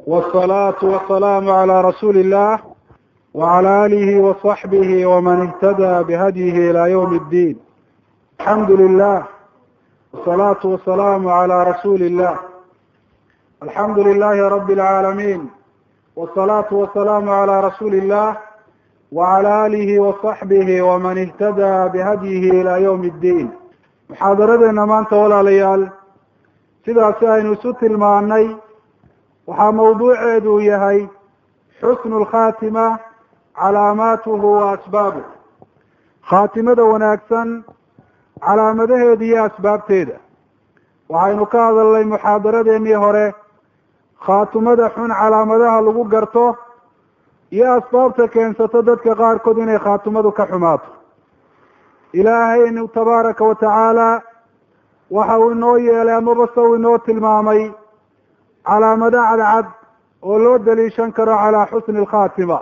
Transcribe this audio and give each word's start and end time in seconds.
والصلاة 0.00 0.74
والسلام 0.82 1.50
على 1.50 1.80
رسول 1.80 2.16
الله 2.18 2.58
وعلى 3.34 3.86
آله 3.86 4.20
وصحبه 4.20 5.06
ومن 5.06 5.40
اهتدى 5.46 6.02
بهديه 6.08 6.70
إلى 6.70 6.90
يوم 6.90 7.14
الدين 7.14 7.56
الحمد 8.40 8.70
لله 8.70 9.22
والصلاة 10.12 10.62
والسلام 10.64 11.28
على 11.28 11.62
رسول 11.64 12.02
الله 12.02 12.36
الحمد 13.62 13.98
لله 13.98 14.48
رب 14.48 14.70
العالمين 14.70 15.50
والصلاة 16.16 16.68
والسلام 16.72 17.30
على 17.30 17.60
رسول 17.60 17.94
الله 17.94 18.36
وعلى 19.12 19.66
آله 19.66 20.00
وصحبه 20.00 20.82
ومن 20.82 21.18
اهتدى 21.18 21.74
بهديه 21.98 22.50
إلى 22.62 22.82
يوم 22.82 23.04
الدين 23.04 23.50
muxaadaradeena 24.10 24.86
maanta 24.86 25.16
walaalayaal 25.16 25.82
sidaasi 26.84 27.26
aynu 27.26 27.52
isu 27.52 27.72
tilmaanay 27.80 28.46
waxaa 29.51 29.71
mawduuceedu 29.77 30.53
yahay 30.69 30.99
xusnu 31.81 32.19
lkhaatima 32.23 32.85
calaamaatuhu 33.59 34.47
wa 34.57 34.71
asbaabuh 34.75 35.23
khaatimada 36.29 36.83
wanaagsan 36.91 37.49
calaamadaheeda 38.45 39.25
iyo 39.25 39.43
asbaabteeda. 39.45 40.15
Waxaynu 41.09 41.45
ka 41.51 41.59
hadalnay 41.67 42.05
muxaadaradeenii 42.13 42.93
hore 43.03 43.25
khaatimada 44.25 44.89
xun 44.95 45.11
calaamadaha 45.19 45.81
lagu 45.81 46.03
garto 46.13 46.45
iyo 47.51 47.73
asbaabta 47.73 48.27
keensato 48.27 48.81
dadka 48.81 49.15
qaarkood 49.15 49.57
inay 49.57 49.79
khaatimadu 49.79 50.31
ka 50.31 50.45
xumaato. 50.51 50.89
Ilaahaynu 52.13 52.87
tabaaraka 52.87 53.43
wa 53.45 53.55
tacaala 53.55 54.21
waxa 55.11 55.39
uu 55.39 55.51
inoo 55.51 55.77
yeelay 55.77 56.15
amaba 56.15 56.47
se 56.55 56.59
uu 56.61 56.75
inoo 56.75 56.97
tilmaamay 56.97 57.71
calaamado 58.67 59.17
cadcad 59.29 59.65
oo 60.21 60.37
loo 60.43 60.57
daliishan 60.65 61.11
karo 61.13 61.35
calaa 61.37 61.65
xusni 61.71 61.99
alkhaatima. 61.99 62.59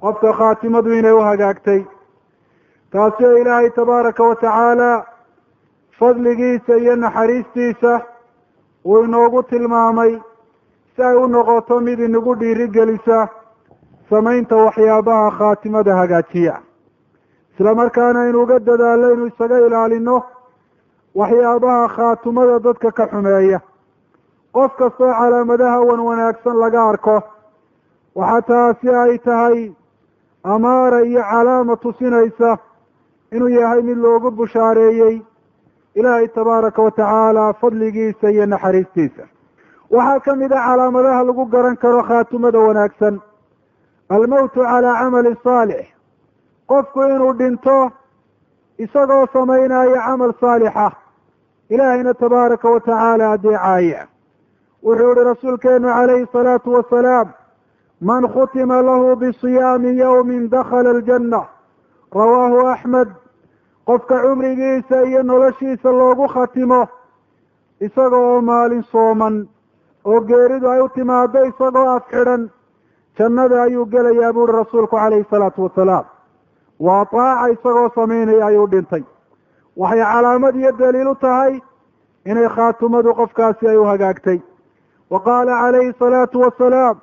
Qofka 0.00 0.32
khaatimadu 0.38 0.90
inay 0.98 1.12
u 1.12 1.20
hagaagtay. 1.28 1.80
Taasi 2.90 3.24
oo 3.24 3.36
ilaahay 3.36 3.70
tabaaraka 3.70 4.22
wa 4.24 4.34
tacaala 4.36 5.06
fadligiisa 5.98 6.76
iyo 6.76 6.96
naxariistiisa 6.96 8.00
uu 8.84 9.04
inoogu 9.04 9.42
tilmaamay 9.42 10.12
si 10.96 11.02
ay 11.02 11.16
u 11.16 11.26
noqoto 11.28 11.80
mid 11.80 11.98
inagu 12.00 12.34
dhiirigelisa 12.40 13.28
samaynta 14.10 14.56
waxyaabaha 14.56 15.30
khaatimada 15.38 15.96
hagaajiya. 15.96 16.54
Isla 17.54 17.74
markaana 17.74 18.20
aynu 18.20 18.42
uga 18.42 18.58
dadaallo 18.58 19.12
inu 19.14 19.26
isaga 19.26 19.58
ilaalino 19.66 20.22
waxyaabaha 21.14 21.88
khaatimada 21.96 22.58
dadka 22.58 22.90
ka 22.92 23.06
xumeeya 23.10 23.60
qof 24.56 24.72
kastoo 24.80 25.12
calaamadaha 25.20 25.80
wan 25.88 26.00
wanaagsan 26.08 26.56
laga 26.62 26.82
arko 26.90 27.16
waxaa 28.14 28.42
taasi 28.50 28.88
ay 29.02 29.18
tahay 29.18 29.72
amaara 30.54 31.00
iyo 31.10 31.22
calaama 31.30 31.76
tusinaysa 31.76 32.58
inuu 33.32 33.48
yahay 33.48 33.82
mid 33.82 33.98
loogu 33.98 34.30
bushaareeyey 34.30 35.16
ilaahay 35.94 36.28
tabaaraka 36.28 36.82
wa 36.82 36.90
tacaala 36.90 37.52
fadligiisa 37.60 38.30
iyo 38.30 38.46
naxariistiisa. 38.46 39.24
Waxaa 39.90 40.20
ka 40.20 40.34
mid 40.36 40.52
a 40.52 40.60
calaamadaha 40.66 41.24
lagu 41.24 41.44
garan 41.46 41.76
karo 41.76 42.02
khaatimada 42.02 42.58
wanaagsan 42.58 43.20
almowtu 44.08 44.60
calaa 44.60 44.98
camali 45.02 45.36
saalix. 45.44 45.86
Qofku 46.70 47.02
inuu 47.02 47.32
dhinto 47.38 47.90
isagoo 48.78 49.26
samaynaya 49.32 50.00
camal 50.06 50.32
saalixa 50.40 50.92
ilaahayna 51.70 52.14
tabaaraka 52.14 52.70
wa 52.70 52.80
tacaala 52.80 53.30
adeecaaya 53.32 54.06
wuxuu 54.86 55.12
yihi 55.14 55.24
rasuulkeenu 55.24 55.88
calayhi 55.88 56.26
salaatu 56.32 56.72
wasalaam 56.76 57.28
man 58.00 58.22
khutima 58.34 58.82
lahu 58.82 59.16
bisiyaami 59.16 59.96
yowmin 59.98 60.48
dakhala 60.50 60.90
aljanna. 60.90 61.40
Rawaahu 62.14 62.66
axmed 62.72 63.08
qofka 63.86 64.16
cumrigiisa 64.22 65.02
iyo 65.04 65.22
noloshiisa 65.22 65.90
loogu 65.92 66.26
khatimo 66.28 66.88
isaga 67.80 68.16
oo 68.16 68.40
maalin 68.40 68.82
sooman 68.92 69.48
oo 70.04 70.20
geeridu 70.20 70.70
ay 70.70 70.80
u 70.80 70.88
timaado 70.88 71.44
isagoo 71.50 71.88
af 71.96 72.04
xidhan 72.10 72.50
jannada 73.18 73.62
ayuu 73.62 73.86
gelayaa 73.86 74.32
buuhi 74.32 74.52
rasuulku 74.52 74.96
calayhi 74.96 75.26
salaatu 75.30 75.62
wasalaam. 75.64 76.04
Waa 76.80 77.04
taaca 77.04 77.48
isagoo 77.52 77.88
samaynaya 77.94 78.46
ayuu 78.46 78.66
dhintay. 78.70 79.02
Waxay 79.76 80.02
calaamad 80.12 80.54
iyo 80.56 80.72
daliil 80.78 81.08
u 81.08 81.14
tahay 81.14 81.60
inay 82.24 82.48
khaatimadu 82.48 83.14
qofkaasi 83.14 83.68
ay 83.68 83.76
u 83.76 83.84
hagaagtay 83.84 84.40
qaala 85.10 85.60
calayhi 85.60 85.92
salaatu 85.98 86.40
wasalaam 86.40 86.96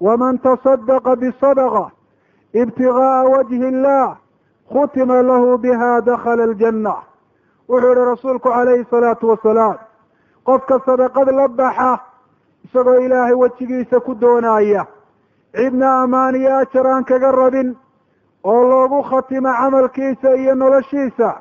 waman 0.00 0.38
tasadaqa 0.38 1.16
bisadaqa 1.16 1.90
ibtigaa'a 2.54 3.24
wajhi 3.32 3.56
illah 3.68 4.16
khutima 4.72 5.22
lahu 5.22 5.58
biha 5.58 6.00
dakhala 6.00 6.42
aljanna 6.44 6.94
wuxuu 7.68 7.92
yihi 7.94 8.04
rasuulku 8.12 8.48
calayhi 8.48 8.84
salaatu 8.90 9.28
wasalaam 9.28 9.76
qofka 10.44 10.78
sadaqad 10.86 11.28
la 11.32 11.48
baxa 11.48 12.00
isagoo 12.64 12.98
ilaahay 13.04 13.34
wejigiisa 13.34 14.00
ku 14.00 14.14
doonaya 14.14 14.86
cidna 15.56 16.02
ammaan 16.02 16.34
iyo 16.34 16.56
ajar 16.56 16.86
aan 16.86 17.04
kaga 17.04 17.32
rabin 17.32 17.76
oo 18.44 18.62
loogu 18.70 19.02
khatimo 19.02 19.52
camalkiisa 19.52 20.34
iyo 20.36 20.54
noloshiisa 20.54 21.40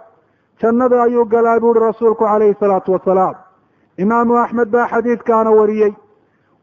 jannada 0.62 1.04
ayuu 1.04 1.26
galaa 1.26 1.60
buuhi 1.60 1.80
rasuulku 1.80 2.24
calayhi 2.26 2.56
salaatu 2.60 2.92
wasalaam 2.94 3.36
imaamu 4.04 4.38
axmed 4.44 4.68
baa 4.72 4.88
xadiidkaana 4.92 5.52
wariyey. 5.60 5.94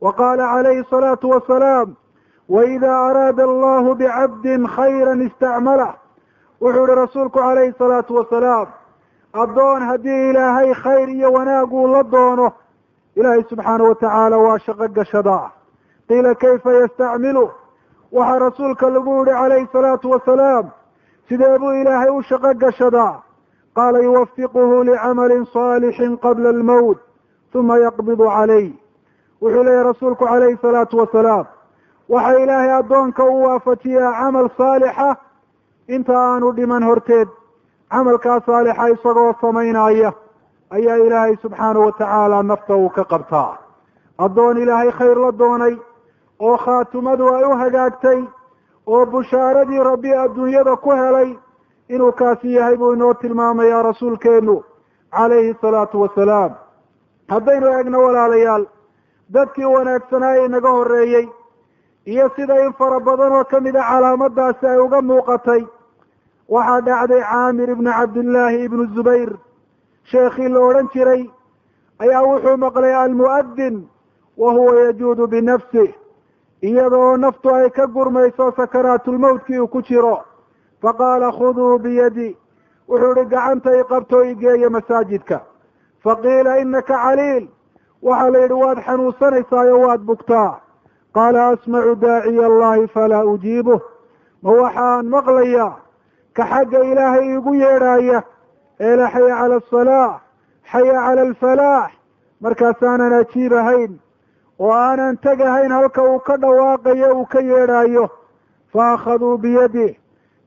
Wa 0.01 0.13
qaala 0.13 0.45
calayhi 0.55 0.85
salaatu 0.91 1.31
wasalaam 1.31 1.89
waidaa 2.55 2.99
araada 3.09 3.43
allahu 3.51 3.95
bicabdin 4.01 4.67
khayran 4.77 5.21
istacmalah 5.29 5.93
wuxuu 6.61 6.87
yihi 6.87 6.97
rasuulku 7.05 7.39
calayhi 7.39 7.73
salaatu 7.79 8.15
wasalaam 8.19 8.69
addoon 9.43 9.83
haddii 9.91 10.31
ilaahay 10.31 10.71
khayr 10.85 11.09
iyo 11.09 11.33
wanaag 11.37 11.73
uu 11.73 11.87
la 11.95 12.03
doono 12.03 12.53
ilaahay 13.17 13.43
subxaanahu 13.51 13.89
watacaala 13.93 14.37
waa 14.39 14.59
shaqo 14.67 14.89
gashadaa 14.97 15.51
qiila 16.09 16.35
kayfa 16.35 16.73
yastacmilu? 16.73 17.45
Waxaa 18.13 18.39
rasuulka 18.39 18.91
lagu 18.91 19.11
yihi 19.17 19.25
calayhi 19.41 19.69
salaatu 19.73 20.11
wasalaam 20.11 20.67
sidee 21.29 21.59
buu 21.59 21.73
ilaahay 21.81 22.11
u 22.19 22.23
shaqo 22.23 22.55
gashadaa 22.63 23.15
qaala 23.77 23.99
yuwafiquhu 24.07 24.85
licamalin 24.89 25.45
saalixin 25.57 26.17
qabla 26.25 26.49
almowt 26.49 26.99
uma 27.55 27.79
yaqbidu 27.79 28.25
calayh 28.29 28.73
wuxuu 29.43 29.63
leeyahy 29.65 29.85
rasuulku 29.85 30.25
calayhi 30.27 30.59
salaatu 30.63 30.99
wasalaam 30.99 31.47
waxa 32.09 32.39
ilaahay 32.43 32.73
addoonka 32.79 33.25
u 33.25 33.43
waafajiyaa 33.43 34.13
camal 34.21 34.49
saalixa 34.59 35.17
inta 35.89 36.15
aanu 36.19 36.53
dhiman 36.53 36.83
horteed 36.85 37.29
camalkaa 37.91 38.41
saalixa 38.47 38.89
isagoo 38.95 39.33
samaynaya 39.41 40.13
ayaa 40.71 40.97
ilaahay 41.07 41.37
subxaanahu 41.43 41.87
watacaala 41.87 42.43
nafta 42.43 42.77
uu 42.77 42.89
ka 42.91 43.05
qabtaa 43.05 43.59
addoon 44.19 44.57
ilaahay 44.59 44.91
khayr 44.99 45.19
la 45.19 45.33
doonay 45.39 45.77
oo 46.41 46.57
khaatimadu 46.57 47.35
ay 47.35 47.45
u 47.45 47.57
hagaagtay 47.63 48.21
oo 48.87 49.07
bushaaradii 49.07 49.83
rabbi 49.91 50.15
adduunyada 50.15 50.77
ku 50.77 50.91
helay 50.91 51.39
inuu 51.89 52.13
kaasi 52.13 52.55
yahay 52.55 52.77
buu 52.77 52.93
inoo 52.93 53.15
tilmaamayaa 53.15 53.83
rasuulkeenu 53.83 54.63
calayhi 55.11 55.55
salaatu 55.61 56.01
wasalaam 56.01 56.53
haddaynu 57.29 57.67
eegno 57.79 57.99
walaalayaal 58.05 58.67
dadkii 59.35 59.65
wanaagsanaa 59.75 60.35
ee 60.37 60.45
inaga 60.47 60.71
horreeyey 60.71 61.29
iyo 62.07 62.31
sida 62.37 62.65
in 62.65 62.73
fara 62.73 63.01
badan 63.01 63.33
oo 63.33 63.45
ka 63.45 63.61
mid 63.61 63.77
a 63.77 63.83
calaamadaasi 63.91 64.67
ay 64.67 64.79
uga 64.79 65.01
muuqatay 65.03 65.63
waxaa 66.49 66.81
dhacday 66.81 67.21
caamir 67.23 67.71
ibnu 67.71 67.91
cabdillaahi 67.93 68.65
ibnu 68.65 68.85
zubayr. 68.95 69.31
Sheekhii 70.11 70.49
la 70.49 70.61
odhan 70.61 70.89
jiray 70.95 71.31
ayaa 71.99 72.23
wuxuu 72.23 72.57
maqlay 72.57 72.95
almu'adin 72.95 73.77
wa 74.37 74.53
huwa 74.53 74.75
yajuudu 74.81 75.27
binafsih 75.27 75.95
iyadoo 76.63 77.17
naftu 77.17 77.55
ay 77.55 77.71
ka 77.71 77.87
gurmayso 77.87 78.53
sakaraatulmowtkii 78.57 79.59
uu 79.61 79.67
ku 79.69 79.83
jiro. 79.83 80.19
Faqaala 80.83 81.33
khuduu 81.33 81.79
biyadi 81.79 82.37
wuxuu 82.89 83.13
ihi 83.17 83.25
gacanta 83.31 83.71
i 83.81 83.85
qabto 83.85 84.23
igeeya 84.25 84.71
masaajidka 84.71 85.41
faqiila 86.07 86.59
inaka 86.63 86.95
caliil 87.05 87.45
waxaa 88.07 88.31
la 88.35 88.39
yidhi 88.45 88.55
waad 88.65 88.79
xanuunsanaysaayo 88.87 89.77
waad 89.85 90.01
bugtaa 90.11 90.51
qaala 91.17 91.49
asmacu 91.53 91.95
daaciya 92.05 92.47
allahi 92.51 92.87
falaa 92.95 93.25
ujiibuh 93.33 93.81
ma 94.43 94.51
waxaan 94.61 95.05
maqlayaa 95.17 95.73
ka 96.37 96.45
xagga 96.51 96.81
ilaahay 96.91 97.25
iigu 97.33 97.55
yeedhaaya 97.55 98.19
eela 98.87 99.07
xaya 99.15 99.35
cala 99.41 99.57
asalaax 99.63 100.21
xaya 100.73 100.93
cala 101.07 101.23
alfalaax 101.29 101.91
markaasaanan 102.45 103.13
ajiib 103.21 103.53
ahayn 103.63 103.93
oo 104.61 104.71
aanan 104.73 105.17
tegahayn 105.27 105.73
halka 105.79 106.03
uu 106.11 106.19
ka 106.29 106.37
dhawaaqayo 106.43 107.09
uu 107.19 107.27
ka 107.33 107.41
yeedhaayo 107.51 108.05
fa 108.73 108.93
akhaduu 108.95 109.39
biyadih 109.45 109.97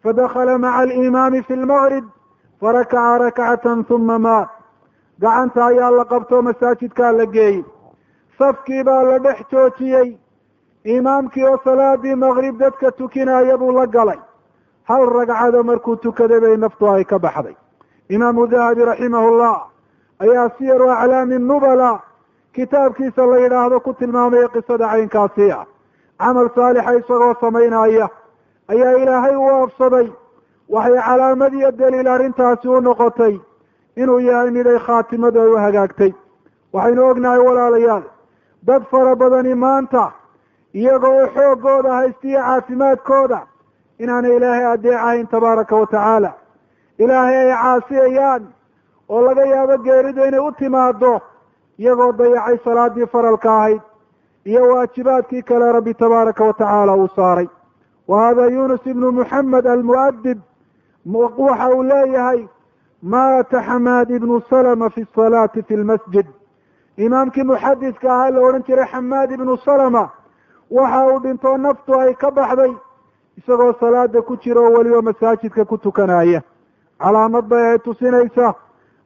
fadakhala 0.03 0.57
maca 0.57 0.77
alimaami 0.83 1.41
fi 1.47 1.53
lmaqrib 1.63 2.05
farakaca 2.61 3.17
rakcatan 3.23 3.79
huma 3.89 4.19
maat 4.19 4.49
gacanta 5.21 5.65
ayaa 5.65 5.91
la 5.91 6.05
qabto 6.05 6.41
masaajidkaa 6.41 7.11
la 7.11 7.25
geeyey 7.25 7.63
safkii 8.39 8.83
baa 8.83 9.03
la 9.03 9.19
dhex 9.19 9.39
joojiyey. 9.51 10.17
Imaamkii 10.83 11.43
oo 11.43 11.57
salaadii 11.63 12.15
maqrib 12.15 12.57
dadka 12.57 12.91
tukinaya 12.91 13.57
buu 13.57 13.71
la 13.71 13.85
galay. 13.87 14.19
Hal 14.83 15.05
ragcado 15.05 15.63
markuu 15.63 15.95
tukaday 15.95 16.39
bay 16.39 16.57
naftu 16.57 16.87
ay 16.89 17.03
ka 17.03 17.19
baxday. 17.19 17.55
Imaamu 18.09 18.47
dahabi 18.47 18.85
raximahullah 18.85 19.67
ayaa 20.19 20.49
siyaru 20.57 20.89
aclaami 20.91 21.39
nubala 21.39 21.99
kitaabkiisa 22.53 23.25
la 23.25 23.37
yidhaahdo 23.37 23.79
ku 23.79 23.93
tilmaamaya 23.93 24.47
qisada 24.47 24.87
caynkaasi 24.87 25.51
ah. 25.51 25.65
Camal 26.19 26.49
saalixa 26.55 26.93
isagoo 26.99 27.35
samaynaya 27.41 28.07
ayaa 28.67 28.97
ilaahay 29.01 29.35
u 29.35 29.43
oofsaday 29.43 30.07
waxay 30.69 31.01
calaamad 31.07 31.53
iyo 31.53 31.71
daliil 31.71 32.07
arrintaasi 32.07 32.67
u 32.67 32.81
noqotay 32.81 33.39
inuu 34.01 34.19
yahay 34.19 34.49
miday 34.51 34.79
khaatimadu 34.85 35.41
ay 35.41 35.47
u 35.53 35.57
hagaagtay. 35.65 36.11
Waxaynu 36.73 37.01
ognahay 37.09 37.39
walaalayaal 37.47 38.03
dad 38.67 38.83
fara 38.91 39.15
badani 39.15 39.53
maanta 39.55 40.11
iyagoo 40.73 41.27
xooggooda 41.35 41.91
haystiyo 41.99 42.39
caafimaadkooda 42.47 43.39
inaanay 43.99 44.35
ilaahay 44.37 44.65
adeecahayn 44.73 45.27
tabaaraka 45.27 45.75
wa 45.75 45.85
tacaala. 45.87 46.31
Ilaahay 46.97 47.37
ay 47.37 47.51
caasiyayaan 47.61 48.43
oo 49.09 49.21
laga 49.25 49.45
yaabo 49.45 49.77
geeridu 49.85 50.25
inay 50.25 50.39
u 50.39 50.51
timaado 50.51 51.21
iyagoo 51.79 52.11
dayacay 52.11 52.57
salaadii 52.65 53.05
faralka 53.13 53.49
ahayd 53.57 53.81
iyo 54.45 54.61
waajibaadkii 54.73 55.41
kale 55.41 55.71
rabbi 55.71 55.93
tabaaraka 55.93 56.43
wa 56.43 56.53
tacaala 56.53 56.95
uu 56.95 57.07
saaray. 57.15 57.47
Wa 58.07 58.21
hada 58.21 58.45
yunus 58.47 58.85
ibnu 58.85 59.11
muxamed 59.11 59.65
almu'adib 59.67 60.39
waxa 61.05 61.69
uu 61.75 61.83
leeyahay 61.83 62.47
maata 63.03 63.61
xamaad 63.63 64.09
ibnu 64.11 64.41
salama 64.49 64.89
fi 64.89 65.05
salaati 65.15 65.63
fi 65.63 65.75
lmasjid 65.77 66.25
imaamkii 66.97 67.43
muxadiska 67.43 68.13
ahaa 68.13 68.29
la 68.29 68.39
odhan 68.41 68.63
jiray 68.67 68.85
xamaad 68.91 69.31
ibnu 69.31 69.57
salama 69.57 70.09
waxa 70.71 71.05
uu 71.07 71.19
dhintoo 71.19 71.57
naftu 71.57 71.99
ay 71.99 72.13
ka 72.15 72.31
baxday 72.31 72.73
isagoo 73.37 73.73
salaada 73.79 74.21
ku 74.21 74.37
jira 74.37 74.61
oo 74.61 74.73
weliba 74.77 75.01
masaajidka 75.01 75.65
ku 75.65 75.77
tukanaya 75.77 76.41
calaamad 76.99 77.45
bay 77.47 77.65
ay 77.71 77.79
tusinaysa 77.79 78.53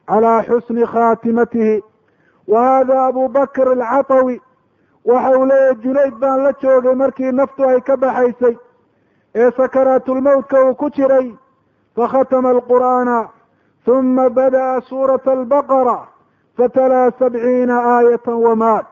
calaa 0.08 0.42
xusni 0.42 0.86
khaatimatihi 0.86 1.82
wa 2.48 2.62
hada 2.64 3.04
abu 3.06 3.28
bakr 3.28 3.68
alcatawi 3.68 4.40
waxa 5.04 5.38
uu 5.38 5.46
leeyahay 5.46 5.74
junayd 5.82 6.14
baan 6.20 6.42
la 6.44 6.52
joogay 6.62 6.94
markii 6.94 7.32
naftu 7.32 7.68
ay 7.68 7.80
ka 7.80 7.96
baxaysay 7.96 8.56
ee 9.34 9.50
sakaraatulmowtka 9.56 10.64
uu 10.64 10.74
ku 10.74 10.90
jiray 10.90 11.34
fakhatama 11.96 12.50
alqur'aana 12.50 13.28
huma 13.86 14.28
bada'a 14.30 14.80
suurata 14.80 15.32
albaqara 15.32 15.98
fatalaa 16.56 17.10
sabciina 17.18 17.76
aayatan 17.96 18.34
wamaat 18.46 18.86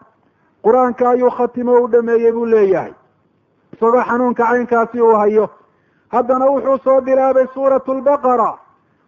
qur'aanka 0.64 1.08
ayuu 1.10 1.30
khatimo 1.30 1.72
u 1.82 1.88
dhameeyey 1.92 2.32
buu 2.32 2.46
leeyahay 2.46 2.92
isagoo 3.72 4.02
xanuunka 4.08 4.44
caynkaasi 4.46 5.00
uu 5.02 5.14
hayo 5.16 5.48
haddana 6.12 6.46
wuxuu 6.46 6.78
soo 6.84 7.00
bilaabay 7.00 7.46
suuratu 7.54 7.94
lbaqara 7.94 8.50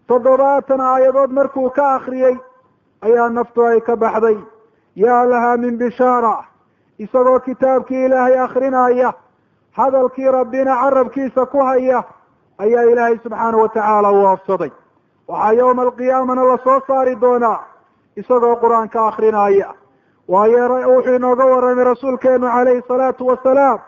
toddobaatan 0.09 0.81
aayadood 0.81 1.31
markuu 1.31 1.71
ka 1.71 1.95
akriyey 1.95 2.37
ayaa 3.03 3.29
naftu 3.29 3.67
ay 3.67 3.81
ka 3.81 3.97
baxday 3.97 4.39
yaa 4.97 5.25
lahaa 5.31 5.57
min 5.57 5.79
bishaara 5.79 6.45
isagoo 6.99 7.41
kitaabkii 7.41 8.05
ilaahay 8.05 8.39
akrinaya 8.39 9.13
hadalkii 9.73 10.31
rabbina 10.31 10.77
carabkiisa 10.83 11.47
ku 11.47 11.59
haya 11.59 12.03
ayaa 12.59 12.83
ilaahay 12.83 13.19
subxaana 13.23 13.57
wa 13.59 13.69
tacaala 13.69 14.11
u 14.13 14.25
oofsaday 14.27 14.71
waxaa 15.29 15.53
yowma 15.53 15.83
alqiyaamana 15.83 16.45
la 16.45 16.59
soo 16.65 16.81
saari 16.87 17.15
doonaa 17.21 17.61
isagoo 18.17 18.57
qur'aanka 18.63 19.07
akrinaya 19.09 19.69
waayo 20.29 20.69
wuxuu 20.95 21.15
inooga 21.17 21.45
warramay 21.53 21.85
rasuulkeenu 21.85 22.47
calayhi 22.55 22.83
salaatu 22.89 23.27
wasalaam 23.27 23.79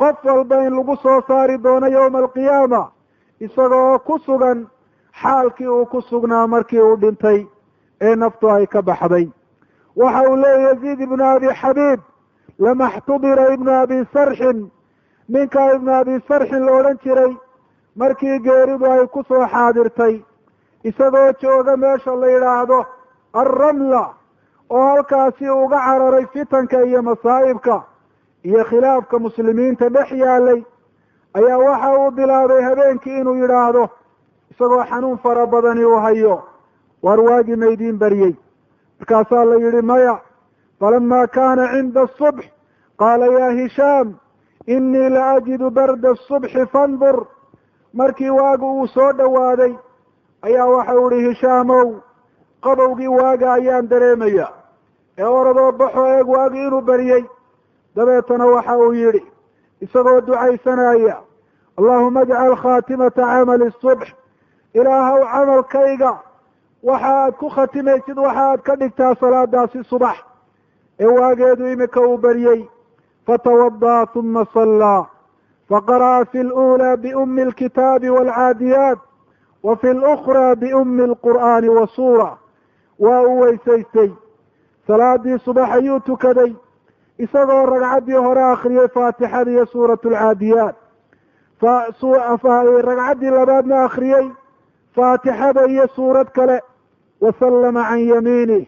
qof 0.00 0.24
walba 0.24 0.56
in 0.66 0.74
lagu 0.76 0.96
soo 1.02 1.20
saari 1.28 1.58
doono 1.58 1.86
yowma 1.88 2.18
alqiyaama 2.18 2.82
isagoo 3.40 3.98
ku 3.98 4.18
sugan 4.26 4.66
xaalkii 5.22 5.66
uu 5.68 5.86
ku 5.86 6.00
sugnaa 6.02 6.46
markii 6.46 6.80
uu 6.80 6.96
dhintay 6.96 7.46
ee 8.00 8.14
naftu 8.16 8.50
ay 8.50 8.66
ka 8.66 8.82
baxday. 8.82 9.28
Waxa 9.96 10.22
uu 10.30 10.36
leeyahy 10.36 10.62
yaziid 10.64 11.00
ibnu 11.00 11.24
abi 11.24 11.48
xabiib 11.60 12.00
lama 12.58 12.90
xtudira 12.90 13.52
ibnu 13.54 13.70
abi 13.82 13.98
sarxin 14.12 14.70
ninkaa 15.28 15.74
ibnu 15.74 15.90
abi 15.94 16.14
sarxin 16.28 16.64
la 16.66 16.72
odhan 16.72 16.98
jiray 17.04 17.32
markii 17.96 18.38
geeridu 18.44 18.86
ay 18.92 19.06
ku 19.06 19.22
soo 19.28 19.44
xaadirtay 19.52 20.14
isagoo 20.84 21.32
jooga 21.40 21.76
meesha 21.76 22.14
la 22.16 22.26
yidhaahdo 22.30 22.84
alramla 23.32 24.14
oo 24.70 24.84
halkaasi 24.88 25.48
uga 25.50 25.78
cararay 25.86 26.26
fitanka 26.32 26.82
iyo 26.84 27.02
masaa'ibka 27.02 27.82
iyo 28.44 28.64
khilaafka 28.64 29.18
muslimiinta 29.18 29.88
dhex 29.88 30.10
yaalay 30.12 30.62
ayaa 31.34 31.58
waxa 31.58 31.90
uu 31.98 32.10
bilaabay 32.10 32.62
habeenkii 32.62 33.18
inuu 33.20 33.34
yidhaahdo 33.42 33.88
isagoo 34.50 34.84
xanuun 34.84 35.18
fara 35.18 35.46
badani 35.46 35.84
uu 35.84 35.96
hayo. 36.00 36.42
Waar 37.02 37.20
waagii 37.20 37.56
maydiin 37.56 37.98
baryey 37.98 38.34
markaasaa 38.98 39.44
la 39.44 39.56
yidhi 39.56 39.82
maya 39.82 40.18
falama 40.80 41.26
kaana 41.26 41.68
cinda 41.72 42.02
asubx 42.02 42.44
qaala 42.98 43.26
ya 43.26 43.50
hishaam 43.50 44.14
inii 44.66 45.08
la 45.08 45.30
ajidu 45.30 45.70
barda 45.70 46.10
asubxi 46.10 46.66
fandur. 46.72 47.26
Markii 47.94 48.30
waagu 48.30 48.80
uu 48.80 48.86
soo 48.86 49.12
dhowaaday 49.12 49.74
ayaa 50.42 50.66
waxa 50.66 50.94
uu 51.00 51.10
ihi 51.10 51.28
hishaamow 51.28 51.94
qabowgii 52.62 53.08
waaga 53.08 53.52
ayaan 53.52 53.88
dareemaya 53.88 54.48
ee 55.18 55.24
oradoo 55.24 55.72
baxo 55.72 56.06
eeg 56.06 56.28
waagi 56.28 56.58
inuu 56.66 56.80
baryey 56.80 57.24
dabeetana 57.96 58.46
waxa 58.46 58.78
uu 58.78 58.92
yidhi 58.92 59.22
isagoo 59.80 60.20
ducaysanaya 60.20 61.16
allahuma 61.78 62.20
ajcal 62.20 62.56
khaatimata 62.56 63.22
camali 63.22 63.70
subx. 63.80 64.08
Ilaahaw 64.74 65.20
camalkayga 65.32 66.12
waxa 66.82 67.06
aad 67.24 67.34
ku 67.36 67.48
khatimaysid 67.50 68.18
waxa 68.18 68.40
aad 68.50 68.60
ka 68.62 68.76
dhigtaa 68.76 69.14
salaadaasi 69.20 69.84
subax. 69.84 70.16
Ee 71.00 71.06
waageedu 71.06 71.66
iminka 71.72 72.00
uu 72.00 72.18
baryey 72.18 72.68
fatawada'a 73.26 74.06
uma 74.14 74.44
sallaa. 74.54 75.06
Faqara'a 75.68 76.24
fi 76.32 76.42
lulaa 76.42 76.96
biummi 76.96 77.42
alkitaabi 77.42 78.10
waalcaadiyaat 78.10 78.98
wafi 79.62 79.86
fi 79.86 79.94
lukhraa 79.94 80.56
biummi 80.56 81.02
alqur'aani 81.02 81.68
wa 81.68 81.86
suura 81.86 82.38
waa 82.98 83.22
uu 83.22 83.40
weysaystay. 83.40 84.10
Salaadii 84.86 85.38
subax 85.38 85.70
ayuu 85.70 86.00
tukaday. 86.00 86.54
Isagoo 87.18 87.66
ragcaddii 87.66 88.16
hore 88.16 88.42
akhriyay 88.42 88.88
faatixada 88.88 89.50
iyo 89.50 89.66
suurat 89.66 90.04
alcaadiyaat 90.06 90.76
ragcaddii 91.62 93.30
labaadna 93.30 93.84
akhriyey 93.84 94.30
faatixada 94.94 95.66
iyo 95.66 95.86
suurad 95.88 96.28
kale. 96.32 96.60
Wasalama 97.20 97.84
can 97.84 97.98
yamiinih 97.98 98.66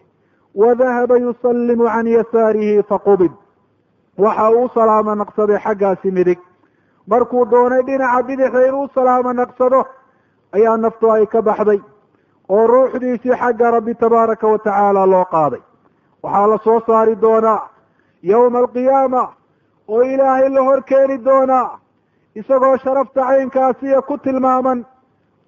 wadahaba 0.55 1.17
yusallimu 1.17 1.85
can 1.85 2.07
yasaarihi 2.07 2.83
faqubid 2.83 3.31
waxa 4.17 4.51
uu 4.51 4.69
salaamo 4.73 5.15
naqsaday 5.15 5.57
xaggaasi 5.57 6.11
midig. 6.11 6.39
Markuu 7.07 7.45
doonay 7.45 7.81
dhinaca 7.83 8.23
bidixda 8.23 8.67
inuu 8.67 8.87
salaamo 8.93 9.33
naqsado 9.33 9.85
ayaa 10.55 10.77
naftu 10.77 11.11
ay 11.11 11.25
ka 11.25 11.41
baxday 11.41 11.79
oo 12.49 12.67
ruuxdiisii 12.67 13.35
xagga 13.41 13.71
rabbi 13.71 13.93
tabaaraka 13.95 14.47
wa 14.47 14.57
tacaala 14.59 15.05
loo 15.05 15.25
qaaday. 15.25 15.61
Waxaa 16.23 16.47
la 16.47 16.57
soo 16.63 16.79
saari 16.87 17.15
doonaa 17.21 17.61
yowma 18.23 18.59
alqiyaama 18.59 19.23
oo 19.87 20.01
ilaahay 20.01 20.49
la 20.49 20.61
hor 20.61 20.81
keeni 20.83 21.17
doonaa 21.25 21.79
isagoo 22.35 22.77
sharafta 22.77 23.21
caynkaasiya 23.27 24.01
ku 24.01 24.17
tilmaaman 24.17 24.85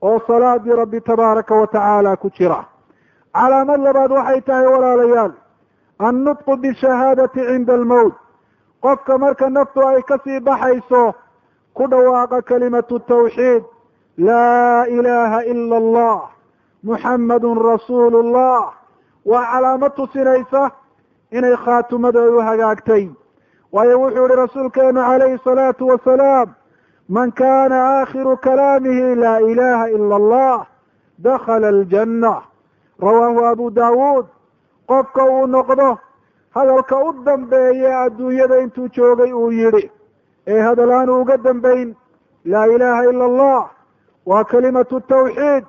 oo 0.01 0.19
salaadii 0.27 0.75
rabbi 0.75 1.01
tabaaraka 1.01 1.55
wa 1.55 1.67
tacaala 1.67 2.17
ku 2.17 2.29
jira. 2.29 2.63
Calaamad 3.33 3.79
labaad 3.81 4.11
waxay 4.11 4.41
tahay 4.41 4.67
walaalayaal. 4.67 5.31
Annutqu 5.99 6.57
bishahaadati 6.57 7.39
cinda 7.47 7.73
almowt. 7.73 8.13
Qofka 8.81 9.17
marka 9.17 9.49
naftu 9.49 9.87
ay 9.87 10.01
ka 10.01 10.17
sii 10.23 10.39
baxayso 10.39 11.13
ku 11.73 11.87
dhawaaqa 11.91 12.41
kalimatu 12.41 12.99
tawxiid 12.99 13.63
laa 14.17 14.85
ilaaha 14.87 15.43
ila 15.45 15.77
allah 15.77 16.19
muxammadun 16.83 17.57
rasuulu 17.71 18.23
llah 18.23 18.73
waa 19.25 19.45
calaamad 19.51 19.95
tusinaysa 19.95 20.71
inay 21.31 21.55
khaatumada 21.65 22.21
ay 22.23 22.29
u 22.29 22.39
hagaagtay 22.41 23.09
waayo 23.71 23.99
wuxuu 24.01 24.23
yihi 24.27 24.35
rasuulkeenu 24.35 25.01
calayhi 25.01 25.37
salaatu 25.43 25.87
wasalaam 25.87 26.49
man 27.09 27.31
kana 27.31 27.75
aakhiru 27.99 28.37
kalaamihi 28.37 29.15
laa 29.15 29.39
ilaha 29.39 29.89
ila 29.89 30.15
allah 30.15 30.65
dakhala 31.19 31.67
aljanna 31.67 32.41
rawaahu 33.01 33.45
abu 33.45 33.71
daawuud 33.71 34.25
qofka 34.87 35.25
uu 35.25 35.47
noqdo 35.47 35.97
hadalka 36.55 36.95
u 37.03 37.13
dambeeye 37.25 37.93
adduunyada 37.95 38.59
intuu 38.63 38.87
joogay 38.87 39.31
uu 39.33 39.51
yidhi 39.51 39.91
ee 40.47 40.59
hadal 40.61 40.91
aanu 40.91 41.21
uga 41.21 41.37
dambayn 41.37 41.95
laa 42.45 42.67
ilaha 42.67 43.03
ila 43.09 43.25
allah 43.25 43.69
waa 44.25 44.43
kalimatu 44.43 44.99
tawxiid. 45.01 45.65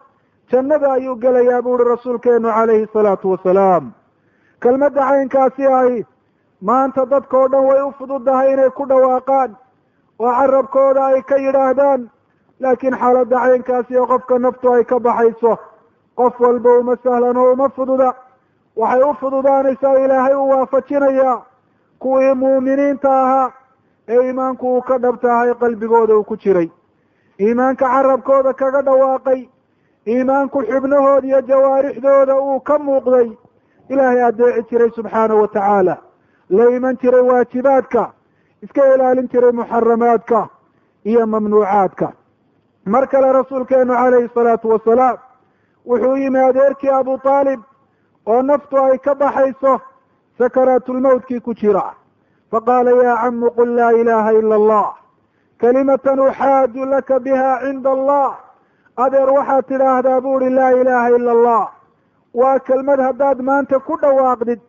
Jannada 0.50 0.92
ayuu 0.92 1.16
gelayaa 1.16 1.62
buu 1.62 1.74
uhi 1.74 1.84
rasuulkeenu 1.84 2.48
calayhi 2.52 2.86
salaatu 2.92 3.30
wasalaam. 3.30 3.92
Kelmadda 4.62 5.00
caynkaasi 5.08 5.66
ahi 5.66 6.06
maanta 6.62 7.06
dadkao 7.06 7.48
dhan 7.48 7.64
way 7.68 7.80
u 7.82 7.92
fududahay 7.98 8.52
inay 8.52 8.70
ku 8.70 8.86
dhawaaqaan. 8.86 9.56
Oo 10.18 10.30
carabkooda 10.38 11.06
ay 11.06 11.22
ka 11.22 11.36
yidhaahdaan 11.36 12.10
laakiin 12.60 12.94
xaaladda 13.00 13.36
caynkaasi 13.44 13.98
oo 13.98 14.06
qofka 14.06 14.38
naftu 14.38 14.72
ay 14.72 14.84
ka 14.84 14.98
baxayso 15.00 15.58
qof 16.16 16.40
walba 16.40 16.78
uma 16.78 16.96
sahlan 17.04 17.36
oo 17.36 17.52
uma 17.52 17.68
fududa. 17.68 18.14
Waxay 18.76 19.02
u 19.02 19.14
fududaanaysaa 19.20 19.98
ilaahay 20.04 20.34
u 20.34 20.48
waafajinayaa. 20.50 21.42
Kuwii 21.98 22.34
muuminiinta 22.34 23.10
ahaa 23.22 23.52
ee 24.08 24.22
iimaanku 24.26 24.74
uu 24.76 24.82
ka 24.82 24.98
dhabtahay 24.98 25.54
qalbigooda 25.54 26.14
uu 26.16 26.24
ku 26.24 26.36
jiray 26.36 26.70
iimaanka 27.40 27.86
carabkooda 27.88 28.52
kaga 28.54 28.82
dhawaaqay 28.82 29.48
iimaanku 30.06 30.62
xubnahooda 30.70 31.26
iyo 31.26 31.40
jawaarixdooda 31.42 32.34
uu 32.40 32.60
ka 32.60 32.78
muuqday. 32.78 33.28
Ilaahay 33.88 34.22
addeeci 34.24 34.62
jiray 34.70 34.90
subxaanahu 34.90 35.40
wa 35.40 35.48
tacaala. 35.48 35.96
La 36.50 36.64
iman 36.76 36.96
jiray 37.02 37.20
waajibaadka 37.20 38.12
iska 38.62 38.94
ilaalin 38.94 39.28
jiray 39.28 39.52
muxaramaadka 39.52 40.48
iyo 41.04 41.26
mamnuucaadka. 41.26 42.12
Mar 42.86 43.06
kale 43.08 43.32
rasuulkeenu 43.32 43.94
calayhi 43.94 44.28
salaatu 44.34 44.68
wasalaam 44.70 45.18
wuxuu 45.86 46.16
yimi 46.16 46.38
adeerkii 46.38 46.88
abu 46.90 47.20
aalib 47.24 47.60
oo 48.26 48.42
naftu 48.42 48.78
ay 48.78 48.98
ka 48.98 49.14
baxayso 49.14 49.80
sakaraatulmawtkii 50.38 51.40
ku 51.40 51.54
jira. 51.54 51.94
Faqaala 52.50 52.90
yaa 52.90 53.16
camu 53.22 53.50
qul 53.50 53.68
laa 53.76 53.92
ilaaha 53.92 54.32
ila 54.32 54.54
allah 54.54 54.94
kalimatan 55.60 56.18
uxaaju 56.20 56.84
laka 56.84 57.20
biha 57.20 57.60
cinda 57.64 57.90
allah 57.90 58.30
adeer 59.04 59.28
waxaad 59.36 59.64
tidhaahdaa 59.70 60.20
buuhi 60.20 60.50
laa 60.58 60.70
ilaaha 60.80 61.08
ila 61.18 61.30
allah 61.36 61.64
waa 62.34 62.58
kelmad 62.58 63.00
haddaad 63.00 63.38
maanta 63.48 63.78
ku 63.88 63.96
dhawaaqdid 64.02 64.60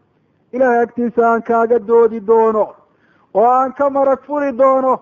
ilaahay 0.55 0.81
agtiisa 0.83 1.27
aan 1.29 1.41
kaaga 1.49 1.79
doodi 1.87 2.19
doono 2.29 2.65
oo 3.33 3.45
aan 3.59 3.73
ka 3.73 3.89
marag 3.89 4.21
fuli 4.27 4.51
doono 4.61 4.93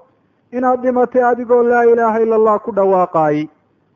inaad 0.51 0.82
dhimatay 0.82 1.24
adigoo 1.32 1.63
laa 1.63 1.84
ilaaha 1.94 2.20
ila 2.25 2.36
allah 2.36 2.60
ku 2.65 2.72
dhawaaqaayi 2.77 3.50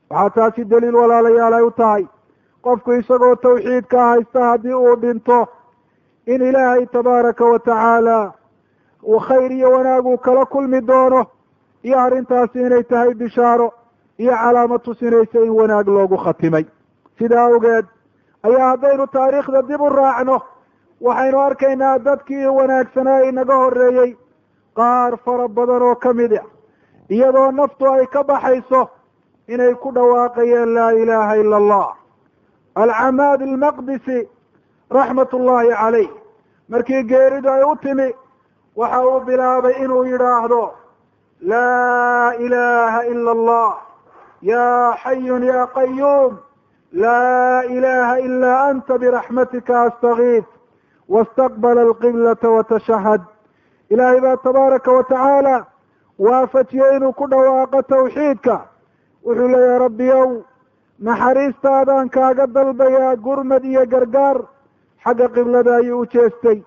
waxaa 0.09 0.29
taasi 0.35 0.65
daliil 0.65 0.95
walaalayaal 1.01 1.53
ay 1.53 1.63
u 1.69 1.71
tahay 1.81 2.05
qofku 2.63 2.93
isagoo 2.99 3.35
tawxiidka 3.35 4.05
haysta 4.09 4.43
haddii 4.49 4.73
uu 4.83 4.95
dhinto 5.01 5.39
in 6.25 6.41
ilaahay 6.41 6.85
tabaaraka 6.85 7.45
wa 7.45 7.59
tacaala 7.59 8.19
khayr 9.27 9.51
iyo 9.51 9.71
wanaag 9.71 10.05
uu 10.05 10.17
kala 10.17 10.45
kulmi 10.45 10.81
doono 10.81 11.25
iyo 11.83 11.99
arrintaasi 11.99 12.59
inay 12.59 12.83
tahay 12.83 13.13
bishaaro 13.13 13.73
iyo 14.17 14.31
calaamad 14.41 14.81
tusinaysa 14.81 15.39
in 15.45 15.49
wanaag 15.59 15.87
loogu 15.87 16.17
khatimay. 16.17 16.65
Sidaa 17.19 17.45
awgeed 17.47 17.85
ayaa 18.43 18.69
haddaynu 18.71 19.07
taariikhda 19.07 19.61
dib 19.67 19.81
u 19.81 19.89
raacno 19.89 20.41
waxaynu 21.01 21.39
arkaynaa 21.41 21.97
dadkii 21.99 22.45
wanaagsanaa 22.57 23.21
inaga 23.29 23.55
horreeyey 23.55 24.11
qaar 24.77 25.17
fara 25.25 25.47
badan 25.47 25.81
oo 25.81 25.95
ka 25.95 26.13
mid 26.13 26.31
a 26.33 26.43
iyadoo 27.09 27.51
naftu 27.51 27.85
ay 27.93 28.05
ka 28.07 28.23
baxayso 28.23 28.81
inay 29.47 29.73
ku 29.75 29.91
dhawaaqayeen 29.95 30.73
laa 30.73 30.91
ilaaha 30.91 31.35
ila 31.41 31.57
allah 31.57 31.87
alcamaad 32.75 33.41
almaqdisi 33.41 34.27
raxmat 34.91 35.33
ullaahi 35.33 35.69
calayh 35.81 36.09
markii 36.69 37.03
geeridu 37.03 37.49
ay 37.51 37.63
u 37.63 37.75
timi 37.81 38.07
waxa 38.75 38.99
uu 39.07 39.19
bilaabay 39.25 39.73
inuu 39.83 40.03
yidhaahdo 40.05 40.61
laa 41.41 42.33
ilaaha 42.33 43.05
ila 43.05 43.31
allah 43.31 43.71
ya 44.41 44.95
xayun 45.03 45.43
ya 45.43 45.67
qayuum 45.75 46.37
laa 46.93 47.63
ilaha 47.63 48.19
ila 48.19 48.51
anta 48.69 48.97
biraxmatika 48.97 49.81
astagiif 49.81 50.45
wastaqbala 51.09 51.81
alqiblata 51.81 52.49
watashahad 52.49 53.21
ilaahay 53.89 54.19
baa 54.21 54.35
tabaaraka 54.37 54.91
wa 54.91 55.03
tacaala 55.03 55.65
waafajiyey 56.19 56.95
inuu 56.97 57.13
ku 57.13 57.27
dhawaaqo 57.27 57.81
tawxiidka 57.81 58.55
wuxuu 59.25 59.47
leeyahay 59.47 59.79
rabbiyow 59.79 60.29
naxariistaadaan 60.99 62.09
kaaga 62.09 62.47
dalbayaa 62.47 63.15
gurmad 63.15 63.63
iyo 63.65 63.85
gargaar 63.85 64.37
xagga 65.03 65.27
qiblada 65.35 65.75
ayuu 65.75 65.99
u 66.01 66.05
jeestay 66.05 66.61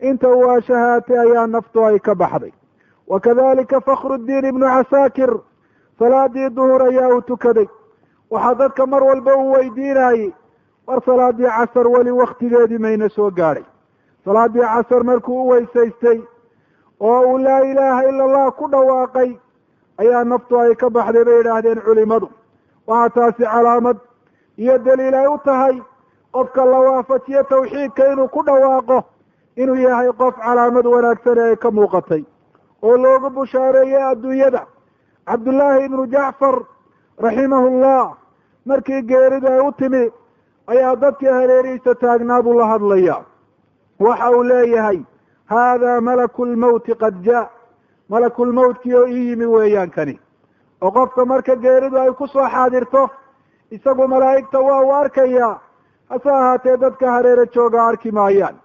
inta 0.00 0.28
uu 0.28 0.50
ashahaatay 0.50 1.18
ayaa 1.18 1.46
naftu 1.46 1.84
ay 1.86 1.98
ka 1.98 2.14
baxday 2.14 2.52
wa 3.08 3.20
kadalika 3.20 3.80
fakhrudiin 3.80 4.44
ibnu 4.44 4.66
casaakir 4.66 5.32
salaadii 5.98 6.48
duhur 6.56 6.82
ayaa 6.82 7.08
uu 7.14 7.20
tukaday 7.20 7.66
waxaa 8.30 8.54
dadka 8.54 8.86
mar 8.86 9.02
walba 9.02 9.36
uu 9.36 9.52
weydiinayey 9.52 10.32
war 10.86 11.00
salaadii 11.04 11.46
casar 11.56 11.86
weli 11.88 12.10
waktigeedii 12.10 12.78
mayna 12.78 13.08
soo 13.08 13.30
gaadhay 13.30 13.64
salaadii 14.24 14.60
casar 14.74 15.04
markuu 15.04 15.42
u 15.44 15.48
weysaystay 15.48 16.20
oo 17.00 17.20
uu 17.32 17.38
laa 17.38 17.60
ilaaha 17.60 18.08
ila 18.08 18.24
allah 18.24 18.52
ku 18.52 18.68
dhawaaqay 18.70 19.30
ayaa 19.98 20.24
naftu 20.24 20.60
ay 20.60 20.74
ka 20.74 20.90
baxday 20.90 21.24
bay 21.24 21.36
yidhaahdeen 21.38 21.80
culimadu 21.86 22.28
waxaa 22.86 23.08
taasi 23.14 23.44
calaamad 23.44 23.96
iyo 24.58 24.78
daliil 24.78 25.14
ay 25.14 25.26
u 25.26 25.38
tahay 25.44 25.82
qofka 26.32 26.64
la 26.64 26.78
waafajiyo 26.78 27.42
tawxiidka 27.42 28.12
inuu 28.12 28.28
ku 28.28 28.42
dhawaaqo 28.46 29.02
inuu 29.56 29.74
yahay 29.76 30.12
qof 30.12 30.34
calaamad 30.44 30.86
wanaagsan 30.86 31.38
ee 31.38 31.48
ay 31.50 31.56
ka 31.56 31.70
muuqatay 31.70 32.22
oo 32.86 32.96
loogu 33.04 33.28
bushaareeyey 33.36 34.02
adduunyada. 34.12 34.62
Cabdullaahi 35.28 35.84
ibnu 35.84 36.06
jacfar 36.14 36.56
raximahu 37.24 37.68
llah 37.82 38.06
markii 38.66 39.02
geeridu 39.10 39.48
ay 39.48 39.60
u 39.68 39.72
timi 39.78 40.02
ayaa 40.72 40.96
dadkii 40.96 41.32
hareerihiisa 41.38 41.94
taagnaa 41.94 42.42
buu 42.42 42.54
la 42.58 42.66
hadlaya 42.72 43.16
waxa 44.04 44.30
uu 44.36 44.42
leeyahay 44.52 44.98
haada 45.52 46.00
malaku 46.00 46.44
lmawti 46.46 46.94
qad 47.02 47.14
jaa 47.26 47.48
malakulmawtkii 48.08 48.94
oo 48.94 49.06
ii 49.08 49.28
yimi 49.28 49.46
weeyaan 49.46 49.90
kani. 49.90 50.18
Oo 50.82 50.90
qofka 50.90 51.24
marka 51.24 51.54
geeridu 51.56 51.98
ay 51.98 52.10
ku 52.12 52.26
soo 52.26 52.48
xaadirto 52.54 53.10
isagu 53.70 54.08
malaa'igta 54.08 54.58
waa 54.60 54.80
uu 54.84 54.92
arkayaa 55.02 55.60
hase 56.10 56.30
ahaatee 56.30 56.76
dadka 56.76 57.10
hareere 57.12 57.46
jooga 57.54 57.86
arki 57.86 58.10
maayaan. 58.12 58.56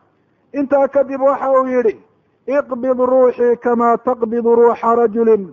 Intaa 0.54 0.88
kadib 0.88 1.22
waxa 1.22 1.52
uu 1.52 1.66
yidhi 1.68 1.96
iqbid 2.58 2.98
ruuxii 3.14 3.56
kamaa 3.64 3.98
taqbidu 3.98 4.56
ruuxa 4.56 4.96
rajulin 4.96 5.44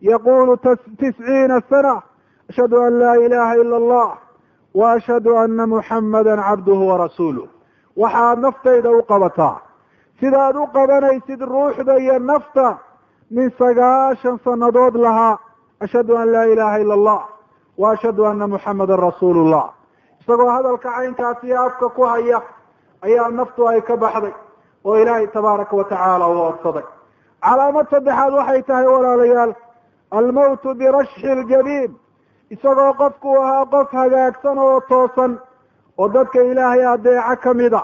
yaqulu 0.00 0.56
tisciina 0.98 1.60
sana 1.70 2.02
ashhadu 2.50 2.76
an 2.86 2.92
laa 3.02 3.16
ilaha 3.26 3.54
ila 3.62 3.76
allah 3.76 4.08
wa 4.74 4.92
ashhadu 4.92 5.36
ana 5.38 5.66
muxamada 5.66 6.36
cabduhu 6.36 6.88
warasuuluh 6.90 7.46
waxaad 7.96 8.38
naftayda 8.38 8.90
u 8.90 9.02
qabataa 9.10 9.56
sidaad 10.20 10.56
u 10.56 10.66
qabanaysid 10.76 11.40
ruuxda 11.40 11.98
iyo 11.98 12.18
nafta 12.18 12.78
min 13.30 13.50
sagaashan 13.58 14.38
sannadood 14.44 14.94
lahaa 14.94 15.38
ashhadu 15.80 16.16
an 16.16 16.26
laa 16.34 16.46
ilaha 16.54 16.76
ila 16.80 16.94
allah 16.94 17.22
wa 17.78 17.92
ashhadu 17.92 18.26
ana 18.26 18.46
muxamadan 18.46 18.98
rasuulu 19.08 19.50
llah 19.52 19.68
isagoo 20.20 20.50
hadalka 20.56 20.88
caynkaasi 20.96 21.54
afka 21.66 21.88
ku 21.88 22.02
haya 22.04 22.42
ayaa 23.02 23.28
naftu 23.30 23.68
ay 23.68 23.80
ka 23.82 23.96
baxday 23.96 24.34
oo 24.84 24.96
ilaahay 25.02 25.26
tabaaraka 25.26 25.76
wa 25.76 25.84
tacaala 25.84 26.26
u 26.28 26.40
odsaday 26.50 26.84
calaamad 27.42 27.86
saddexaad 27.90 28.32
waxay 28.34 28.62
tahay 28.62 28.86
walaalayaal 28.86 29.54
almawtu 30.10 30.74
birashxi 30.74 31.34
ljabiin 31.40 31.90
isagoo 32.50 32.92
qofku 33.00 33.36
ahaa 33.42 33.64
qof 33.66 33.90
hagaagsan 33.92 34.58
oo 34.58 34.80
toosan 34.80 35.38
oo 35.98 36.08
dadka 36.08 36.42
ilaahay 36.42 36.84
adeeco 36.86 37.36
ka 37.42 37.54
mid 37.54 37.72
a 37.74 37.82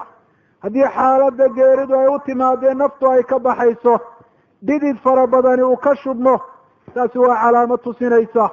haddii 0.62 0.88
xaaladda 0.96 1.48
geeridu 1.48 1.94
ay 2.00 2.08
u 2.08 2.18
timaadee 2.26 2.74
naftu 2.74 3.10
ay 3.10 3.22
ka 3.22 3.38
baxayso 3.38 3.94
dhidid 4.66 4.96
fara 5.04 5.26
badani 5.26 5.62
uu 5.62 5.76
ka 5.76 5.94
shubmo 5.96 6.40
taasi 6.94 7.18
waa 7.18 7.36
calaamad 7.42 7.80
tusinaysa 7.82 8.50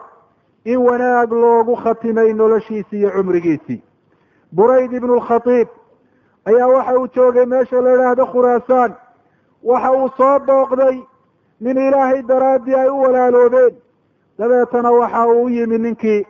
in 0.65 0.77
wanaag 0.77 1.31
loogu 1.31 1.75
khatimay 1.75 2.33
noloshiisii 2.33 2.99
iyo 2.99 3.09
cumrigiisii. 3.11 3.83
Burayd 4.55 4.93
ibnu 4.93 5.15
lkhatiib 5.15 5.67
ayaa 6.45 6.67
waxa 6.67 6.99
uu 6.99 7.07
joogay 7.15 7.45
meesha 7.45 7.81
la 7.81 7.93
idhaahdo 7.93 8.25
khuraasaan. 8.25 8.93
Waxa 9.63 9.91
uu 9.91 10.09
soo 10.17 10.39
booqday 10.39 10.97
nin 11.61 11.77
ilaahay 11.77 12.21
daraaddii 12.27 12.75
ay 12.75 12.89
u 12.89 13.01
walaaloobeen. 13.01 13.75
Dabeetana 14.39 14.91
waxa 14.91 15.27
uu 15.27 15.43
u 15.45 15.49
yimi 15.49 15.77
ninkii 15.77 16.25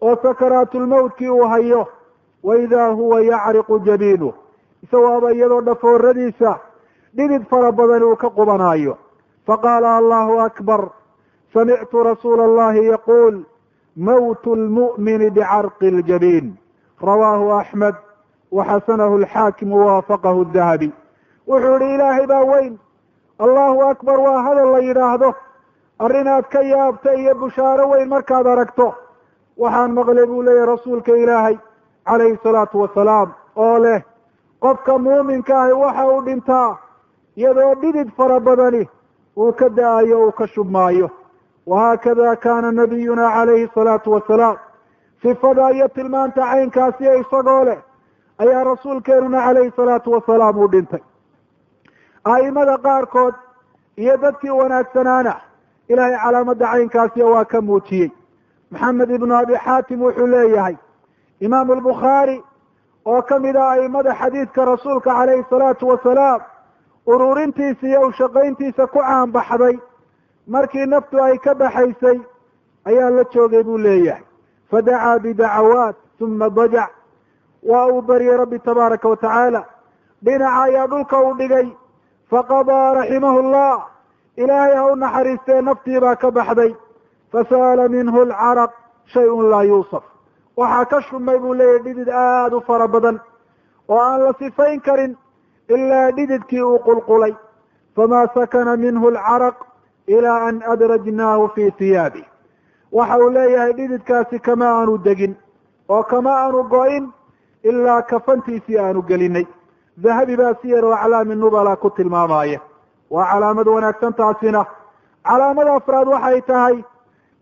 oo 0.00 0.16
sakaraatulmawtkii 0.22 1.28
uu 1.30 1.44
hayo 1.48 1.88
wa 2.42 2.56
idaa 2.58 2.88
huwa 2.88 3.20
yacriqu 3.20 3.78
jabiinuh 3.78 4.34
isagoaba 4.82 5.32
iyadoo 5.32 5.60
dhafooradiisa 5.60 6.58
dhidid 7.16 7.42
fara 7.50 7.72
badani 7.72 8.04
uu 8.04 8.16
ka 8.16 8.30
qubanaayo. 8.30 8.98
Faqaala 9.46 9.96
allahu 9.96 10.40
akbar 10.40 10.88
samictu 11.54 12.02
rasuula 12.02 12.44
allahi 12.44 12.86
yaquul 12.86 13.44
mawtu 13.96 14.56
lmu'mini 14.56 15.30
bicarqi 15.30 15.90
ljabiin 15.90 16.54
rawaahu 17.02 17.52
axmed 17.52 17.94
waxasanahu 18.56 19.14
alxaakimu 19.20 19.76
wawaafaqahu 19.80 20.44
dahabi 20.56 20.88
wuxuu 21.48 21.78
yihi 21.82 21.94
ilaahay 21.94 22.26
baa 22.32 22.44
weyn 22.52 22.74
allahu 23.44 23.82
akbar 23.92 24.18
waa 24.26 24.42
hadal 24.46 24.70
la 24.74 24.78
yidhaahdo 24.88 25.30
arrinaad 26.04 26.44
ka 26.54 26.60
yaabta 26.72 27.14
iyo 27.14 27.34
bushaaro 27.34 27.88
weyn 27.92 28.08
markaad 28.08 28.46
aragto 28.46 28.86
waxaan 29.62 29.92
maqlay 29.98 30.26
buu 30.26 30.42
leeyahy 30.42 30.66
rasuulka 30.74 31.16
ilaahay 31.22 31.56
calayhi 32.08 32.38
salaatu 32.42 32.80
wasalaam 32.82 33.28
oo 33.56 33.78
leh 33.84 34.00
qofka 34.64 34.98
muuminka 34.98 35.54
ahi 35.62 35.72
waxa 35.84 36.06
uu 36.12 36.20
dhintaa 36.26 36.70
iyadoo 37.36 37.74
dhidid 37.82 38.08
fara 38.16 38.40
badani 38.40 38.82
uu 39.36 39.52
ka 39.52 39.68
da'ayo 39.68 40.16
uu 40.26 40.32
ka 40.38 40.46
shubmaayo 40.46 41.10
wahaakada 41.66 42.36
kaana 42.36 42.72
nabiyuna 42.72 43.30
calayhi 43.36 43.68
salaatu 43.74 44.12
wasalaam 44.12 44.56
sifada 45.22 45.70
iyo 45.72 45.88
tilmaanta 45.88 46.42
caynkaasiyo 46.50 47.14
isagoo 47.22 47.64
leh 47.64 47.78
ayaa 48.38 48.64
rasuulkeenuna 48.64 49.40
calayhi 49.46 49.72
salaatu 49.76 50.10
wasalaam 50.12 50.58
uu 50.58 50.68
dhintay. 50.68 51.00
A'imada 52.24 52.76
qaarkood 52.78 53.34
iyo 53.96 54.16
dadkii 54.16 54.50
wanaagsanaana 54.50 55.34
ilaahay 55.88 56.16
calaamadda 56.24 56.66
caynkaasiyo 56.72 57.30
waa 57.30 57.44
ka 57.44 57.60
muujiyey. 57.60 58.10
Maxamed 58.70 59.10
ibnu 59.10 59.34
abi 59.36 59.54
xaatim 59.64 60.00
wuxuu 60.02 60.26
leeyahay 60.26 60.76
imaamu 61.40 61.72
albukhaari 61.72 62.42
oo 63.04 63.22
ka 63.22 63.38
mid 63.38 63.56
ah 63.56 63.70
a'imada 63.72 64.14
xadiidka 64.14 64.64
rasuulka 64.64 65.10
calayhi 65.14 65.44
salaatu 65.50 65.88
wasalaam 65.88 66.40
ururintiisa 67.06 67.86
iyo 67.86 68.00
ushaqayntiisa 68.08 68.86
ku 68.86 68.98
caanbaxday 68.98 69.78
markii 70.46 70.86
naftu 70.86 71.22
ay 71.22 71.38
ka 71.38 71.54
baxaysay 71.54 72.18
ayaa 72.84 73.10
la 73.10 73.24
joogay 73.32 73.62
buu 73.62 73.78
leeyahay. 73.78 74.22
Fadacaa 74.70 75.18
bidacawaat 75.18 75.96
uma 76.20 76.50
dajac 76.50 76.90
waa 77.64 77.86
uu 77.88 78.02
baryey 78.02 78.36
rabbi 78.36 78.58
tabaaraka 78.58 79.08
wa 79.08 79.16
tacaala. 79.16 79.64
Dhinaca 80.24 80.62
ayaa 80.62 80.86
dhulka 80.86 81.18
u 81.28 81.34
dhigay. 81.38 81.68
Faqadaa 82.30 82.94
raximahu 82.94 83.42
llah 83.52 83.76
ilaahay 84.36 84.74
ha 84.76 84.86
u 84.92 84.96
naxariistee 84.96 85.60
naftii 85.62 86.00
baa 86.00 86.14
ka 86.16 86.30
baxday. 86.30 86.74
Fasa'ala 87.32 87.88
minhu 87.88 88.20
alcaraq 88.26 88.70
shay-un 89.12 89.50
laa 89.50 89.62
yuusaf 89.64 90.02
waxaa 90.56 90.84
ka 90.84 91.00
shumay 91.02 91.38
buu 91.38 91.54
leeyahy 91.54 91.82
dhidid 91.84 92.08
aada 92.08 92.56
u 92.56 92.60
fara 92.60 92.86
badan 92.88 93.20
oo 93.88 93.98
aan 93.98 94.20
la 94.24 94.32
sifayn 94.38 94.80
karin 94.80 95.16
ilaa 95.68 96.10
dhididkii 96.16 96.62
uu 96.62 96.78
qulqulay. 96.78 97.34
Famaa 97.96 98.26
sakana 98.34 98.76
minhu 98.76 99.08
alcaraq 99.08 99.56
ilaa 100.06 100.46
an 100.48 100.62
adrajnaahu 100.72 101.48
fii 101.54 101.70
hiyaabi 101.78 102.24
waxa 102.92 103.18
uu 103.18 103.30
leeyahay 103.30 103.72
dhididkaasi 103.72 104.38
kama 104.38 104.66
aanu 104.68 104.98
degin 104.98 105.34
oo 105.88 106.02
kama 106.02 106.30
aanu 106.42 106.62
go-in 106.72 107.10
ilaa 107.68 108.02
kafantiisii 108.02 108.78
aanu 108.78 109.02
gelinay 109.02 109.46
dahabi 110.04 110.36
baa 110.36 110.54
siyar 110.62 110.84
oo 110.84 110.94
aclaami 110.94 111.34
nubala 111.34 111.76
ku 111.76 111.90
tilmaamaya 111.90 112.60
waa 113.10 113.26
calaamad 113.32 113.66
wanaagsan 113.68 114.12
taasina 114.20 114.64
calaamada 115.28 115.72
afraad 115.78 116.08
waxay 116.08 116.40
tahay 116.50 116.76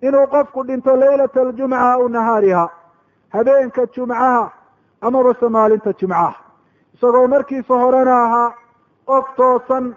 inuu 0.06 0.26
qofku 0.34 0.60
dhinto 0.68 0.96
laylata 0.96 1.40
aljumca 1.40 1.78
aw 1.92 2.08
nahaariha. 2.08 2.64
Habeenka 3.34 3.86
jumcaha 3.94 4.50
amabase 5.00 5.48
maalinta 5.48 5.92
jumcaha. 6.00 6.34
Isagoo 6.94 7.26
markiisa 7.28 7.74
horena 7.82 8.14
ahaa 8.24 8.52
qof 9.06 9.26
toosan 9.36 9.94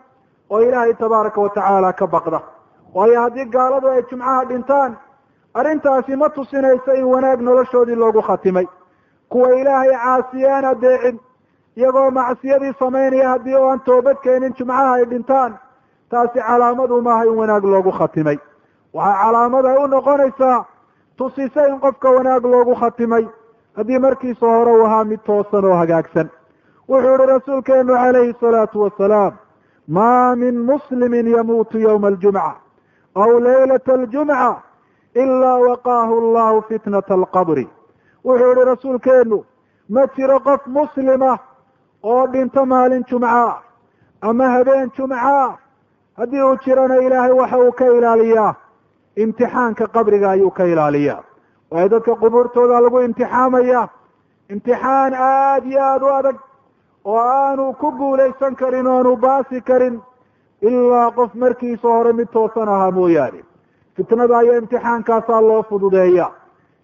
oo 0.50 0.60
ilaahay 0.62 0.94
tabaaraka 0.94 1.42
wa 1.42 1.50
tacaala 1.50 1.94
ka 1.94 2.08
baqda. 2.08 2.40
Waayo 2.94 3.22
haddii 3.22 3.46
gaaladu 3.56 3.88
ay 3.90 4.02
jumcaha 4.10 4.46
dhintaan 4.46 4.92
arrintaasi 5.54 6.16
ma 6.16 6.30
tusinayso 6.30 6.94
in 6.96 7.04
wanaag 7.14 7.40
noloshoodii 7.42 7.96
loogu 7.96 8.22
khatimay 8.22 8.68
kuwa 9.30 9.54
ilaahay 9.60 9.92
caasiyaan 10.04 10.66
adeecin 10.66 11.20
iyagoo 11.78 12.12
macsiyadii 12.12 12.74
samaynaya 12.80 13.30
haddii 13.30 13.56
oo 13.56 13.70
aan 13.70 13.80
toobad 13.80 14.18
keenin 14.24 14.54
jumcaha 14.58 14.94
ay 14.94 15.06
dhintaan 15.06 15.58
taasi 16.10 16.40
calaamadu 16.40 17.02
maaha 17.02 17.26
in 17.26 17.36
wanaag 17.40 17.64
loogu 17.64 17.92
khatimay. 17.92 18.38
Waxaa 18.94 19.22
calaamad 19.24 19.66
ay 19.66 19.78
u 19.84 19.88
noqonaysaa 19.88 20.66
tusisa 21.18 21.68
in 21.68 21.80
qofka 21.80 22.10
wanaag 22.12 22.46
loogu 22.46 22.76
khatimay. 22.76 23.26
Haddii 23.78 24.00
markiisa 24.00 24.46
hore 24.48 24.72
uu 24.72 24.86
ahaa 24.86 25.04
mid 25.04 25.20
toosan 25.26 25.66
oo 25.66 25.76
hagaagsan. 25.76 26.30
Wuxuu 26.90 27.12
yihi 27.18 27.26
rasuulkeenu 27.34 27.94
calayhi 27.94 28.34
salaatu 28.42 28.82
wasalaam 28.82 29.34
maa 29.88 30.36
min 30.36 30.56
muslimin 30.70 31.28
yamuutu 31.28 31.80
yowma 31.80 32.08
aljumca 32.08 32.54
aw 33.16 33.40
laylata 33.40 33.94
aljumca 33.94 34.56
ilaa 35.16 35.58
waqaahu 35.68 36.14
allahu 36.24 36.62
fitnata 36.70 37.14
alqabri 37.14 37.68
wuxuu 38.26 38.50
yihi 38.54 38.66
rasuulkeenu 38.72 39.38
ma 39.90 40.08
jiro 40.16 40.40
qof 40.40 40.62
muslima 40.68 41.38
oo 42.04 42.28
dhinto 42.32 42.66
maalin 42.66 43.04
jumca 43.10 43.62
ama 44.22 44.50
habeen 44.50 44.92
jumca. 44.98 45.58
Haddii 46.18 46.42
uu 46.44 46.56
jirana 46.64 46.96
ilaahay 47.06 47.32
waxa 47.32 47.58
uu 47.60 47.72
ka 47.72 47.86
ilaaliyaa. 47.86 48.54
Imtixaanka 49.16 49.88
qabriga 49.88 50.30
ayuu 50.32 50.52
ka 50.52 50.64
ilaaliyaa. 50.64 51.24
Waayo 51.72 51.90
dadka 51.90 52.16
qubuurtooda 52.16 52.80
lagu 52.82 53.02
imtixaamaya 53.02 53.90
imtixaan 54.50 55.14
aada 55.14 55.66
iyo 55.68 55.82
aada 55.84 56.06
u 56.06 56.14
adag 56.20 56.38
oo 57.06 57.18
aanu 57.20 57.74
ku 57.74 57.92
guulaysan 57.92 58.56
karin 58.56 58.88
o 58.88 58.98
aanu 58.98 59.16
baasi 59.18 59.62
karin 59.62 60.00
ilaa 60.62 61.12
qof 61.12 61.34
markiisa 61.36 61.88
hore 61.88 62.14
mid 62.14 62.28
toosan 62.32 62.70
ahaa 62.70 62.92
mooyaane. 62.92 63.44
Fitnada 63.96 64.38
ayaa 64.38 64.58
imtixaankaasaa 64.62 65.42
loo 65.42 65.64
fududeeya 65.64 66.32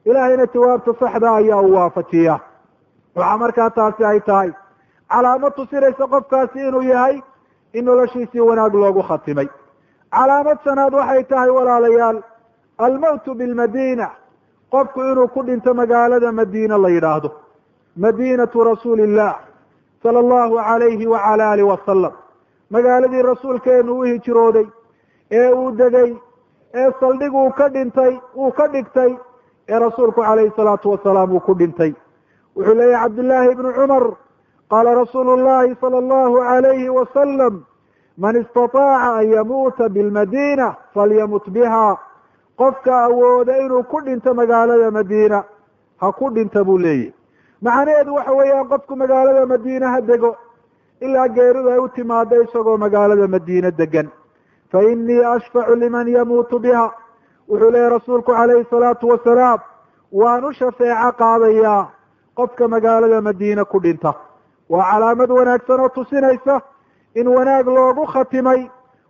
ilaahayna 0.06 0.46
jawaabta 0.54 0.94
saxda 1.00 1.30
ayaa 1.40 1.62
u 1.62 1.74
waafajiya 1.76 2.40
waxaa 3.16 3.38
markaa 3.38 3.70
taasi 3.70 4.04
ay 4.06 4.20
tahay 4.20 4.52
calaamad 5.12 5.54
tusinaysa 5.56 6.08
qofkaasi 6.14 6.60
inuu 6.68 6.82
yahay 6.82 7.22
in 7.74 7.86
noloshiisii 7.86 8.40
wanaag 8.50 8.74
loogu 8.84 9.04
khatimay 9.10 9.48
calaamad 10.16 10.58
sanaad 10.64 10.94
waxay 11.00 11.24
tahay 11.24 11.50
walaalayaal 11.58 12.18
almowtu 12.78 13.36
bilmadiina 13.36 14.08
qofku 14.74 15.00
inuu 15.12 15.28
ku 15.28 15.44
dhinto 15.48 15.74
magaalada 15.74 16.32
madiina 16.32 16.78
la 16.78 16.90
yidhaahdo 16.96 17.30
madiinatu 18.04 18.64
rasuuli 18.72 19.04
illah 19.04 19.34
sala 20.04 20.20
allahu 20.20 20.60
alayhi 20.60 21.08
wacala 21.14 21.52
alih 21.52 21.68
wasalam 21.72 22.14
magaaladii 22.76 23.22
rasuulkeenu 23.32 24.00
u 24.00 24.04
hijrooday 24.12 24.68
ee 25.32 25.50
uu 25.54 25.72
degay 25.82 26.10
ee 26.74 26.90
saldhig 27.00 27.34
uu 27.42 27.52
ka 27.60 27.68
dhintay 27.76 28.14
uu 28.36 28.52
ka 28.52 28.68
dhigtay 28.68 29.12
ee 29.72 29.80
rasuulku 29.86 30.22
calayhi 30.28 30.52
salaatu 30.60 30.90
wasalaam 30.94 31.32
uu 31.36 31.40
ku 31.48 31.54
dhintay. 31.60 31.92
Wuxuu 32.56 32.76
leeyahy 32.80 33.02
cabdullaahi 33.04 33.52
ibnu 33.56 33.70
cumar 33.80 34.04
qaala 34.72 34.92
rasuulu 35.02 35.32
llahi 35.48 35.76
sala 35.82 35.98
allahu 36.04 36.38
alayhi 36.54 36.90
wasalam 36.98 37.54
man 38.24 38.36
istataaca 38.42 39.10
an 39.20 39.26
yamuuta 39.36 39.90
bilmadiina 39.96 40.68
falyamut 40.94 41.46
biha 41.56 41.98
qofka 42.60 42.94
awooda 43.08 43.58
inuu 43.64 43.84
ku 43.92 43.98
dhinto 44.06 44.34
magaalada 44.40 44.92
madiina 44.98 45.44
ha 46.02 46.08
ku 46.20 46.30
dhinta 46.36 46.64
buu 46.68 46.78
leeyahy 46.86 47.14
macnaheedu 47.66 48.16
waxa 48.18 48.34
weeyaan 48.40 48.68
qofku 48.72 48.94
magaalada 49.02 49.46
madiina 49.54 49.88
ha 49.94 50.02
dego 50.10 50.32
ilaa 51.06 51.28
geeridu 51.36 51.70
ay 51.74 51.80
u 51.86 51.88
timaado 51.96 52.42
isagoo 52.44 52.78
magaalada 52.78 53.28
madiina 53.36 53.72
degan. 53.72 54.08
Fa 54.72 54.80
inii 54.92 55.24
ashfacu 55.36 55.76
liman 55.76 56.08
yamuutu 56.18 56.60
biha 56.60 56.86
wuxuu 57.52 57.72
leeyahy 57.72 57.90
rasuulku 57.94 58.32
calayhi 58.32 58.66
salaatu 58.70 59.08
wasalaam 59.12 59.60
waan 60.12 60.44
u 60.46 60.52
shafeeco 60.54 61.12
qaadayaa 61.22 61.88
qofka 62.38 62.68
magaalada 62.68 63.22
madiina 63.22 63.66
ku 63.66 63.80
dhinta. 63.84 64.14
Waa 64.70 64.92
calaamad 64.92 65.30
wanaagsan 65.32 65.80
oo 65.80 65.90
tusinaysa 65.90 66.62
in 67.16 67.28
wanaag 67.28 67.68
loogu 67.68 68.06
khatimay 68.14 68.62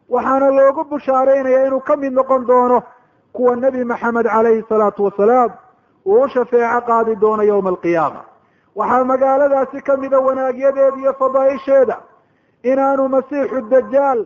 waxaana 0.10 0.50
loogu 0.58 0.84
bushaaraynaya 0.90 1.66
inuu 1.68 1.80
ka 1.88 1.96
mid 1.98 2.14
noqon 2.14 2.46
doono 2.48 2.82
kuwa 3.34 3.56
nebi 3.56 3.84
maxamed 3.84 4.26
calayhi 4.26 4.64
salaatu 4.70 5.04
wasalaam 5.04 5.52
uu 6.06 6.22
u 6.24 6.28
shafeeco 6.30 6.82
qaadi 6.88 7.16
doono 7.16 7.44
yowma 7.44 7.70
alqiyaama 7.70 8.22
waxaa 8.76 9.04
magaaladaasi 9.04 9.82
ka 9.82 9.98
mida 9.98 10.20
wanaagyadeeda 10.20 10.98
iyo 10.98 11.14
fadaaisheeda 11.14 11.98
inaanu 12.64 13.08
masiixu 13.10 13.62
dajaal 13.70 14.26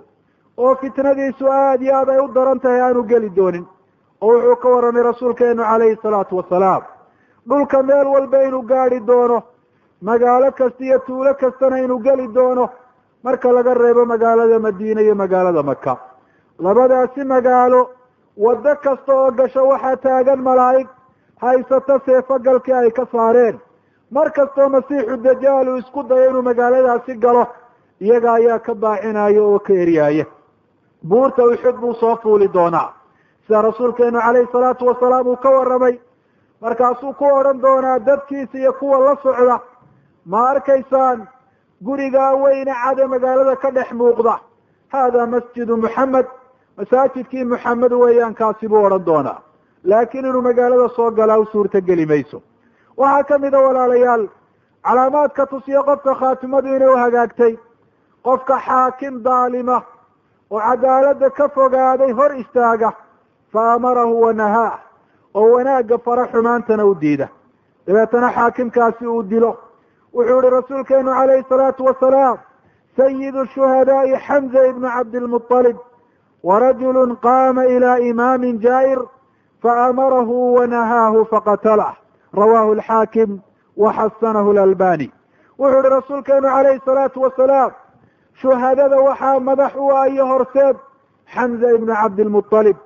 oo 0.57 0.75
fitnadiisu 0.75 1.47
aada 1.51 1.83
iyo 1.83 1.95
aad 1.97 2.09
ay 2.09 2.19
u 2.19 2.27
daran 2.27 2.59
tahay 2.59 2.81
aanu 2.81 3.03
geli 3.03 3.29
doonin 3.29 3.65
oo 4.25 4.33
wuxuu 4.33 4.55
ka 4.61 4.67
warramay 4.73 5.03
rasuulkeenu 5.09 5.63
calayhi 5.69 5.97
salaatu 6.03 6.37
wasalaam. 6.39 6.83
Dhulka 7.49 7.83
meel 7.83 8.07
walba 8.13 8.37
inuu 8.47 8.61
gaadi 8.71 8.99
doono 9.09 9.37
magaalo 10.01 10.51
kasta 10.57 10.83
iyo 10.83 10.99
tuulo 11.07 11.33
kastana 11.41 11.77
inuu 11.83 11.99
geli 12.05 12.27
doono. 12.35 12.65
Marka 13.23 13.51
laga 13.51 13.73
reebo 13.73 14.05
magaalada 14.05 14.59
madiina 14.59 15.01
iyo 15.01 15.15
magaalada 15.15 15.63
maka 15.63 15.93
labadaasi 16.59 17.23
magaalo 17.23 17.89
waddo 18.37 18.75
kasta 18.83 19.11
oo 19.13 19.31
gasho 19.31 19.67
waxaa 19.67 19.95
taagan 20.03 20.39
malaa'ig 20.47 20.87
haysato 21.41 21.99
seefogalkii 22.05 22.73
ay 22.73 22.91
ka 22.91 23.05
saareen. 23.11 23.59
Mar 24.11 24.31
kastoo 24.31 24.69
masiixu 24.69 25.17
dajaal 25.17 25.67
uu 25.69 25.77
isku 25.77 26.03
dayo 26.03 26.29
inuu 26.29 26.41
magaaladaasi 26.41 27.13
galo 27.23 27.47
iyaga 28.01 28.33
ayaa 28.33 28.59
ka 28.59 28.73
baacinaya 28.75 29.41
oo 29.43 29.59
ka 29.59 29.73
eryaaya 29.73 30.25
buurta 31.09 31.43
uxud 31.43 31.75
buu 31.81 31.93
soo 31.93 32.15
fuuli 32.21 32.47
doonaa 32.53 32.93
sida 33.47 33.61
rasuulkeenu 33.61 34.19
calayhi 34.21 34.47
salaatu 34.51 34.85
wasalaam 34.87 35.27
uu 35.27 35.35
ka 35.37 35.49
warramay. 35.49 35.99
Markaasuu 36.61 37.13
ku 37.13 37.25
odhan 37.25 37.61
doonaa 37.61 37.99
dadkiisa 37.99 38.57
iyo 38.57 38.73
kuwa 38.73 38.99
la 38.99 39.15
socda. 39.23 39.59
Ma 40.25 40.49
arkaysaan 40.49 41.27
gurigaa 41.85 42.33
weyne 42.35 42.73
cade 42.83 43.05
magaalada 43.07 43.55
ka 43.55 43.71
dhex 43.71 43.91
muuqda. 43.91 44.39
Haadaa 44.93 45.25
masjidu 45.25 45.77
muxamed 45.77 46.25
masaajidkii 46.77 47.43
muxamed 47.45 47.91
weeyaan 47.91 48.33
kaasi 48.35 48.67
buu 48.67 48.83
odhan 48.85 49.05
doonaa. 49.05 49.39
Laakiin 49.83 50.25
inuu 50.25 50.41
magaalada 50.41 50.89
soo 50.95 51.11
galaa 51.11 51.37
u 51.39 51.45
suurto 51.45 51.81
geli 51.81 52.05
mayso. 52.05 52.41
Waxaa 52.97 53.23
ka 53.23 53.37
mida 53.39 53.59
walaalayaal 53.59 54.27
calaamaadka 54.83 55.45
tusiya 55.45 55.83
qofka 55.83 56.15
khaatimadu 56.15 56.67
inay 56.75 56.87
u 56.87 56.97
hagaagtay. 56.97 57.53
Qofka 58.23 58.55
xaakim 58.65 59.21
daalima 59.23 59.81
oo 60.51 60.59
cadaaladda 60.59 61.29
ka 61.29 61.49
fogaaday 61.49 62.11
hor 62.11 62.31
istaaga 62.41 62.89
fa 63.53 63.73
amarahu 63.73 64.21
wanahaah 64.21 64.79
oo 65.35 65.51
wanaagga 65.55 65.97
fara 65.97 66.27
xumaantana 66.27 66.85
u 66.85 66.95
diida. 66.95 67.27
Dabeetana 67.87 68.31
xaakimkaasi 68.35 69.07
uu 69.07 69.23
dilo. 69.23 69.57
Wuxuu 70.13 70.41
yihi 70.41 70.49
rasuulkeenu 70.49 71.11
calayhi 71.11 71.45
salaatu 71.49 71.85
wasalaam 71.85 72.37
sayidu 72.97 73.45
shuhadaa'i 73.45 74.15
xamza 74.27 74.67
ibnu 74.67 74.87
cabdilmuطalib 74.95 75.77
warajulu 76.43 77.15
qaama 77.25 77.65
ilaa 77.65 77.97
imaamin 77.99 78.59
jaa'ir 78.61 78.99
faamarahu 79.63 80.53
wanahaahu 80.55 81.25
faqatalah 81.25 81.95
rawaahu 82.33 82.71
alxaakim 82.77 83.39
waxasanahu 83.77 84.53
lalbani 84.53 85.11
wuxuu 85.59 85.77
yihi 85.81 85.89
rasuulkeenu 85.97 86.47
calayhi 86.55 86.81
salaatu 86.85 87.21
wasalaam 87.21 87.71
shuhadada 88.41 88.97
waxaa 89.07 89.39
madax 89.39 89.75
u 89.75 89.89
ah 89.97 90.07
iyo 90.09 90.25
horseed 90.31 90.77
xamza 91.35 91.67
ibnu 91.75 91.93
cabdilmuطalib 92.01 92.77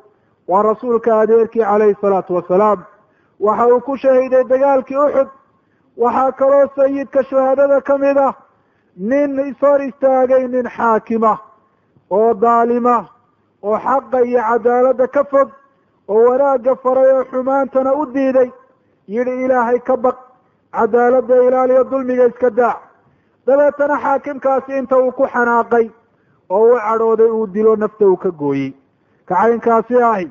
waa 0.49 0.61
rasuulka 0.63 1.19
adeerkii 1.21 1.63
calayhi 1.69 1.95
salaatu 2.01 2.35
wasalaam. 2.35 2.79
Waxa 3.45 3.67
uu 3.67 3.79
ku 3.87 3.97
shahiiday 3.97 4.43
dagaalkii 4.51 4.97
uxud 5.05 5.27
waxaa 6.03 6.31
kaloo 6.39 6.65
sayidka 6.75 7.23
shuhadada 7.29 7.81
ka 7.81 7.97
mid 7.97 8.17
ah 8.17 8.33
nin 9.09 9.39
ishor 9.49 9.81
istaagay 9.89 10.43
nin 10.47 10.67
xaakima 10.75 11.33
oo 12.17 12.33
daalima 12.33 12.95
oo 13.63 13.77
xaqa 13.85 14.19
iyo 14.29 14.41
cadaaladda 14.49 15.07
ka 15.07 15.23
fog 15.31 15.49
oo 16.07 16.23
wanaagga 16.29 16.75
faray 16.83 17.11
oo 17.13 17.23
xumaantana 17.31 17.93
u 18.01 18.05
diiday. 18.13 18.49
Yidhi 19.07 19.33
ilaahay 19.45 19.79
ka 19.79 19.95
baq 19.97 20.17
cadaaladda 20.75 21.35
ilaaliyo 21.47 21.83
dulmiga 21.91 22.25
iska 22.27 22.49
daac. 22.49 22.77
Dabeetana 23.45 23.95
xaakimkaasi 24.03 24.77
inta 24.77 24.97
uu 24.97 25.11
ku 25.11 25.23
xanaaqay 25.33 25.85
oo 26.49 26.65
u 26.73 26.79
cadhooday 26.85 27.29
uu 27.31 27.47
dilo 27.47 27.75
nafta 27.75 28.05
uu 28.05 28.17
ka 28.17 28.29
gooyey. 28.31 28.73
Kacaynkaasi 29.27 30.03
ahi 30.03 30.27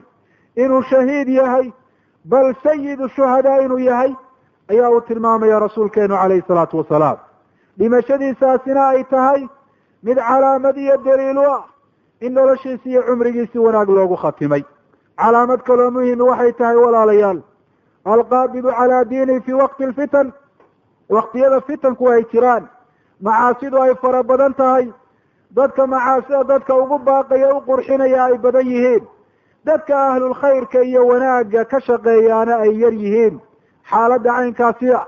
inuu 0.63 0.83
shahiid 0.91 1.29
yahay 1.29 1.67
bal 2.25 2.55
sayidu 2.63 3.09
shuhadaa 3.17 3.59
inuu 3.65 3.79
yahay 3.79 4.13
ayaa 4.71 4.91
uu 4.91 5.01
tilmaamaya 5.09 5.59
rasuulkeenu 5.67 6.15
calayhi 6.23 6.45
salaatu 6.49 6.79
wasalaam 6.81 7.19
dhimashadiisaasina 7.79 8.89
ay 8.89 9.05
tahay 9.05 9.43
mid 10.03 10.17
calaamad 10.29 10.77
iyo 10.77 10.97
daliil 11.05 11.39
u 11.39 11.47
ah 11.57 11.63
in 12.21 12.33
noloshiisi 12.35 12.89
iyo 12.91 13.03
cumrigiisi 13.03 13.59
wanaag 13.59 13.89
loogu 13.89 14.17
khatimay. 14.17 14.63
Calaamad 15.19 15.61
kaloo 15.63 15.91
muhimi 15.91 16.23
waxay 16.31 16.53
tahay 16.53 16.77
walaalayaal. 16.77 17.39
Alqaabidu 18.05 18.71
calaa 18.79 19.05
diini 19.05 19.41
fii 19.41 19.53
waqti 19.63 19.85
alfitan. 19.85 20.33
Waqtiyada 21.15 21.61
fitanku 21.61 22.09
ay 22.11 22.23
jiraan. 22.33 22.65
Macaasidu 23.23 23.83
ay 23.83 23.95
fara 24.03 24.23
badan 24.23 24.55
tahay. 24.55 24.87
Dadka 25.57 25.87
macaasida 25.87 26.45
dadka 26.45 26.75
ugu 26.83 26.99
baaqaya 26.99 27.55
u 27.57 27.61
qurxinaya 27.69 28.25
ay 28.25 28.39
badan 28.39 28.67
yihiin 28.67 29.05
dadka 29.69 29.95
ahlulkhayrka 30.11 30.81
iyo 30.91 31.07
wanaagga 31.11 31.65
ka 31.71 31.79
shaqeeyaana 31.87 32.55
ay 32.65 32.73
yar 32.83 32.93
yihiin. 33.03 33.41
Xaaladda 33.91 34.31
caynkaasi 34.37 34.89
ah 34.99 35.07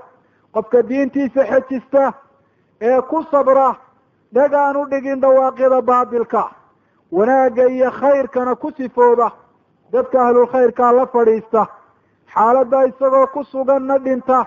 qofka 0.53 0.79
diintiisa 0.89 1.41
xejista 1.51 2.13
ee 2.81 3.01
ku 3.09 3.23
sabra 3.31 3.75
dhag 4.33 4.53
aan 4.53 4.75
u 4.77 4.85
dhigin 4.91 5.21
dhawaaqyada 5.21 5.81
baatilka. 5.81 6.43
Wanaagga 7.11 7.65
iyo 7.75 7.89
khayrkana 7.99 8.55
ku 8.55 8.71
sifooba 8.77 9.31
dadka 9.93 10.17
ahlulkhayrkaa 10.25 10.91
la 10.97 11.05
fadhiista. 11.13 11.65
Xaaladda 12.33 12.83
isagoo 12.89 13.27
ku 13.33 13.43
suganna 13.43 13.97
dhinta 13.99 14.45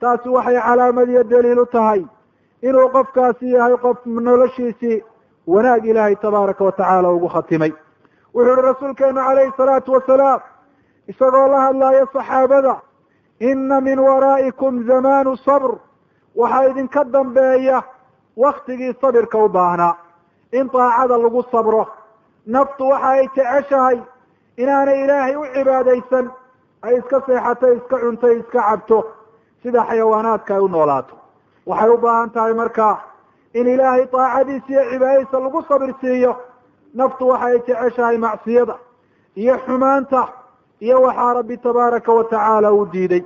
taasi 0.00 0.28
waxay 0.28 0.58
calaamad 0.66 1.08
iyo 1.08 1.22
daliil 1.24 1.58
u 1.58 1.66
tahay 1.66 2.02
inuu 2.62 2.88
qofkaasi 2.94 3.50
yahay 3.52 3.76
qof 3.82 3.98
noloshiisii 4.06 5.02
wanaag 5.46 5.84
ilaahay 5.86 6.16
tabaaraka 6.16 6.64
wa 6.64 6.72
tacaala 6.72 7.08
ugu 7.12 7.28
khatimay 7.28 7.72
wuxuu 8.34 8.52
ihi 8.52 8.62
rasuulkeenu 8.62 9.20
calayhi 9.26 9.52
salaatu 9.56 9.92
wasalaam 9.92 10.40
isagoo 11.08 11.46
la 11.52 11.60
hadlaayo 11.66 12.06
saxaabada 12.12 12.74
inna 13.40 13.80
min 13.80 13.98
waraa'ikum 13.98 14.84
zamaanu 14.86 15.36
sabr. 15.36 15.72
Waxaa 16.36 16.64
idinka 16.70 17.04
dambeeya 17.04 17.82
waktigii 18.36 18.92
sabirka 19.00 19.38
u 19.38 19.48
baahnaa 19.48 19.94
in 20.52 20.68
daacada 20.72 21.18
lagu 21.18 21.42
sabro. 21.50 21.86
Naftu 22.46 22.88
waxa 22.88 23.08
ay 23.08 23.28
jeceshahay 23.36 23.98
inaanay 24.56 25.04
ilaahay 25.04 25.36
u 25.36 25.44
cibaadaysan 25.54 26.30
ay 26.82 26.94
iska 26.98 27.20
seexatay 27.26 27.76
iska 27.76 27.96
cuntay 28.02 28.38
iska 28.40 28.60
cabto 28.62 28.98
sida 29.62 29.84
xayawaanaadka 29.88 30.54
ay 30.54 30.60
u 30.60 30.68
noolaato. 30.68 31.14
Waxay 31.66 31.90
u 31.90 31.98
baahan 31.98 32.30
tahay 32.30 32.54
markaa 32.54 32.96
in 33.54 33.66
ilaahay 33.66 34.06
daacadiisa 34.12 34.68
iyo 34.72 34.90
cibaadadiisa 34.90 35.40
lagu 35.40 35.62
sabir 35.68 35.94
siiyo 36.00 36.32
naftu 36.94 37.28
waxa 37.28 37.46
ay 37.46 37.58
jeceshahay 37.66 38.18
macsiyada 38.18 38.74
iyo 39.36 39.54
xumaanta 39.66 40.28
iyo 40.80 41.00
waxaa 41.02 41.34
rabbi 41.34 41.56
tabaaraka 41.56 42.12
wa 42.12 42.24
tacaala 42.24 42.72
uu 42.72 42.86
diiday. 42.92 43.22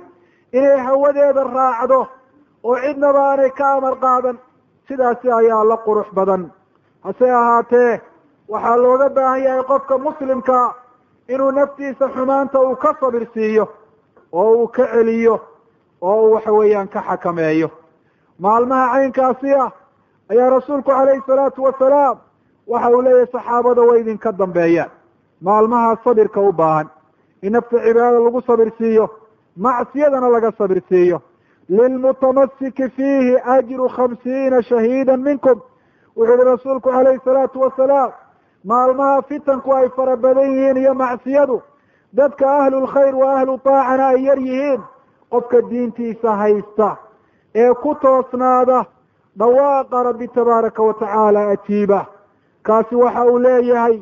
inay 0.51 0.77
hawadeeda 0.85 1.43
raacdo 1.43 2.07
oo 2.63 2.75
cidnaba 2.83 3.19
aanay 3.29 3.49
ka 3.51 3.73
amar 3.73 3.95
qaadan 3.99 4.37
sidaasi 4.87 5.31
ayaa 5.31 5.63
la 5.63 5.77
qurux 5.85 6.07
badan. 6.13 6.51
hase 7.03 7.31
ahaatee 7.31 8.01
waxaa 8.49 8.75
looga 8.77 9.09
baahan 9.09 9.43
yahay 9.43 9.63
qofka 9.63 9.97
muslimkaa 9.97 10.73
inuu 11.27 11.51
naftiisa 11.51 12.09
xumaanta 12.15 12.59
uu 12.61 12.75
ka 12.75 12.95
sabir 12.99 13.27
siiyo 13.33 13.67
oo 14.31 14.51
uu 14.51 14.67
ka 14.67 14.87
celiyo 14.93 15.35
oo 16.01 16.15
uu 16.23 16.31
waxa 16.33 16.51
weeyaan 16.51 16.87
ka 16.87 17.01
xakameeyo. 17.07 17.69
maalmaha 18.39 18.91
caynkaasi 18.93 19.53
ah 19.53 19.71
ayaa 20.31 20.49
rasuulku 20.49 20.91
calayhi 20.91 21.21
salaatu 21.27 21.63
wasalaam 21.63 22.17
waxa 22.67 22.89
uu 22.91 23.01
leeyahay 23.01 23.27
saxaabada 23.31 23.81
way 23.81 23.99
idinka 24.01 24.31
dambeeyaan 24.31 24.89
maalmaha 25.41 25.97
sabirka 26.03 26.41
u 26.41 26.51
baahan. 26.51 26.87
In 27.41 27.51
nafta 27.53 27.77
cibaadada 27.79 28.19
lagu 28.19 28.41
sabir 28.41 28.71
siiyo. 28.77 29.09
Macsiyadana 29.57 30.29
laga 30.29 30.51
sabir 30.57 30.81
siiyo. 30.89 31.21
Lilmutamasiki 31.69 32.89
fiihi 32.89 33.37
ajru 33.45 33.87
khamsiina 33.89 34.61
shahiida 34.63 35.17
minkum. 35.17 35.61
Wuxuu 36.15 36.33
yihi 36.33 36.43
rasuulku 36.43 36.89
calayhi 36.89 37.19
salaatu 37.25 37.61
wasalaam 37.61 38.11
maalmaha 38.65 39.21
fitanku 39.21 39.73
ay 39.75 39.89
fara 39.95 40.15
badan 40.17 40.49
yihiin 40.51 40.77
iyo 40.77 40.93
macsiyadu. 40.93 41.61
Dadka 42.13 42.45
ahlulkhayr 42.57 43.15
wa 43.15 43.33
ahlu 43.39 43.57
taacana 43.63 44.07
ay 44.07 44.23
yar 44.25 44.37
yihiin. 44.39 44.81
Qofka 45.31 45.61
diintiisa 45.69 46.35
haysta. 46.35 46.97
Ee 47.55 47.73
ku 47.81 47.95
toosnaada. 48.01 48.85
Dhawaaqa 49.39 50.03
rabbi 50.03 50.27
tabaaraka 50.27 50.83
wa 50.83 50.93
tacaala 50.93 51.47
ajiiba 51.49 52.05
kaasi 52.67 52.95
waxa 52.95 53.25
uu 53.25 53.39
leeyahay 53.39 53.97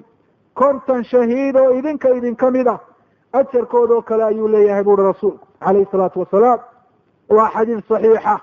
konton 0.59 1.03
shahiid 1.03 1.55
oo 1.55 1.71
idinka 1.79 2.09
idinka 2.17 2.51
mid 2.51 2.67
ah. 2.67 2.79
Ajarkoodoo 3.33 4.01
kale 4.01 4.23
ayuu 4.23 4.47
leeyahay 4.47 4.83
buuri 4.83 5.03
rasuulku 5.03 5.47
calayhi 5.59 5.87
salaatu 5.91 6.19
wasalaam. 6.19 6.59
Waa 7.29 7.49
xadiid 7.53 7.81
saxiixa. 7.89 8.35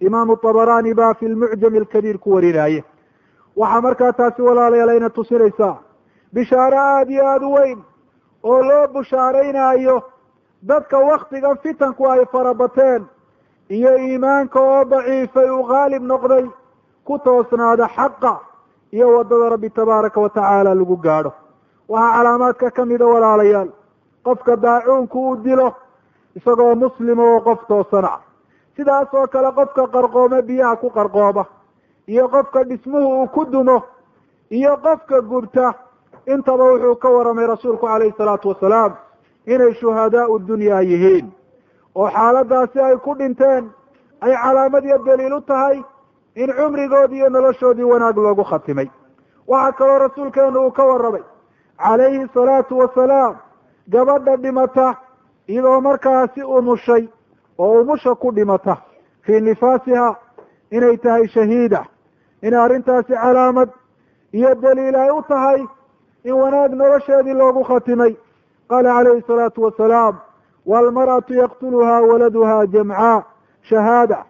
Imaamu 0.00 0.36
tabaraani 0.36 0.94
baa 0.94 1.14
fi 1.14 1.28
lmucjam 1.28 1.74
alkabiir 1.80 2.18
ku 2.18 2.34
warinaaye 2.34 2.84
waxaa 3.56 3.80
markaa 3.80 4.12
taasi 4.12 4.42
walaalayaal 4.42 4.88
ayna 4.88 5.10
tusinaysaa. 5.10 5.76
Bishaaro 6.34 6.78
aada 6.78 7.10
iyo 7.12 7.26
aada 7.28 7.46
u 7.46 7.52
weyn 7.54 7.78
oo 8.42 8.62
loo 8.62 8.86
bushaaraynaayo 8.92 10.02
dadka 10.62 10.98
waktigan 10.98 11.56
fitanku 11.62 12.06
ay 12.10 12.24
farabateen 12.32 13.02
iyo 13.70 13.96
iimaanka 13.98 14.60
oo 14.60 14.84
daciifay 14.84 15.50
uu 15.50 15.64
qaalib 15.72 16.02
noqday 16.02 16.44
ku 17.04 17.18
toosnaada 17.18 17.88
xaqa 17.96 18.32
iyo 18.94 19.06
waddada 19.16 19.48
rabbi 19.54 19.70
tabaaraka 19.70 20.20
wa 20.20 20.28
tacaala 20.30 20.74
lagu 20.74 20.96
gaadho. 21.04 21.32
Waxaa 21.88 22.14
calaamaadka 22.16 22.70
ka 22.70 22.82
mida 22.84 23.06
walaalayaal. 23.06 23.68
Qofka 24.24 24.56
daacuunku 24.56 25.18
uu 25.28 25.36
dilo 25.44 25.68
isagoo 26.36 26.74
muslima 26.74 27.22
oo 27.22 27.40
qof 27.46 27.60
toosan 27.68 28.04
ah. 28.04 28.20
Sidaas 28.76 29.08
oo 29.14 29.26
kale 29.26 29.50
qofka 29.58 29.86
qarqoome 29.94 30.42
biyaha 30.42 30.76
ku 30.76 30.88
qarqooba 30.90 31.44
iyo 32.08 32.28
qofka 32.28 32.64
dhismuhu 32.64 33.08
uu 33.20 33.26
ku 33.34 33.44
dumo 33.52 33.82
iyo 34.50 34.76
qofka 34.84 35.20
gubta 35.20 35.74
intaba 36.26 36.64
wuxuu 36.64 36.96
ka 37.02 37.08
waramay 37.10 37.46
rasuulku 37.46 37.86
calayhi 37.86 38.14
salaatu 38.18 38.48
wasalaam 38.48 38.92
inay 39.46 39.74
shuhadaau 39.80 40.38
dunyaa 40.38 40.80
yihiin. 40.82 41.26
Oo 41.94 42.08
xaaladaasi 42.10 42.78
ay 42.80 42.96
ku 43.04 43.14
dhinteen 43.18 43.64
ay 44.20 44.32
calaamad 44.42 44.84
iyo 44.84 44.98
daliil 45.06 45.34
u 45.34 45.40
tahay 45.40 45.82
in 46.34 46.52
cumrigoodii 46.52 47.16
iyo 47.16 47.28
noloshoodii 47.28 47.82
wanaag 47.82 48.16
loogu 48.16 48.44
khatimay. 48.44 48.88
Waxaa 49.48 49.72
kaloo 49.72 49.98
rasuulkeenu 49.98 50.60
uu 50.66 50.70
ka 50.70 50.84
warramay. 50.84 51.22
Calayhi 51.78 52.28
salaatu 52.34 52.78
wasalaam 52.78 53.36
gabadha 53.88 54.36
dhimata 54.36 54.96
iyadoo 55.48 55.80
markaasi 55.80 56.42
umushay 56.42 57.08
oo 57.58 57.80
umusha 57.82 58.14
ku 58.14 58.32
dhimata 58.32 58.76
fii 59.22 59.40
nifaasiha 59.40 60.16
inay 60.70 60.96
tahay 60.96 61.28
shahiida 61.28 61.84
in 62.42 62.54
arrintaasi 62.54 63.12
calaamad 63.14 63.68
iyo 64.32 64.54
daliil 64.54 64.96
ay 64.96 65.10
u 65.10 65.22
tahay 65.22 65.66
in 66.24 66.32
wanaag 66.32 66.72
nolosheedii 66.72 67.34
loogu 67.34 67.64
khatimay. 67.64 68.16
Qaala 68.68 68.90
calayhi 68.96 69.22
salaatu 69.26 69.62
wasalaam 69.62 70.16
waalmar'atu 70.66 71.34
yaqtuluhaa 71.34 72.00
waladuha 72.00 72.66
jamcaa 72.66 73.22
shahaada 73.62 74.24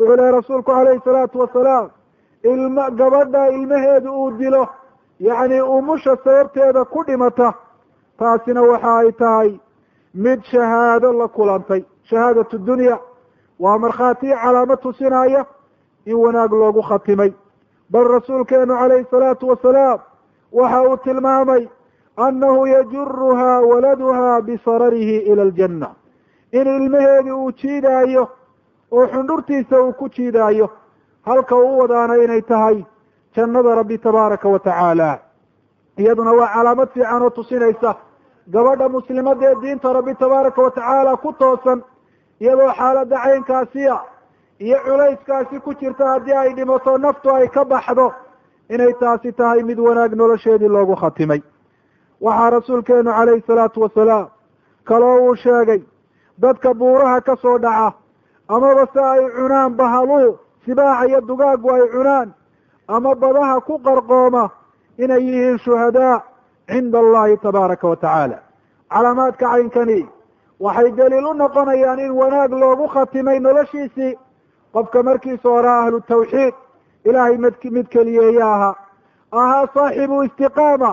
wuxuu 0.00 0.16
lehay 0.16 0.32
rasuulku 0.32 0.70
calayhi 0.72 1.00
salaatu 1.04 1.38
wasalaam 1.38 1.90
ilma 2.42 2.90
gabadha 2.90 3.48
ilmaheedu 3.48 4.12
uu 4.12 4.30
dilo 4.30 4.68
yacni 5.20 5.60
umusha 5.60 6.16
sababteeda 6.24 6.84
ku 6.84 7.04
dhimata 7.04 7.54
taasina 8.18 8.62
waxa 8.62 8.96
ay 8.98 9.12
tahay 9.12 9.60
mid 10.14 10.42
shahaado 10.44 11.12
la 11.12 11.28
kulantay. 11.28 11.84
Shahaadatu 12.10 12.58
dunya 12.58 12.98
waa 13.60 13.78
markhaatiyo 13.78 14.36
calaamo 14.42 14.76
tusinaya 14.76 15.46
in 16.06 16.14
wanaag 16.16 16.52
loogu 16.52 16.82
khatimay. 16.82 17.32
Bal 17.90 18.04
rasuulkeenu 18.08 18.74
calayhi 18.80 19.06
salaatu 19.10 19.48
wasalaam 19.48 19.98
waxa 20.52 20.82
uu 20.82 20.96
tilmaamay 20.96 21.68
annahu 22.16 22.66
yajuruhaa 22.66 23.60
waladuha 23.60 24.40
bisararihi 24.42 25.16
ila 25.30 25.42
aljanna. 25.42 25.88
In 26.52 26.66
ilmaheedii 26.66 27.30
uu 27.32 27.52
jiidaayo 27.52 28.28
oo 28.92 29.06
xundhurtiisa 29.06 29.80
uu 29.82 29.92
ku 29.92 30.08
jiidaayo 30.08 30.70
halka 31.26 31.56
uu 31.56 31.78
wadaana 31.78 32.14
inay 32.24 32.42
tahay 32.42 32.84
jannada 33.36 33.74
rabbi 33.74 33.98
tabaaraka 33.98 34.48
wa 34.48 34.58
tacaala. 34.58 35.18
Iyaduna 35.98 36.32
waa 36.32 36.52
calaamad 36.54 36.88
fiican 36.94 37.22
oo 37.22 37.30
tusinaysa 37.30 37.94
gabadha 38.52 38.88
muslimadda 38.88 39.50
ee 39.50 39.60
diinta 39.62 39.92
rabbi 39.92 40.14
tabaaraka 40.14 40.62
wa 40.62 40.70
tacaala 40.70 41.16
ku 41.16 41.32
toosan 41.32 41.82
iyadoo 42.40 42.72
xaaladda 42.78 43.16
caynkaasiya 43.24 44.00
iyo 44.58 44.78
culayskaasi 44.84 45.60
ku 45.60 45.74
jirta 45.74 46.04
haddii 46.12 46.32
ay 46.42 46.54
dhimato 46.54 46.98
naftu 46.98 47.30
ay 47.34 47.48
ka 47.48 47.64
baxdo 47.64 48.12
inay 48.68 48.92
taasi 49.00 49.32
tahay 49.32 49.62
mid 49.62 49.78
wanaag 49.78 50.12
nolosheedii 50.14 50.68
loogu 50.68 50.96
khatimay. 50.96 51.42
Waxaa 52.20 52.50
rasuulkeenu 52.50 53.10
calayhi 53.12 53.42
salaatu 53.46 53.80
wasalaam 53.82 54.26
kaloo 54.84 55.16
uu 55.28 55.34
sheegay 55.36 55.80
dadka 56.38 56.74
buuraha 56.74 57.20
ka 57.20 57.36
soo 57.36 57.58
dhaca 57.58 57.94
amaba 58.54 58.84
se 58.92 59.00
ay 59.12 59.22
cunaan 59.36 59.72
bahaluhu 59.78 60.38
sibaaxa 60.64 61.04
iyo 61.08 61.20
dugaaggu 61.28 61.68
ay 61.74 61.84
cunaan. 61.94 62.28
Ama 62.88 63.14
badaha 63.14 63.60
ku 63.66 63.74
qarqooma 63.86 64.50
inay 64.98 65.22
yihiin 65.28 65.58
shuhadaa 65.58 66.22
cinda 66.70 66.98
allahi 66.98 67.36
tabaaraka 67.36 67.88
wa 67.88 67.96
tacaala. 67.96 68.38
Calaamaadka 68.92 69.46
caynkani 69.52 70.00
waxay 70.60 70.90
daliil 70.98 71.26
u 71.30 71.34
noqonayaan 71.34 72.00
in 72.00 72.12
wanaag 72.20 72.52
loogu 72.62 72.86
khatimay 72.94 73.38
noloshiisii 73.40 74.18
qofka 74.72 75.02
markiisa 75.02 75.48
hore 75.48 75.68
ahlu 75.68 76.00
tawxiid 76.00 76.54
ilaahay 77.04 77.36
mid 77.44 77.54
mid 77.76 77.86
keliyeeye 77.94 78.42
ahaa 78.42 78.74
ahaa 79.32 79.66
saaxibu 79.74 80.22
istiqaama 80.22 80.92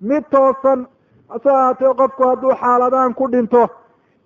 mid 0.00 0.24
toosan. 0.30 0.86
Hase 1.28 1.50
ahaatee 1.50 1.94
qofku 2.00 2.22
hadduu 2.28 2.54
xaaladaan 2.60 3.14
ku 3.14 3.24
dhinto 3.32 3.68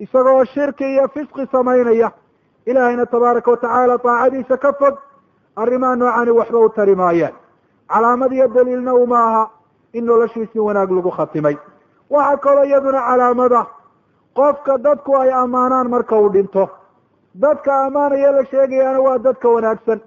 isagoo 0.05 0.45
shirki 0.45 0.85
iyo 0.85 1.09
fisqi 1.15 1.47
samaynaya 1.53 2.11
ilaahayna 2.71 3.07
tabaaraka 3.07 3.51
watacaala 3.51 3.99
daacadiisa 4.05 4.57
ka 4.57 4.73
fog 4.73 4.95
arrimaha 5.57 5.97
noocani 5.97 6.31
waxba 6.31 6.59
u 6.59 6.69
tari 6.69 6.95
maayaan 6.95 7.35
calaamad 7.93 8.33
iyo 8.33 8.49
daliilna 8.49 8.95
uma 8.95 9.19
aha 9.29 9.51
in 9.93 10.05
noloshiisii 10.05 10.59
wanaag 10.69 10.91
lagu 10.91 11.11
khatimay 11.11 11.57
waxaa 12.11 12.37
kaloo 12.37 12.65
iyaduna 12.65 13.01
calaamada 13.09 13.67
qofka 14.39 14.79
dadku 14.79 15.17
ay 15.17 15.31
ammaanaan 15.33 15.89
marka 15.95 16.17
uu 16.21 16.29
dhinto 16.35 16.69
dadka 17.35 17.71
ammaanaya 17.87 18.33
la 18.33 18.45
sheegayaana 18.51 19.01
waa 19.07 19.19
dadka 19.19 19.49
wanaagsan 19.49 20.01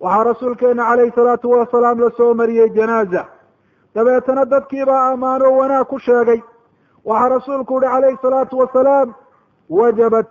waxaa 0.00 0.24
rasuulkeena 0.24 0.84
calayhi 0.90 1.12
salaatu 1.16 1.50
wasalaam 1.50 1.98
la 2.00 2.10
soo 2.16 2.34
mariyey 2.34 2.68
janaaza 2.76 3.22
dabeetana 3.94 4.44
dadkiibaa 4.44 5.02
ammaano 5.12 5.52
wanaag 5.58 5.86
ku 5.86 5.98
sheegay 5.98 6.40
waxaa 7.04 7.28
rasuulku 7.28 7.74
uhi 7.76 7.86
calayhi 7.86 8.18
salaatu 8.22 8.58
wasalaam 8.58 9.14
wajabat 9.70 10.28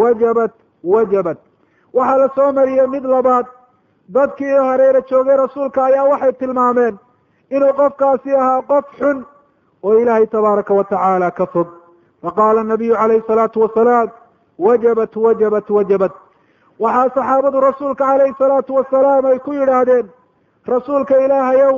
wajabat 0.00 0.52
wajabat. 0.92 1.38
Waxaa 1.94 2.18
la 2.18 2.28
soo 2.34 2.52
mariyey 2.52 2.86
mid 2.86 3.04
labaad 3.04 3.46
dadkii 4.14 4.56
hareera 4.68 5.00
joogay 5.10 5.36
rasuulka 5.36 5.84
ayaa 5.84 6.04
waxay 6.12 6.32
tilmaameen 6.32 6.98
inuu 7.50 7.72
qofkaasi 7.78 8.34
ahaa 8.34 8.62
qof 8.62 8.84
xun 8.98 9.24
oo 9.82 9.98
ilaahay 9.98 10.26
tabaaraka 10.26 10.74
wa 10.74 10.84
tacaala 10.84 11.30
ka 11.30 11.46
fog. 11.46 11.68
Faqaala 12.22 12.62
nabiyu 12.64 12.94
calayhi 12.94 13.22
salaatu 13.26 13.60
wasalaam 13.60 14.08
wajabat 14.58 15.16
wajabat 15.16 15.70
wajabat. 15.70 16.12
Waxaa 16.78 17.08
saxaabadu 17.14 17.60
rasuulka 17.60 18.04
calayhi 18.04 18.34
salaatu 18.38 18.74
wasalaam 18.74 19.24
ay 19.26 19.38
ku 19.38 19.52
yidhaahdeen 19.52 20.06
rasuulka 20.66 21.18
ilaahayow 21.24 21.76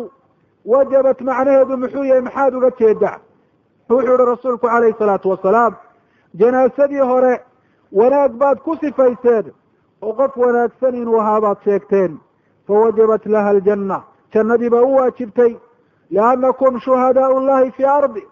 wajabat 0.72 1.20
macnaheedu 1.20 1.76
muxuu 1.76 2.04
yahay 2.04 2.20
maxaad 2.20 2.54
uga 2.54 2.70
jeedaa? 2.78 3.18
Wuxuu 3.90 4.12
yihi 4.12 4.24
rasuulku 4.32 4.66
calayhi 4.66 4.94
salaatu 4.98 5.30
wasalaam 5.30 5.74
janaasadii 6.40 6.98
hore 7.10 7.40
wanaag 7.92 8.32
baad 8.38 8.58
ku 8.64 8.76
sifayseen 8.76 9.52
oo 10.02 10.12
qof 10.12 10.36
wanaagsan 10.36 10.94
inuu 10.94 11.20
ahaa 11.20 11.40
baad 11.40 11.58
sheegteen. 11.64 12.18
Fawajabat 12.66 13.26
laha 13.26 13.48
aljanna. 13.50 14.02
Jannadii 14.32 14.70
baa 14.70 14.82
u 14.82 14.94
waajibtay. 14.96 15.56
Liannakum 16.10 16.80
shuhadaau 16.80 17.40
llahi 17.40 17.70
fii 17.70 17.84
ardi. 17.84 18.22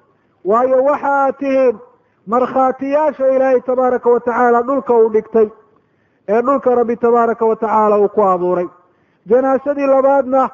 Waayo 0.45 0.85
waxa 0.85 1.09
aad 1.25 1.37
tihiin 1.39 1.79
markhaatiyaasha 2.27 3.29
ilaahay 3.29 3.61
tabaaraka 3.61 4.11
wa 4.11 4.21
tacaala 4.21 4.63
dhulka 4.63 4.95
uu 4.95 5.09
dhigtay 5.13 5.49
ee 6.29 6.43
dhulka 6.43 6.75
rabbi 6.75 6.97
tabaaraka 6.97 7.47
wa 7.47 7.57
tacaala 7.57 7.99
uu 7.99 8.09
ku 8.09 8.23
abuuray. 8.23 8.69
Janaasadii 9.29 9.87
labaadna 9.87 10.51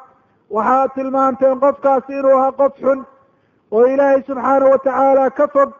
waxaad 0.50 0.90
tilmaanteen 0.94 1.60
qofkaasi 1.60 2.12
inuu 2.18 2.36
ahaa 2.38 2.52
qof 2.52 2.72
xun 2.80 3.04
oo 3.70 3.86
ilaahay 3.86 4.22
subxaanahu 4.26 4.70
wa 4.70 4.78
tacaala 4.78 5.30
ka 5.30 5.48
fog. 5.48 5.70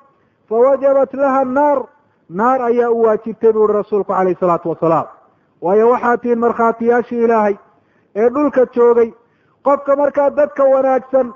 Fawajabat 0.49 1.15
laha 1.15 1.41
annaar 1.41 1.79
naar 2.39 2.61
ayaa 2.63 2.91
u 2.91 3.03
waajibtay 3.05 3.53
buu 3.53 3.65
uhi 3.65 3.73
rasuulku 3.73 4.13
calayhi 4.13 4.37
salaatu 4.41 4.69
wasalaam. 4.71 5.07
Waayo 5.61 5.91
waxaad 5.91 6.21
tihiin 6.23 6.39
markhaatiyaashii 6.39 7.25
ilaahay 7.25 7.57
ee 8.17 8.29
dhulka 8.31 8.67
joogay 8.75 9.13
qofka 9.65 9.97
markaa 9.97 10.31
dadka 10.31 10.65
wanaagsan 10.65 11.33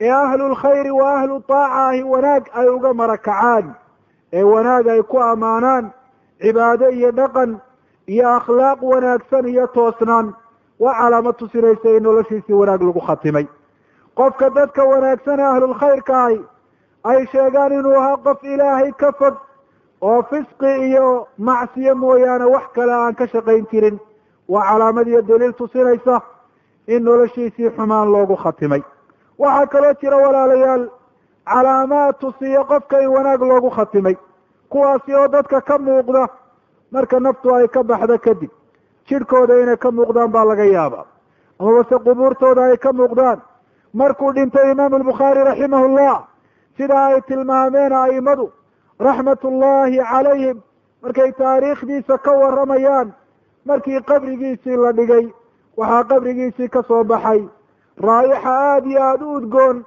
ee 0.00 0.10
ahlulkhayri 0.10 0.90
wa 0.90 1.14
ahlu 1.18 1.40
taaca 1.40 1.88
ahi 1.88 2.02
wanaag 2.02 2.44
ay 2.54 2.68
uga 2.68 2.92
marakacaan 2.94 3.74
ee 4.32 4.42
wanaag 4.42 4.86
ay 4.88 5.02
ku 5.02 5.18
ammaanaan 5.22 5.90
cibaado 6.42 6.88
iyo 6.90 7.10
dhaqan 7.12 7.60
iyo 8.06 8.28
akhlaaq 8.36 8.82
wanaagsan 8.82 9.48
iyo 9.48 9.66
toosnaan 9.66 10.34
waa 10.80 10.94
calaamad 11.00 11.36
tusinaysa 11.36 11.88
in 11.96 12.02
noloshiisii 12.02 12.52
wanaag 12.60 12.82
lagu 12.82 13.00
khatimay. 13.00 13.46
Qofka 14.14 14.50
dadka 14.50 14.84
wanaagsan 14.84 15.40
ee 15.40 15.48
ahlulkhayrka 15.54 16.24
ahi 16.24 16.40
ay 17.04 17.26
sheegaan 17.26 17.72
inuu 17.72 17.96
ahaa 18.00 18.16
qof 18.16 18.44
ilaahay 18.44 18.92
ka 18.92 19.12
fog 19.12 19.34
oo 20.02 20.22
fisqi 20.30 20.70
iyo 20.88 21.26
macsiyo 21.38 21.94
mooyaane 21.94 22.44
wax 22.54 22.64
kale 22.74 22.92
aan 22.92 23.14
ka 23.14 23.26
shaqayn 23.26 23.66
jirin 23.70 23.98
waa 24.48 24.64
calaamad 24.68 25.06
iyo 25.08 25.22
daliil 25.22 25.52
tusinaysa 25.52 26.20
in 26.86 27.04
noloshiisii 27.04 27.70
xumaan 27.76 28.12
loogu 28.12 28.36
khatimay. 28.36 28.82
Waxaa 29.38 29.66
kaloo 29.66 29.94
jira 30.00 30.16
walaalayaal 30.16 30.88
calaamaad 31.46 32.14
tusiya 32.20 32.64
qofka 32.64 33.00
in 33.02 33.08
wanaag 33.08 33.40
loogu 33.42 33.70
khatimay 33.70 34.16
kuwaasi 34.68 35.14
oo 35.14 35.28
dadka 35.28 35.60
ka 35.60 35.78
muuqda 35.78 36.28
marka 36.92 37.20
naftu 37.20 37.54
ay 37.54 37.68
ka 37.68 37.82
baxdo 37.82 38.18
kadib 38.18 38.50
jidhkooda 39.08 39.54
inay 39.62 39.76
ka 39.76 39.90
muuqdaan 39.90 40.30
baa 40.32 40.44
laga 40.44 40.64
yaabaa. 40.64 41.04
Amaba 41.58 41.84
se 41.88 41.94
qubuurtooda 42.04 42.62
ay 42.64 42.76
ka 42.76 42.92
muuqdaan. 42.92 43.40
Markuu 43.94 44.32
dhintay 44.34 44.70
imaamu 44.72 44.96
albukhaari 44.96 45.44
raximahullah 45.44 46.24
sida 46.76 47.06
ay 47.06 47.20
tilmaameen 47.28 47.92
a'immadu 49.02 49.04
raxmatullaahi 49.04 49.98
calayhim. 49.98 50.62
Markay 51.02 51.32
taariikhdiisa 51.32 52.18
ka 52.22 52.32
warramayaan 52.32 53.12
markii 53.64 54.00
qabrigiisii 54.00 54.76
la 54.76 54.92
dhigay 54.92 55.32
waxaa 55.76 56.04
qabrigiisii 56.04 56.68
ka 56.68 56.82
soo 56.88 57.04
baxay. 57.04 57.48
Raa'ixa 58.00 58.50
aada 58.50 58.86
iyo 58.88 59.00
aada 59.02 59.24
u 59.24 59.34
udgoon 59.36 59.84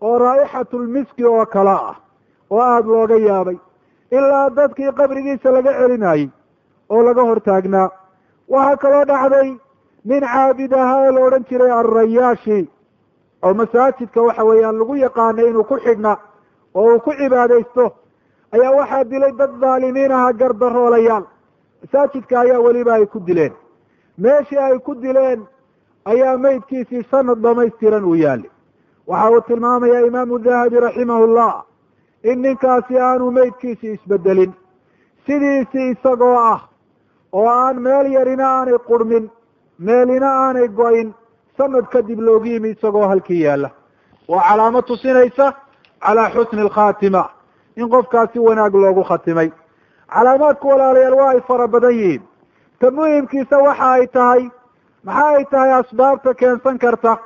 oo 0.00 0.18
raa'ixatulmiski 0.18 1.24
oo 1.24 1.46
kale 1.46 1.70
ah 1.70 1.96
oo 2.50 2.60
aada 2.60 2.86
looga 2.88 3.16
yaabay. 3.16 3.58
Ilaa 4.10 4.50
dadkii 4.50 4.92
qabrigiisa 4.92 5.50
laga 5.52 5.72
celinayey 5.72 6.30
oo 6.90 7.02
laga 7.02 7.22
hortaagnaa. 7.22 7.90
Waxaa 8.48 8.76
kaloo 8.76 9.04
dhacday 9.04 9.56
nin 10.04 10.20
caabid 10.20 10.72
ahaa 10.72 11.06
ee 11.06 11.12
la 11.12 11.20
odhan 11.20 11.44
jiray 11.48 11.70
alrayaashi 11.70 12.70
oo 13.42 13.54
masaajidka 13.54 14.22
waxa 14.22 14.44
weeyaan 14.44 14.78
lagu 14.78 14.94
yaqaanay 14.96 15.46
inuu 15.48 15.64
ku 15.64 15.76
xidhna 15.84 16.16
oo 16.74 16.92
uu 16.94 17.00
ku 17.00 17.10
cibaadaysto 17.12 17.92
ayaa 18.54 18.72
waxaa 18.78 19.04
dilay 19.10 19.32
dad 19.40 19.52
dhaalimiin 19.60 20.12
aha 20.12 20.32
gardaroolayaal 20.40 21.24
masaajidka 21.82 22.40
ayaa 22.40 22.60
weliba 22.66 22.92
ay 22.94 23.06
ku 23.06 23.18
dileen. 23.26 23.52
Meeshii 24.18 24.58
ay 24.58 24.78
ku 24.78 24.94
dileen 25.02 25.40
ayaa 26.04 26.36
meydkiisii 26.44 27.02
sanad 27.10 27.38
dhamaystiran 27.44 28.04
uu 28.04 28.14
yaali 28.24 28.50
waxa 29.06 29.30
uu 29.30 29.40
tilmaamayaa 29.48 30.06
imaamu 30.08 30.38
dahabi 30.38 30.80
raximahullah 30.86 31.52
in 32.30 32.38
ninkaasi 32.42 32.98
aanu 33.00 33.30
meydkiisii 33.30 33.92
isbedelin. 33.96 34.52
Sidiisii 35.26 35.90
isagoo 35.90 36.36
ah 36.52 36.60
oo 37.32 37.48
aan 37.48 37.76
meel 37.82 38.06
yarina 38.12 38.46
aanay 38.56 38.78
qurmin 38.88 39.30
meelina 39.78 40.28
aanay 40.44 40.68
go-in 40.68 41.14
sanad 41.58 41.86
kadib 41.92 42.20
loogu 42.20 42.46
yimi 42.46 42.70
isagoo 42.70 43.06
halkii 43.08 43.42
yaalla. 43.42 43.70
Waa 44.28 44.42
calaamad 44.48 44.84
tusinaysa 44.84 45.52
calaa 46.04 46.30
xusni 46.34 46.60
alkhaatima 46.60 47.22
in 47.76 47.88
qofkaasi 47.88 48.38
wanaag 48.38 48.74
loogu 48.74 49.02
khatimay. 49.04 49.50
Calaamaadku 50.12 50.68
walaalayaal 50.68 51.14
waa 51.14 51.30
ay 51.30 51.40
fara 51.48 51.66
badan 51.68 51.92
yihiin. 51.94 52.22
Ta 52.80 52.90
muhimkiisa 52.90 53.58
waxa 53.58 53.90
ay 53.92 54.06
tahay 54.06 54.50
maxa 55.04 55.26
ay 55.36 55.44
tahay 55.50 55.72
asbaabta 55.72 56.34
keensan 56.34 56.78
karta? 56.78 57.18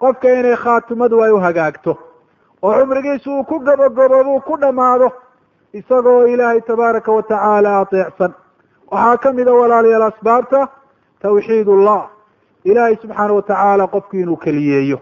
Qofka 0.00 0.28
inay 0.40 0.56
khaatimadu 0.56 1.22
ay 1.22 1.30
u 1.32 1.38
hagaagto 1.38 1.98
oo 2.62 2.72
cumrigiisu 2.78 3.30
uu 3.36 3.44
ku 3.44 3.58
gabagaboobo 3.60 4.34
uu 4.34 4.40
ku 4.40 4.56
dhammaado 4.60 5.12
isagoo 5.72 6.26
ilaahay 6.26 6.60
tabaaraka 6.60 7.12
wa 7.12 7.22
tacaala 7.22 7.80
ateecsan. 7.80 8.32
Waxaa 8.90 9.16
ka 9.16 9.32
mida 9.32 9.52
walaalayaal 9.52 10.02
asbaabta 10.02 10.68
tawxiid 11.22 11.68
ullah 11.68 12.08
ilaahay 12.64 12.96
subxaana 13.02 13.32
wa 13.34 13.42
tacaala 13.42 13.86
qofki 13.86 14.20
inuu 14.20 14.36
keliyeeyo. 14.36 14.98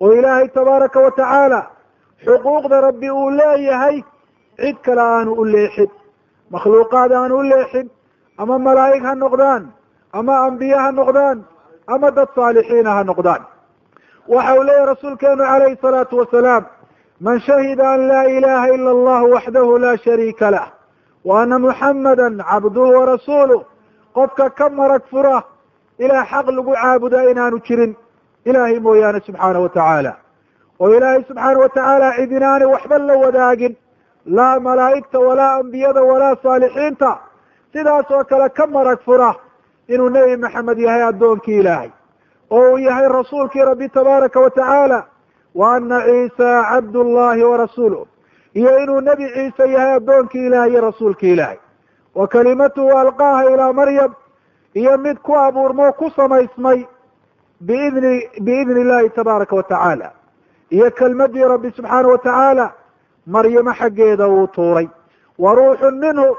Oo 0.00 0.12
ilaahay 0.12 0.48
tabaaraka 0.48 1.00
wa 1.00 1.10
tacaala 1.10 1.60
xuquuqda 2.24 2.80
rabbi 2.80 3.10
uu 3.10 3.30
leeyahay 3.30 4.02
cid 4.60 4.76
kale 4.84 5.02
aanu 5.02 5.32
u 5.40 5.44
leexin 5.54 5.90
makhluuqaad 6.54 7.10
aanu 7.12 7.34
u 7.40 7.42
leexin 7.52 7.86
ama 8.40 8.54
malaa'ig 8.58 9.02
ha 9.08 9.14
noqdaan 9.24 9.62
ama 10.18 10.34
ambiye 10.46 10.76
ha 10.84 10.90
noqdaan 11.00 11.38
ama 11.94 12.10
dad 12.16 12.28
saalixiina 12.36 12.90
ha 12.96 13.02
noqdaan. 13.10 13.42
Waxa 14.32 14.52
uu 14.58 14.62
leeyahy 14.68 14.86
rasuulkeenu 14.92 15.42
calayhi 15.50 15.76
salaatu 15.84 16.14
wasalaam 16.20 16.64
man 17.26 17.36
shahida 17.48 17.84
an 17.94 18.00
laa 18.10 18.24
ilaha 18.36 18.66
ila 18.74 18.90
allah 18.96 19.20
waxdahu 19.34 19.78
la 19.84 19.92
shariika 20.06 20.50
lah 20.54 20.66
wa 21.28 21.42
ana 21.42 21.58
muxamada 21.66 22.26
cabduhu 22.50 22.90
warasuuluh 22.98 23.60
qofka 24.16 24.46
ka 24.58 24.66
marag 24.78 25.02
fura 25.12 25.38
ilaah 26.04 26.24
xaq 26.32 26.46
lagu 26.56 26.72
caabudaa 26.74 27.24
inaanu 27.32 27.58
jirin 27.66 27.92
ilaahay 28.48 28.78
mooyaane 28.86 29.20
subxaana 29.26 29.58
wa 29.64 29.68
tacaala. 29.76 30.12
Oo 30.80 30.90
ilaahay 30.96 31.22
subxaana 31.28 31.58
wa 31.64 31.68
tacaala 31.76 32.08
cid 32.16 32.30
inaanay 32.38 32.68
waxba 32.74 32.96
la 32.98 33.14
wadaagin 33.24 33.72
laa 34.26 34.60
malaa'igta 34.60 35.18
walaa 35.20 35.54
ambiyada 35.60 36.02
walaa 36.02 36.36
saalixiinta 36.42 37.18
sidaas 37.72 38.10
oo 38.10 38.24
kale 38.24 38.48
ka 38.48 38.66
marag 38.66 38.98
fura 39.04 39.34
inuu 39.88 40.08
nebi 40.08 40.36
maxamed 40.36 40.78
yahay 40.78 41.02
addoonkii 41.02 41.58
ilaahay 41.60 41.90
oo 42.50 42.70
uu 42.72 42.78
yahay 42.78 43.08
rasuulkii 43.08 43.64
rabbi 43.64 43.88
tabaaraka 43.88 44.40
wa 44.40 44.50
tacaala 44.50 45.06
wa 45.54 45.74
ana 45.74 46.00
ciisa 46.04 46.64
cabdullahi 46.70 47.42
warasuuluh 47.42 48.06
iyo 48.54 48.78
inuu 48.78 49.00
nebi 49.00 49.28
ciise 49.34 49.72
yahay 49.72 49.94
addoonkii 49.94 50.46
ilahay 50.46 50.70
iyo 50.70 50.80
rasuulkii 50.80 51.32
ilaahay. 51.32 51.58
Wa 52.14 52.28
kalimatuhu 52.28 52.98
alqaaha 52.98 53.44
ilaa 53.50 53.72
maryam 53.72 54.14
iyo 54.74 54.98
mid 54.98 55.16
ku 55.18 55.36
abuurmo 55.38 55.92
ku 55.92 56.10
samaysmay 56.16 56.86
biidni 57.60 58.28
biidni 58.40 58.80
illahi 58.80 59.10
tabaaraka 59.10 59.56
wa 59.56 59.62
tacaala 59.62 60.10
iyo 60.70 60.90
kelmadii 60.90 61.44
rabbi 61.48 61.70
subxaana 61.76 62.08
wa 62.08 62.18
tacaala 62.18 62.72
maryamo 63.26 63.72
xaggeeda 63.74 64.28
uu 64.28 64.46
tuuray. 64.46 64.88
Wa 65.38 65.54
ruuxun 65.54 65.94
minhu 65.98 66.36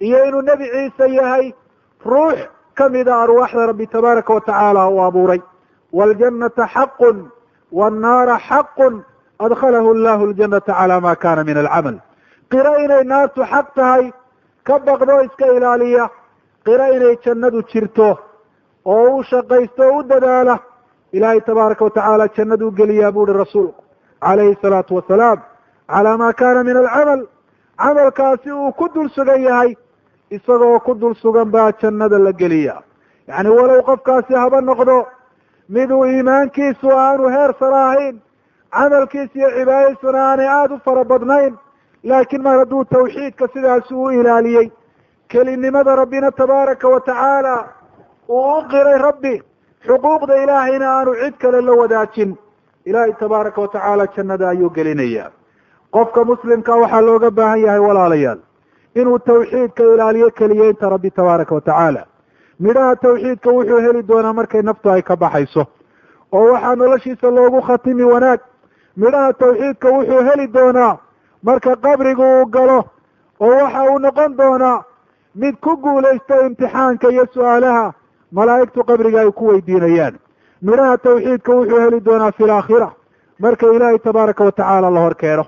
iyo 0.00 0.24
inuu 0.28 0.42
nebi 0.42 0.64
ciise 0.72 1.14
yahay 1.14 1.54
ruux 2.04 2.38
kamida 2.74 3.16
arwaaxda 3.22 3.66
rabbi 3.66 3.86
tabaaraka 3.86 4.34
wa 4.34 4.40
tacaala 4.40 4.88
uu 4.90 5.00
abuuray. 5.02 5.40
Waljannata 5.92 6.66
xaqun 6.74 7.30
wannaara 7.72 8.38
xaqun 8.48 9.02
adkhalahu 9.38 9.94
llahu 9.94 10.26
ljanata 10.32 10.72
cala 10.74 11.00
ma 11.00 11.14
kana 11.16 11.44
min 11.44 11.56
alcamal. 11.56 11.96
Qiro 12.50 12.72
inay 12.84 13.04
naartu 13.04 13.42
xaq 13.42 13.66
tahay 13.74 14.12
ka 14.64 14.78
baqdo 14.78 15.22
iska 15.26 15.46
ilaaliya. 15.56 16.10
Qiro 16.64 16.86
inay 16.96 17.16
jannadu 17.24 17.62
jirto 17.70 18.18
oo 18.84 19.16
u 19.18 19.22
shaqaysto 19.22 19.82
o 19.82 19.98
u 19.98 20.02
dadaala. 20.02 20.58
Ilaahay 21.12 21.40
tabaaraka 21.40 21.84
wa 21.84 21.90
tacaala 21.90 22.28
jannaduu 22.36 22.70
geliyaa 22.70 23.12
bu 23.12 23.22
uhi 23.22 23.32
rasuulku 23.32 23.82
calayhi 24.20 24.56
salaatu 24.62 24.94
wasalaam 24.96 25.38
calaa 25.88 26.16
ma 26.18 26.32
kana 26.32 26.64
min 26.64 26.76
alcamal. 26.76 27.26
Camalkaasi 27.78 28.50
uu 28.52 28.72
ku 28.72 28.88
dul 28.94 29.08
sugan 29.10 29.42
yahay 29.42 29.74
isagoo 30.30 30.78
ku 30.86 30.94
dul 30.94 31.14
sugan 31.22 31.50
baa 31.50 31.72
jannada 31.80 32.18
la 32.18 32.32
geliya 32.32 32.76
yacni 33.28 33.50
walow 33.50 33.82
qofkaasi 33.88 34.34
haba 34.34 34.60
noqdo 34.60 35.06
miduu 35.68 36.04
iimaankiisu 36.06 36.88
aanu 36.92 37.24
heer 37.34 37.50
sare 37.58 37.76
ahayn 37.88 38.16
camalkiisa 38.70 39.34
iyo 39.38 39.48
cibaadadiisuna 39.56 40.18
aanay 40.28 40.48
aada 40.48 40.74
u 40.74 40.78
fara 40.86 41.04
badnayn 41.04 41.54
laakiin 42.04 42.42
mar 42.42 42.58
hadduu 42.58 42.84
tawxiidka 42.84 43.48
sidaasi 43.54 43.94
u 43.94 44.10
ilaaliyey 44.10 44.68
kelinimada 45.28 45.96
rabbina 45.96 46.30
tabaaraka 46.30 46.88
wa 46.88 47.00
tacaala 47.00 47.54
uu 48.28 48.58
u 48.58 48.62
qiray 48.72 48.98
rabbi 49.08 49.42
xuquuqda 49.86 50.42
ilaahayna 50.42 50.86
aanu 50.96 51.12
cid 51.20 51.34
kale 51.42 51.60
la 51.60 51.72
wadaajin. 51.80 52.30
Ilaahay 52.88 53.12
tabaaraka 53.22 53.60
wa 53.60 53.68
tacaala 53.68 54.06
jannada 54.16 54.48
ayuu 54.48 54.70
gelinaya 54.70 55.30
qofka 55.94 56.24
muslimka 56.24 56.72
waxaa 56.82 57.00
looga 57.08 57.30
baahan 57.30 57.60
yahay 57.64 57.78
walaalayaal. 57.86 58.38
Inuu 58.94 59.18
tawxiidka 59.18 59.82
ilaaliyo 59.94 60.30
keliyeynta 60.30 60.88
rabbi 60.90 61.10
tabaaraka 61.10 61.54
wa 61.54 61.60
tacaala. 61.60 62.02
Midhaha 62.60 62.96
tawxiidka 62.96 63.50
wuxuu 63.50 63.80
heli 63.84 64.02
doonaa 64.08 64.32
markay 64.32 64.62
naftu 64.62 64.90
ay 64.90 65.02
ka 65.02 65.16
baxayso. 65.16 65.66
Oo 66.32 66.52
waxaa 66.52 66.74
noloshiisa 66.76 67.30
loogu 67.30 67.60
khatimi 67.62 68.02
wanaag. 68.12 68.40
Midhaha 68.96 69.32
tawxiidka 69.32 69.88
wuxuu 69.96 70.22
heli 70.28 70.46
doonaa 70.54 70.98
marka 71.42 71.76
qabrigu 71.76 72.22
uu 72.22 72.46
galo. 72.46 72.84
Oo 73.40 73.56
waxa 73.62 73.82
uu 73.90 73.98
noqon 73.98 74.36
doonaa 74.36 74.84
mid 75.34 75.54
ku 75.60 75.76
guulaysta 75.76 76.34
imtixaanka 76.46 77.08
iyo 77.10 77.24
su'aalaha 77.34 77.92
malaa'igtu 78.32 78.84
qabriga 78.84 79.20
ay 79.20 79.30
ku 79.32 79.46
weydiinayaan. 79.48 80.14
Midhaha 80.62 80.98
tawxiidka 80.98 81.52
wuxuu 81.52 81.80
heli 81.80 82.00
doonaa 82.04 82.32
fi 82.32 82.46
laakhira 82.46 82.88
marka 83.38 83.66
ilaahay 83.66 83.98
tabaaraka 83.98 84.44
wa 84.44 84.52
tacaala 84.52 84.90
la 84.90 85.00
hor 85.00 85.14
keeno 85.14 85.44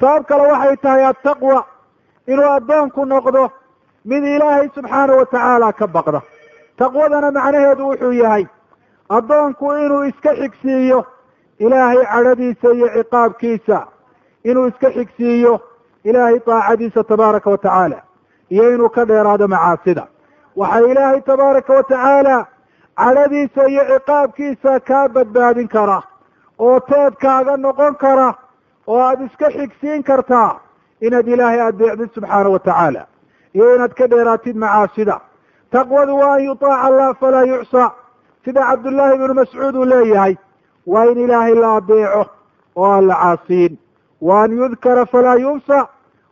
sabab 0.00 0.26
kale 0.28 0.44
waxay 0.52 0.76
tahay 0.76 1.04
attaqwa 1.10 1.64
inuu 2.26 2.50
addoonku 2.58 3.04
noqdo 3.04 3.50
mid 4.04 4.24
ilaahay 4.24 4.68
subxaana 4.74 5.12
wa 5.16 5.26
tacaala 5.26 5.72
ka 5.72 5.86
baqda. 5.86 6.20
Taqwadana 6.78 7.30
macnaheedu 7.36 7.88
wuxuu 7.90 8.12
yahay 8.12 8.44
addoonku 9.10 9.66
inuu 9.84 10.04
iska 10.10 10.30
xigsiiyo 10.40 11.04
ilaahay 11.58 12.02
cadhadiisa 12.12 12.68
iyo 12.72 12.88
ciqaabkiisa 12.96 13.78
inuu 14.44 14.66
iska 14.66 14.88
xigsiiyo 14.96 15.60
ilaahay 16.04 16.38
daacadiisa 16.46 17.04
tabaaraka 17.04 17.50
wa 17.50 17.58
tacaala 17.58 17.98
iyo 18.50 18.74
inuu 18.74 18.88
ka 18.88 19.04
dheeraado 19.04 19.48
macaasida. 19.48 20.06
Waxaa 20.56 20.80
ilaahay 20.90 21.20
tabaaraka 21.20 21.72
wa 21.74 21.82
tacaala 21.82 22.46
cadhadiisa 22.96 23.68
iyo 23.68 23.82
ciqaabkiisa 23.92 24.80
kaa 24.80 25.08
badbaadin 25.08 25.68
kara 25.68 26.02
oo 26.58 26.80
teedkaaga 26.80 27.56
noqon 27.56 27.94
kara 27.94 28.34
oo 28.86 28.98
aada 29.00 29.24
iska 29.24 29.50
xigsiin 29.50 30.02
kartaa 30.02 30.60
inaad 31.00 31.28
ilaahay 31.28 31.60
adeecdid 31.60 32.10
subxaana 32.14 32.48
wa 32.54 32.58
tacaala 32.58 33.02
iyo 33.54 33.74
inaad 33.76 33.94
ka 33.98 34.06
dheeraatid 34.10 34.56
macaasida 34.56 35.20
taqwadu 35.70 36.18
waa 36.20 36.34
an 36.34 36.44
yutaaca 36.44 36.82
allah 36.86 37.14
falaa 37.20 37.42
yucsa. 37.44 37.90
Sida 38.44 38.60
cabdullaahi 38.70 39.14
ibnu 39.14 39.34
mascuud 39.34 39.74
uu 39.76 39.84
leeyahay 39.84 40.34
waa 40.86 41.04
in 41.10 41.18
ilaahay 41.18 41.54
la 41.54 41.68
adeeco 41.76 42.22
oo 42.76 42.84
aan 42.92 43.06
la 43.08 43.14
caasiyin 43.22 43.78
wa 44.20 44.42
an 44.42 44.52
yudkara 44.58 45.06
falaa 45.06 45.34
yunsa 45.36 45.88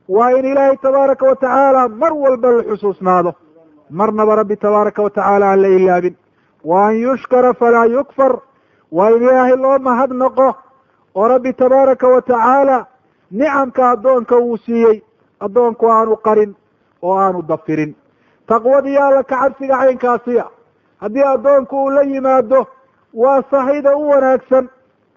waa 0.08 0.30
in 0.38 0.44
ilaahay 0.44 0.76
tabaaraka 0.76 1.26
wa 1.26 1.36
tacaala 1.36 1.88
mar 1.88 2.12
walba 2.12 2.48
la 2.56 2.62
xusuusnaado. 2.62 3.32
Marnaba 3.90 4.34
rabbi 4.36 4.56
tabaaraka 4.56 5.02
wa 5.02 5.10
tacaala 5.10 5.46
aan 5.50 5.62
la 5.62 5.68
ilaabin. 5.68 6.14
Wa 6.64 6.86
an 6.88 6.94
yushkara 7.02 7.54
falaa 7.54 7.84
yukfar. 7.86 8.32
Waa 8.92 9.10
in 9.10 9.22
ilaahay 9.22 9.56
loo 9.56 9.78
mahadnaqo 9.78 10.54
oo 11.14 11.28
rabbi 11.28 11.52
tabaaraka 11.52 12.08
wa 12.08 12.22
tacaala 12.22 12.86
nicamka 13.30 13.90
addoonka 13.90 14.36
uu 14.38 14.56
siiyey 14.56 15.02
addoonku 15.40 15.86
aanu 15.92 16.16
qarin 16.16 16.54
oo 17.02 17.16
aanu 17.18 17.42
dafirin. 17.42 17.94
Taqwadii 18.48 18.96
alla 18.98 19.22
ka 19.22 19.36
cabsiga 19.40 19.76
caynkaasiya. 19.78 20.44
Haddii 21.00 21.22
addoonku 21.34 21.76
uu 21.84 21.90
la 21.90 22.02
yimaado 22.02 22.66
waa 23.14 23.42
sahayda 23.50 23.96
u 23.96 24.08
wanaagsan 24.08 24.68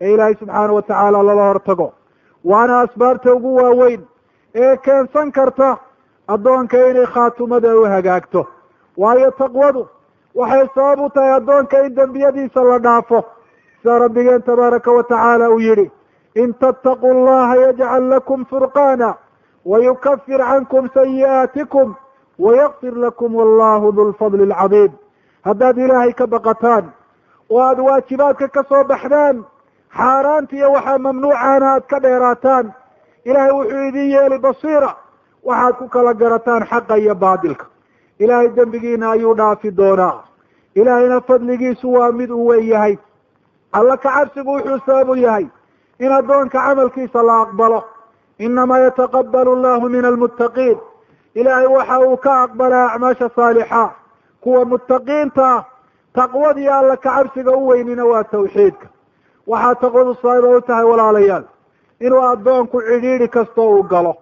ee 0.01 0.13
ilaahay 0.13 0.35
subxaana 0.39 0.73
wa 0.73 0.81
tacaala 0.81 1.23
lala 1.23 1.47
hortago. 1.47 1.93
Waana 2.45 2.79
asbaabta 2.79 3.33
ugu 3.33 3.55
waaweyn 3.55 4.01
ee 4.55 4.77
keensan 4.77 5.31
karta 5.31 5.77
addoonka 6.27 6.77
inay 6.89 7.05
khaatumada 7.05 7.75
u 7.79 7.83
hagaagto. 7.85 8.47
Waayo 8.97 9.31
taqwadu 9.31 9.87
waxay 10.35 10.67
sabab 10.75 10.99
u 11.05 11.09
tahay 11.09 11.31
addoonka 11.31 11.83
in 11.85 11.95
dembiyadiisa 11.95 12.63
la 12.63 12.79
dhaafo 12.79 13.23
sida 13.81 13.99
rabbigeen 13.99 14.41
tabaaraka 14.41 14.91
wa 14.91 15.03
tacaala 15.03 15.49
uu 15.49 15.59
yidhi 15.59 15.91
in 16.35 16.53
tattaquu 16.53 17.13
llaha 17.13 17.55
yajcal 17.57 18.03
lakum 18.09 18.45
furqaana 18.45 19.15
wayukafir 19.65 20.39
cankum 20.39 20.89
sayi'aatikum 20.93 21.95
wayakfir 22.39 22.93
lakum 22.95 23.35
wallahu 23.35 23.91
du 23.91 24.09
lfadli 24.11 24.43
alcadiim 24.53 24.91
haddaad 25.45 25.77
ilaahay 25.77 26.13
ka 26.13 26.27
baqataan 26.27 26.85
oo 27.49 27.59
aada 27.61 27.83
waajibaadka 27.83 28.47
ka 28.47 28.63
soo 28.69 28.83
baxdaan 28.83 29.43
xaaraanta 29.97 30.55
iyo 30.55 30.71
waxaa 30.71 30.97
mamnuucaana 30.97 31.71
aad 31.73 31.83
ka 31.87 31.99
dheeraataan 31.99 32.73
ilaahay 33.25 33.51
wuxuu 33.51 33.87
idin 33.87 34.09
yeeli 34.11 34.37
basiira 34.39 34.95
waxaad 35.43 35.75
ku 35.77 35.87
kala 35.89 36.13
garataan 36.13 36.63
xaqa 36.65 36.97
iyo 36.97 37.15
baadilka. 37.15 37.65
Ilaahay 38.19 38.49
dembigiina 38.55 39.11
ayuu 39.11 39.33
dhaafi 39.35 39.71
doonaa. 39.71 40.23
Ilaahayna 40.75 41.21
fadligiisu 41.21 41.93
waa 41.93 42.11
mid 42.11 42.29
uu 42.31 42.47
wen 42.47 42.63
yahay 42.67 42.97
alla 43.71 43.97
ka 43.97 44.11
cabsigu 44.11 44.51
wuxuu 44.51 45.11
u 45.11 45.15
yahay 45.15 45.47
in 45.99 46.11
addoonka 46.11 46.59
camalkiisa 46.59 47.23
la 47.23 47.41
aqbalo. 47.41 47.83
Inamaa 48.39 48.79
yataqabalu 48.79 49.51
allahu 49.55 49.89
min 49.89 50.05
almuttaqiin. 50.05 50.77
Ilaahay 51.35 51.67
waxa 51.67 51.99
uu 51.99 52.17
ka 52.17 52.43
aqbalaa 52.43 52.87
acmaasha 52.93 53.29
saalixa. 53.35 53.91
Kuwa 54.41 54.65
muttaqiinta 54.65 55.45
ah 55.55 55.65
taqwadii 56.13 56.67
alla 56.67 56.97
kacabsiga 56.97 57.51
u 57.51 57.67
weynina 57.67 58.05
waa 58.05 58.23
tawxiidka. 58.23 58.87
Waxaa 59.47 59.75
taqwadu 59.75 60.15
sababa 60.21 60.57
u 60.57 60.61
tahay 60.61 60.85
walaalayaal 60.85 61.43
inuu 61.99 62.21
addoonku 62.21 62.81
cidhiidhi 62.81 63.27
kastoo 63.27 63.69
uu 63.75 63.83
galo 63.83 64.15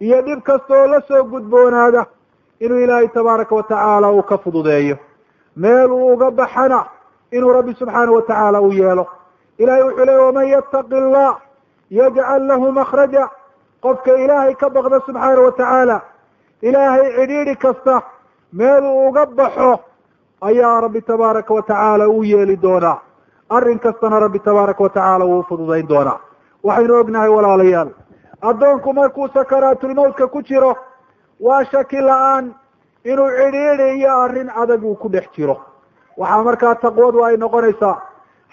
iyo 0.00 0.22
dhib 0.22 0.42
kasta 0.42 0.74
oo 0.74 0.86
la 0.86 1.00
soo 1.08 1.24
gudboonaada 1.24 2.06
inuu 2.60 2.78
ilaahay 2.78 3.08
tabaaraka 3.08 3.54
watacaala 3.54 4.12
uu 4.12 4.22
ka 4.22 4.38
fududeeyo. 4.38 4.96
Meel 5.56 5.90
uu 5.92 6.12
uga 6.12 6.30
baxana 6.30 6.84
inuu 7.36 7.52
rabbi 7.52 7.72
subxaanahu 7.78 8.14
watacaala 8.18 8.60
u 8.60 8.72
yeelo. 8.72 9.06
Ilahay 9.58 9.82
wuxuu 9.82 10.04
leey 10.06 10.18
waman 10.26 10.46
yattaqi 10.48 10.94
allah 10.96 11.32
yajcal 11.90 12.42
lahu 12.50 12.72
makhraja. 12.72 13.24
Qofka 13.82 14.12
ilaahay 14.24 14.54
ka 14.54 14.68
baqda 14.70 15.00
subxaana 15.06 15.40
watacaala 15.46 15.96
ilaahay 16.62 17.06
cidhiidhi 17.16 17.56
kasta 17.56 18.02
meel 18.52 18.84
uu 18.84 19.08
uga 19.08 19.26
baxo 19.26 19.72
ayaa 20.40 20.80
rabbi 20.80 21.00
tabaaraka 21.02 21.54
watacaala 21.54 22.08
u 22.08 22.22
yeeli 22.24 22.56
doonaa. 22.62 22.98
Arrin 23.50 23.78
kastana 23.78 24.20
rabbi 24.20 24.38
tabaaraka 24.38 24.82
watacaala 24.82 25.24
wuu 25.24 25.42
fududayn 25.48 25.88
doonaa. 25.88 26.18
Waxaynu 26.64 26.94
ognahay 27.00 27.28
walaalayaal 27.28 27.90
addoonku 28.42 28.92
markuu 28.92 29.28
sakaraatulmawtka 29.28 30.26
ku 30.28 30.42
jiro 30.42 30.76
waa 31.40 31.64
shaki 31.64 32.00
la'aan 32.00 32.54
inuu 33.04 33.30
cidhiidhi 33.38 33.98
iyo 33.98 34.10
arrin 34.22 34.50
adag 34.62 34.84
uu 34.84 34.94
ku 34.96 35.08
dhex 35.08 35.24
jiro 35.36 35.56
waxaa 36.16 36.42
markaa 36.44 36.74
taqwadu 36.74 37.24
ay 37.24 37.36
noqonaysaa 37.36 37.96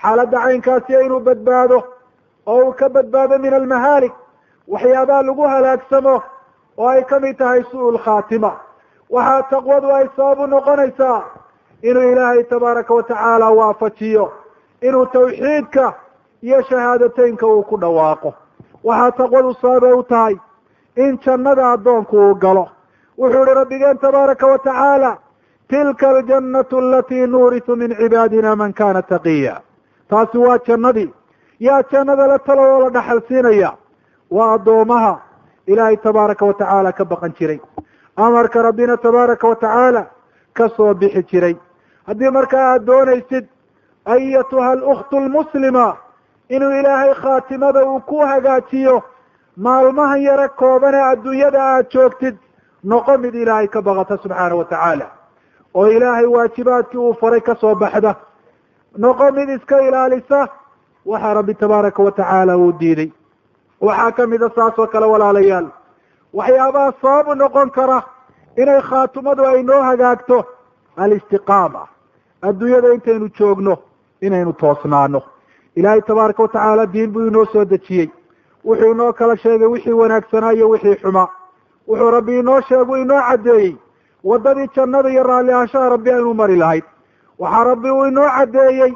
xaaladda 0.01 0.37
caynkaasiya 0.45 0.99
inuu 1.05 1.19
badbaado 1.19 1.77
oo 2.47 2.59
uu 2.65 2.73
ka 2.79 2.89
badbaado 2.89 3.37
min 3.39 3.53
almahaalik 3.53 4.13
waxyaabaha 4.67 5.21
lagu 5.23 5.43
halaagsamo 5.53 6.15
oo 6.77 6.87
ay 6.89 7.03
ka 7.03 7.19
mid 7.19 7.37
tahay 7.37 7.63
su'ul 7.71 7.97
khaatima. 8.05 8.51
Waxaa 9.09 9.41
taqwadu 9.51 9.91
ay 9.93 10.07
sabab 10.15 10.39
u 10.39 10.47
noqonaysaa 10.47 11.21
inuu 11.81 12.11
ilaahay 12.11 12.43
tabaaraka 12.43 12.93
watacaala 12.93 13.49
waafajiyo 13.51 14.31
inuu 14.81 15.05
tawxiidka 15.05 15.93
iyo 16.41 16.61
shahaadateynka 16.69 17.45
uu 17.47 17.63
ku 17.63 17.77
dhawaaqo. 17.77 18.33
Waxaa 18.83 19.11
taqwadu 19.11 19.53
sababay 19.61 19.93
u 19.93 20.03
tahay 20.03 20.35
in 20.95 21.19
jannada 21.25 21.71
addoonku 21.71 22.17
uu 22.17 22.35
galo. 22.35 22.67
Wuxuu 23.17 23.43
ihi 23.43 23.53
rabbigeen 23.53 23.97
tabaaraka 23.97 24.47
watacaala 24.47 25.17
tilka 25.71 26.09
aljannatu 26.09 26.77
alatii 26.83 27.27
nuurisu 27.27 27.75
min 27.81 27.91
cibaadina 27.99 28.55
man 28.61 28.73
kana 28.73 29.01
taqiya 29.01 29.55
taasi 30.09 30.37
waa 30.37 30.57
jannadii 30.67 31.09
yaa 31.67 31.81
jannada 31.91 32.27
la 32.27 32.37
talo 32.47 32.63
oo 32.73 32.79
la 32.83 32.89
dhaxal 32.95 33.21
siinaya 33.27 33.71
waa 34.31 34.53
addoomaha 34.55 35.13
ilaahay 35.67 35.97
tabaaraka 35.97 36.45
watacaala 36.45 36.91
ka 36.91 37.05
baqan 37.05 37.33
jiray 37.39 37.59
amarka 38.15 38.61
rabbina 38.67 38.97
tabaaraka 38.97 39.47
watacaala 39.47 40.01
ka 40.53 40.69
soo 40.77 40.93
bixi 40.93 41.23
jiray 41.31 41.55
haddii 42.07 42.31
markaa 42.37 42.65
aad 42.73 42.85
doonaysid 42.85 43.45
ayatuha 44.05 44.71
alkhtu 44.71 45.19
lmuslima 45.19 45.87
inuu 46.49 46.71
ilaahay 46.79 47.13
khaatimada 47.23 47.85
uu 47.85 47.99
ku 48.09 48.19
hagaajiyo 48.31 49.03
maalmahan 49.57 50.21
yare 50.21 50.47
koobane 50.59 51.01
adduunyada 51.11 51.59
aad 51.63 51.85
joogtid 51.93 52.35
noqo 52.83 53.17
mid 53.17 53.33
ilaahay 53.35 53.67
ka 53.67 53.81
baqata 53.81 54.17
subxaana 54.23 54.55
watacaala 54.55 55.07
oo 55.73 55.87
ilaahay 55.87 56.25
waajibaadkii 56.25 56.97
uu 56.97 57.13
faray 57.13 57.41
ka 57.41 57.55
soo 57.55 57.75
baxda. 57.75 58.15
Noqo 58.97 59.31
mid 59.31 59.49
iska 59.49 59.81
ilaalisa 59.87 60.47
waxaa 61.05 61.33
rabbi 61.33 61.53
tabaaraka 61.53 62.03
watacaala 62.03 62.57
uu 62.57 62.71
diiday. 62.79 63.11
Waxaa 63.81 64.11
kamida 64.11 64.49
saas 64.55 64.79
oo 64.79 64.87
kale 64.87 65.05
walaalayaal. 65.05 65.67
Waxyaabaha 66.33 66.93
sababu 67.01 67.35
noqon 67.35 67.69
kara 67.71 68.03
inay 68.57 68.81
khaatimadu 68.81 69.45
ay 69.45 69.63
noo 69.63 69.81
hagaagto 69.81 70.45
alistiqaama. 70.97 71.87
Adduunyada 72.41 72.93
intaynu 72.93 73.29
joogno 73.37 73.77
inaynu 74.21 74.53
toosnaano. 74.53 75.21
Ilaahay 75.75 76.01
tabaaraka 76.01 76.43
watacaala 76.43 76.85
diin 76.85 77.11
buu 77.11 77.27
inoo 77.27 77.45
soo 77.45 77.65
dejiyey. 77.65 78.09
Wuxuu 78.65 78.91
inoo 78.91 79.13
kala 79.13 79.37
sheegay 79.37 79.67
wixii 79.67 79.91
wanaagsanaa 79.93 80.51
iyo 80.53 80.69
wixii 80.69 80.95
xumaa. 80.95 81.27
Wuxuu 81.87 82.11
rabbi 82.11 82.39
inoo 82.39 82.61
sheegu 82.61 82.97
inoo 82.97 83.21
caddeeyey 83.29 83.75
waddadii 84.23 84.67
jannada 84.75 85.09
iyo 85.09 85.23
raalli 85.23 85.51
ahaanshaha 85.53 85.89
rabbi 85.89 86.11
aynu 86.11 86.33
mari 86.33 86.55
lahayd. 86.55 86.83
Waxaa 87.39 87.63
rabbi 87.63 87.89
uu 87.91 88.05
inoo 88.05 88.29
caddeeyey 88.37 88.93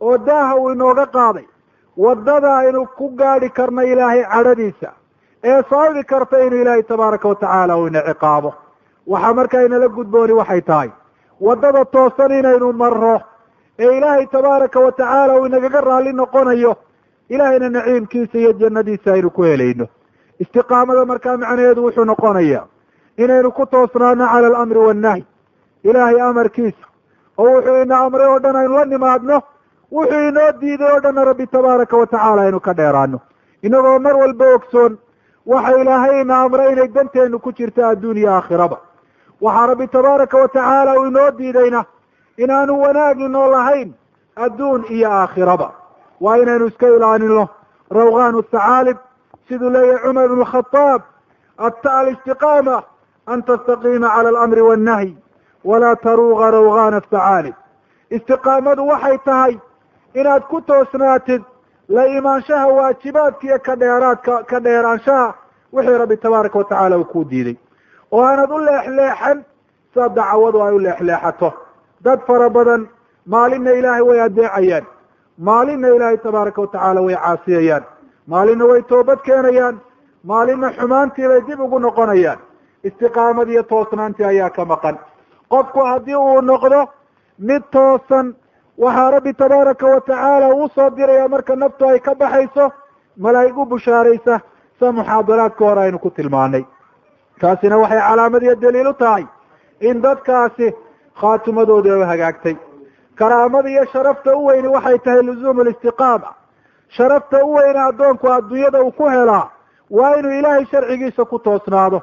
oo 0.00 0.18
daaha 0.18 0.56
uu 0.56 0.70
inooga 0.72 1.06
qaaday. 1.06 1.44
Waddada 1.96 2.56
aynu 2.56 2.86
ku 2.96 3.08
gaadhi 3.16 3.48
karna 3.50 3.82
ilaahay 3.84 4.22
cadhadiisa. 4.24 4.90
Ee 5.44 5.62
sababi 5.70 6.02
karta 6.04 6.40
inuu 6.46 6.60
ilaahay 6.62 6.82
tabaaraka 6.82 7.28
watacaala 7.28 7.76
uu 7.78 7.86
ina 7.86 8.02
ciqaabo. 8.02 8.54
Waxaa 9.06 9.34
markaa 9.34 9.62
inala 9.66 9.88
gudbooni 9.88 10.32
waxay 10.32 10.60
tahay. 10.60 10.90
Waddada 11.40 11.84
toosan 11.84 12.32
inaynu 12.38 12.72
marro. 12.72 13.20
Ee 13.78 13.96
ilaahay 13.98 14.26
tabaaraka 14.26 14.80
watacaala 14.80 15.36
uu 15.40 15.46
inagaga 15.46 15.80
raalli 15.80 16.12
noqonayo. 16.12 16.76
Ilaahayna 17.28 17.68
naciimkiisa 17.68 18.38
iyo 18.38 18.52
jannadiisa 18.52 19.12
aynu 19.12 19.30
ku 19.30 19.42
helayno. 19.42 19.86
Istiqaamada 20.40 21.04
markaa 21.04 21.36
macnaheedu 21.36 21.84
wuxuu 21.84 22.04
noqonayaa 22.04 22.64
inaynu 23.22 23.50
ku 23.52 23.66
toosnaano 23.66 24.24
cala 24.32 24.46
alamri 24.46 24.78
waannahyi 24.78 25.24
ilaahay 25.84 26.20
amarkiisa. 26.20 26.84
Oo 27.38 27.50
wuxuu 27.54 27.82
ina 27.82 27.96
amray 27.98 28.26
oo 28.28 28.38
dhan 28.44 28.56
aynu 28.56 28.74
la 28.78 28.84
nimaadno 28.84 29.36
wuxuu 29.92 30.28
inoo 30.28 30.52
diiday 30.60 30.90
oo 30.92 31.00
dhanna 31.00 31.24
rabbi 31.24 31.46
tabaaraka 31.46 31.96
watacaala 31.96 32.42
aynu 32.42 32.60
ka 32.60 32.72
dheeraano 32.74 33.18
inagoo 33.62 33.98
mar 33.98 34.16
walba 34.16 34.46
ogsoon 34.54 34.98
waxa 35.46 35.80
ilaahay 35.80 36.20
ina 36.20 36.34
amray 36.42 36.72
inay 36.72 36.88
danteenu 36.88 37.38
ku 37.38 37.52
jirto 37.52 37.86
adduun 37.86 38.16
iyo 38.16 38.30
aakhiraba. 38.32 38.78
Waxaa 39.40 39.66
rabbi 39.66 39.86
tabaaraka 39.88 40.36
watacaala 40.38 40.98
uu 41.00 41.06
inoo 41.06 41.30
diidayna 41.30 41.84
inaanu 42.36 42.80
wanaag 42.82 43.20
inoo 43.20 43.50
lahayn 43.50 43.92
adduun 44.36 44.84
iyo 44.90 45.10
aakhiraba. 45.12 45.68
Waa 46.20 46.36
inaynu 46.38 46.66
iska 46.66 46.86
ilaalino 46.86 47.48
rawgaan 47.90 48.42
thacaalib 48.42 48.96
siduu 49.48 49.70
leeyahay 49.70 50.02
cumar 50.02 50.24
ibn 50.24 50.44
khadaab 50.44 51.02
alistiqaama 51.84 52.82
an 53.32 53.42
tastaqiima 53.48 54.08
cala 54.14 54.28
alamri 54.28 54.62
waannahyi 54.68 55.16
walaa 55.64 55.96
taruuga 56.06 56.50
rawgaan 56.56 56.94
athacaalib 57.00 57.54
istiqaamadu 58.16 58.86
waxay 58.90 59.18
tahay 59.28 59.54
inaad 60.20 60.42
ku 60.50 60.60
toosnaatid 60.60 61.42
la 61.88 62.04
imaanshaha 62.18 62.66
waajibaadka 62.78 63.46
iyo 63.46 63.58
ka 63.66 63.74
dheeraadka 63.76 64.42
ka 64.50 64.60
dheeraanshaha 64.66 65.34
wixii 65.72 65.98
rabbi 66.02 66.16
tabaaraka 66.16 66.58
watacaala 66.58 66.98
uu 66.98 67.04
kuu 67.12 67.24
diiday 67.30 67.56
oo 68.12 68.22
aanad 68.24 68.50
u 68.50 68.58
leexleexan 68.68 69.38
sida 69.94 70.08
dacwadu 70.08 70.62
ay 70.66 70.72
u 70.74 70.78
leexleexato 70.86 71.52
dad 72.04 72.20
fara 72.26 72.48
badan 72.50 72.88
maalinna 73.26 73.70
ilaahay 73.78 74.02
way 74.08 74.20
adeecayaan 74.26 74.84
maalinna 75.48 75.88
ilaahay 75.96 76.18
tabaaraka 76.26 76.60
watacaala 76.64 77.00
way 77.06 77.16
caasiyayaan 77.24 77.84
maalinna 78.32 78.64
way 78.70 78.82
toobad 78.82 79.18
keenayaan 79.28 79.76
maalinna 80.24 80.68
xumaantii 80.78 81.28
bay 81.28 81.40
dib 81.48 81.60
ugu 81.60 81.78
noqonayaan 81.86 82.38
istiqaamadii 82.84 83.52
iyo 83.52 83.62
toosnaantii 83.62 84.24
ayaa 84.24 84.50
ka 84.50 84.64
maqan. 84.64 84.96
Qofku 85.50 85.80
haddii 85.80 86.14
uu 86.16 86.40
noqdo 86.40 86.80
mid 87.38 87.62
toosan 87.72 88.34
waxaa 88.78 89.10
rabbi 89.10 89.32
tabaaraka 89.34 89.86
watacaala 89.86 90.48
uu 90.54 90.68
soo 90.74 90.90
diraya 90.96 91.28
marka 91.28 91.56
naftu 91.56 91.88
ay 91.88 91.98
ka 92.00 92.14
baxayso 92.14 92.70
malaa'ig 93.16 93.58
u 93.58 93.64
bushaaraysa. 93.66 94.40
Sida 94.78 94.92
muxaadaraadka 94.92 95.64
hore 95.64 95.80
aynu 95.80 95.98
ku 95.98 96.10
tilmaanay. 96.10 96.64
Taasina 97.40 97.76
waxay 97.78 98.00
calaamad 98.00 98.42
iyo 98.42 98.54
daliil 98.54 98.86
u 98.88 98.92
tahay 98.94 99.24
in 99.80 100.02
dadkaasi 100.02 100.74
khaatimadoodii 101.20 101.92
ay 101.92 102.04
hagaagtay. 102.12 102.56
Karaamada 103.18 103.68
iyo 103.70 103.84
sharafta 103.92 104.36
u 104.36 104.46
weyni 104.46 104.68
waxay 104.68 104.98
tahay 104.98 105.22
luzuumu 105.22 105.62
listiqaama 105.64 106.34
sharafta 106.88 107.44
u 107.44 107.54
weyne 107.54 107.80
addoonku 107.88 108.26
adduunyada 108.32 108.82
uu 108.82 108.92
ku 108.92 109.08
helaa 109.08 109.50
waa 109.90 110.14
inuu 110.18 110.32
ilaahay 110.38 110.64
sharcigiisa 110.70 111.24
ku 111.24 111.38
toosnaado 111.38 112.02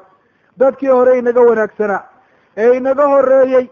dadkii 0.58 0.88
hore 0.88 1.18
inaga 1.18 1.40
wanaagsanaa 1.40 2.02
ee 2.56 2.76
inaga 2.76 3.06
horeeyey 3.06 3.66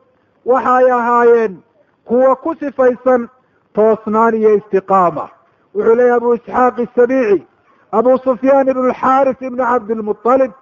waxay 0.46 0.90
ahaayeen 0.92 1.56
kuwa 2.04 2.36
ku 2.36 2.54
sifaysan 2.54 3.28
toosnaan 3.74 4.34
iyo 4.34 4.54
istiqaama. 4.56 5.28
Wuxuu 5.74 5.94
leeyahy 5.94 6.16
abu 6.16 6.34
isxaaq 6.34 6.78
isabiici 6.78 7.46
abu 7.92 8.18
sufyaan 8.18 8.68
ibnu 8.68 8.82
alxaaris 8.88 9.40
ibnu 9.42 9.64
cabdilmuطalib 9.64 10.52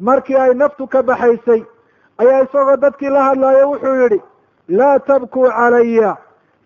markii 0.00 0.36
ay 0.36 0.54
naftu 0.54 0.86
ka 0.86 1.02
baxaysay 1.02 1.62
ayaa 2.18 2.42
isagoo 2.44 2.76
dadkii 2.76 3.08
la 3.08 3.22
hadlaayo 3.24 3.70
wuxuu 3.70 3.96
yidhi 4.02 4.20
laa 4.68 4.98
tabkuu 4.98 5.48
calaya 5.50 6.16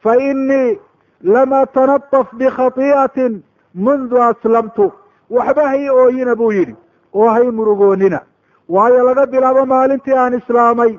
fa 0.03 0.17
inii 0.17 0.79
lama 1.23 1.67
tanadaf 1.67 2.27
bikhati'atin 2.35 3.43
mundu 3.75 4.23
aslamtu. 4.23 4.93
Waxba 5.31 5.69
hay 5.69 5.89
ooyina 5.91 6.35
buu 6.37 6.53
yidhi 6.53 6.77
oo 7.15 7.29
hay 7.31 7.51
murugoonina 7.51 8.21
waayo 8.69 9.05
laga 9.05 9.27
bilaabo 9.27 9.67
maalintii 9.67 10.15
aan 10.17 10.35
islaamay. 10.41 10.99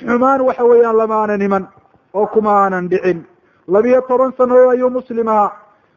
Xumaan 0.00 0.40
waxa 0.40 0.64
weeyaan 0.64 0.96
lama 0.96 1.14
aanan 1.20 1.42
iman 1.42 1.64
oo 2.14 2.26
kuma 2.26 2.50
aanan 2.62 2.88
dhicin. 2.90 3.24
Labiyo 3.68 4.00
toban 4.08 4.32
sannadood 4.38 4.70
ayuu 4.72 4.90
muslim 4.90 5.28
ahaa 5.28 5.52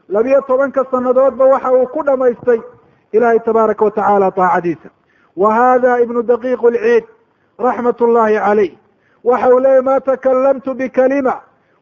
labiyo 0.10 0.42
tobanka 0.48 0.86
sannadoodba 0.92 1.46
waxa 1.46 1.72
uu 1.72 1.88
ku 1.94 2.04
dhamaystay 2.04 2.62
ilaahay 3.14 3.40
tabaaraka 3.40 3.86
watacaala 3.86 4.32
taacadiisa. 4.32 4.90
Wa 5.36 5.54
hada 5.54 6.00
ibnu 6.04 6.24
daqiiq 6.24 6.62
lciid 6.74 7.06
raxmat 7.60 8.02
ullahi 8.02 8.36
calayh. 8.46 8.72
Waxa 9.24 9.50
uu 9.54 9.60
leeyay 9.60 9.82
ma 9.82 10.00
takalamtu 10.00 10.74
bikalima 10.74 11.36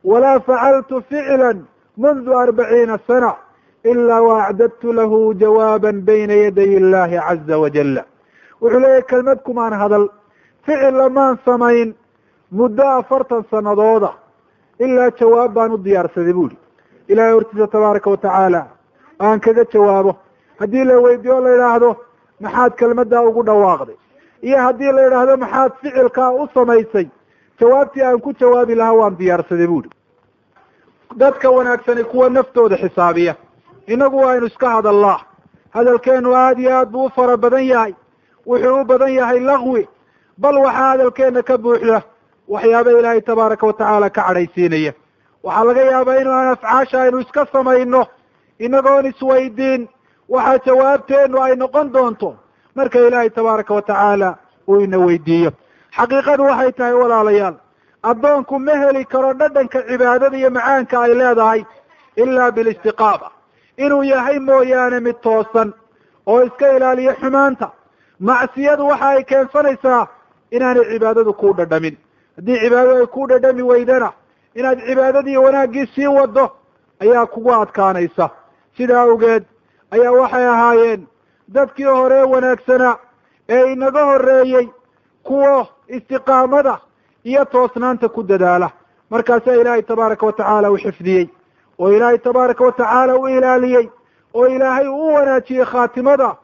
walaa 0.03 0.39
facaltu 0.39 1.01
ficla 1.09 1.53
mundu 1.97 2.31
arbaciina 2.43 2.99
sana 3.07 3.35
ilaa 3.83 4.21
waacdadtu 4.21 4.93
lahu 4.93 5.33
jawaaban 5.33 6.01
bayna 6.01 6.33
yaday 6.33 6.69
illahi 6.79 7.19
caza 7.27 7.57
wajala 7.63 8.03
wuxuu 8.61 8.79
leeyahy 8.79 9.01
kelmad 9.09 9.39
kumaan 9.43 9.73
hadal. 9.73 10.07
Ficil 10.65 10.95
lamaan 10.97 11.37
samayn 11.45 11.95
muddo 12.51 12.83
afartan 12.99 13.43
sanadooda 13.51 14.09
ilaa 14.79 15.11
jawaab 15.19 15.53
baan 15.53 15.71
u 15.71 15.77
diyaarsaday 15.83 16.33
buuhi 16.33 16.57
ilahay 17.07 17.31
hortiisa 17.33 17.67
tabaaraka 17.67 18.09
watacaala 18.09 18.61
aan 19.19 19.39
kaga 19.39 19.63
jawaabo. 19.73 20.15
Haddii 20.59 20.83
la 20.85 20.95
weydiiyo 21.05 21.39
la 21.43 21.49
yidhaahdo 21.49 21.89
maxaad 22.41 22.73
kelmaddaa 22.79 23.21
ugu 23.29 23.43
dhawaaqday. 23.45 23.95
Iyo 24.41 24.57
haddii 24.57 24.91
la 24.91 25.01
yidhaahdo 25.01 25.37
maxaad 25.37 25.71
ficilkaa 25.81 26.31
u 26.31 26.47
samaysay 26.53 27.07
jawaabtii 27.59 28.03
aan 28.03 28.19
ku 28.21 28.33
jawaabi 28.39 28.75
lahaa 28.75 28.93
waan 28.99 29.17
diyaarsaday 29.19 29.67
buuhi 29.67 29.89
dadka 31.15 31.49
wanaagsani 31.49 32.03
kuwa 32.03 32.29
naftooda 32.29 32.77
xisaabiya 32.77 33.35
innagu 33.87 34.17
waaynu 34.17 34.45
iska 34.45 34.69
hadallaa. 34.69 35.19
Hadalkeenu 35.69 36.35
aada 36.35 36.59
iyo 36.61 36.77
aad 36.77 36.89
buu 36.89 37.05
u 37.05 37.09
fara 37.09 37.37
badan 37.37 37.63
yahay 37.65 37.93
wuxuu 38.47 38.81
u 38.81 38.85
badan 38.85 39.13
yahay 39.13 39.39
laqwi 39.39 39.87
bal 40.37 40.57
waxaa 40.65 40.89
hadalkeena 40.91 41.41
ka 41.43 41.57
buuxda 41.57 42.01
waxyaaba 42.47 42.91
ilaahay 42.91 43.21
tabaaraka 43.21 43.65
watacaala 43.67 44.09
ka 44.09 44.21
cadhaysiinaya. 44.27 44.93
Waxaa 45.43 45.63
laga 45.67 45.81
yaabaa 45.91 46.15
inu 46.21 46.31
aan 46.31 46.47
afcaasha 46.53 47.01
aynu 47.01 47.19
iska 47.19 47.45
samayno 47.51 48.05
inagoon 48.59 49.05
isweydiin 49.05 49.87
waxaa 50.29 50.57
jawaabteenu 50.65 51.37
ay 51.43 51.55
noqon 51.55 51.91
doonto 51.93 52.35
marka 52.75 52.99
ilaahay 52.99 53.29
tabaaraka 53.29 53.73
watacaala 53.73 54.37
uu 54.67 54.79
ina 54.81 54.97
weydiiyo. 54.97 55.51
Xaqiiqadu 55.97 56.43
waxay 56.49 56.71
tahay 56.71 56.93
walaalayaal 56.93 57.55
addoonku 58.03 58.59
ma 58.59 58.73
heli 58.81 59.05
karo 59.05 59.33
dhadhanka 59.33 59.79
cibaadada 59.89 60.37
iyo 60.37 60.49
macaanka 60.51 60.95
ay 61.01 61.13
leedahay 61.13 61.61
ilaa 62.15 62.51
bilistiqaama 62.51 63.29
inuu 63.77 64.03
yahay 64.03 64.39
mooyaane 64.39 64.99
mid 64.99 65.15
toosan 65.21 65.73
oo 66.25 66.41
iska 66.43 66.67
ilaaliyo 66.77 67.13
xumaanta 67.21 67.67
macsiyadu 68.19 68.87
waxa 68.87 69.07
ay 69.09 69.23
keensanaysaa 69.23 70.07
inaanay 70.51 70.85
cibaadadu 70.91 71.33
kuu 71.33 71.53
dhadhamin. 71.53 71.97
Haddii 72.35 72.59
cibaadadu 72.59 72.95
ay 72.99 73.05
kuu 73.07 73.27
dhadhami 73.27 73.61
weydana 73.61 74.11
inaad 74.55 74.79
cibaadadii 74.87 75.37
wanaaggii 75.37 75.85
sii 75.95 76.07
waddo 76.07 76.51
ayaa 76.99 77.25
kugu 77.25 77.53
adkaanaysa. 77.53 78.29
Sidaa 78.77 79.01
awgeed 79.01 79.43
ayaa 79.91 80.11
waxay 80.11 80.45
ahaayeen 80.47 81.07
dadkii 81.47 81.83
hore 81.83 82.23
wanaagsanaa 82.23 82.97
ee 83.49 83.71
inaga 83.73 84.03
horreeyey 84.05 84.67
kuwa 85.23 85.67
istiqaamada 85.87 86.79
iyo 87.23 87.45
toosnaanta 87.45 88.09
ku 88.09 88.23
dadaala. 88.23 88.69
Markaasaa 89.09 89.53
ilaahay 89.53 89.81
tabaaraka 89.81 90.25
watacaala 90.25 90.71
u 90.71 90.77
xifdiyey 90.77 91.27
oo 91.79 91.91
ilaahay 91.91 92.17
tabaaraka 92.17 92.63
watacaala 92.65 93.15
u 93.15 93.27
ilaaliyey 93.27 93.89
oo 94.33 94.47
ilaahay 94.47 94.87
u 94.87 95.13
wanaajiyey 95.13 95.65
khaatimada 95.65 96.35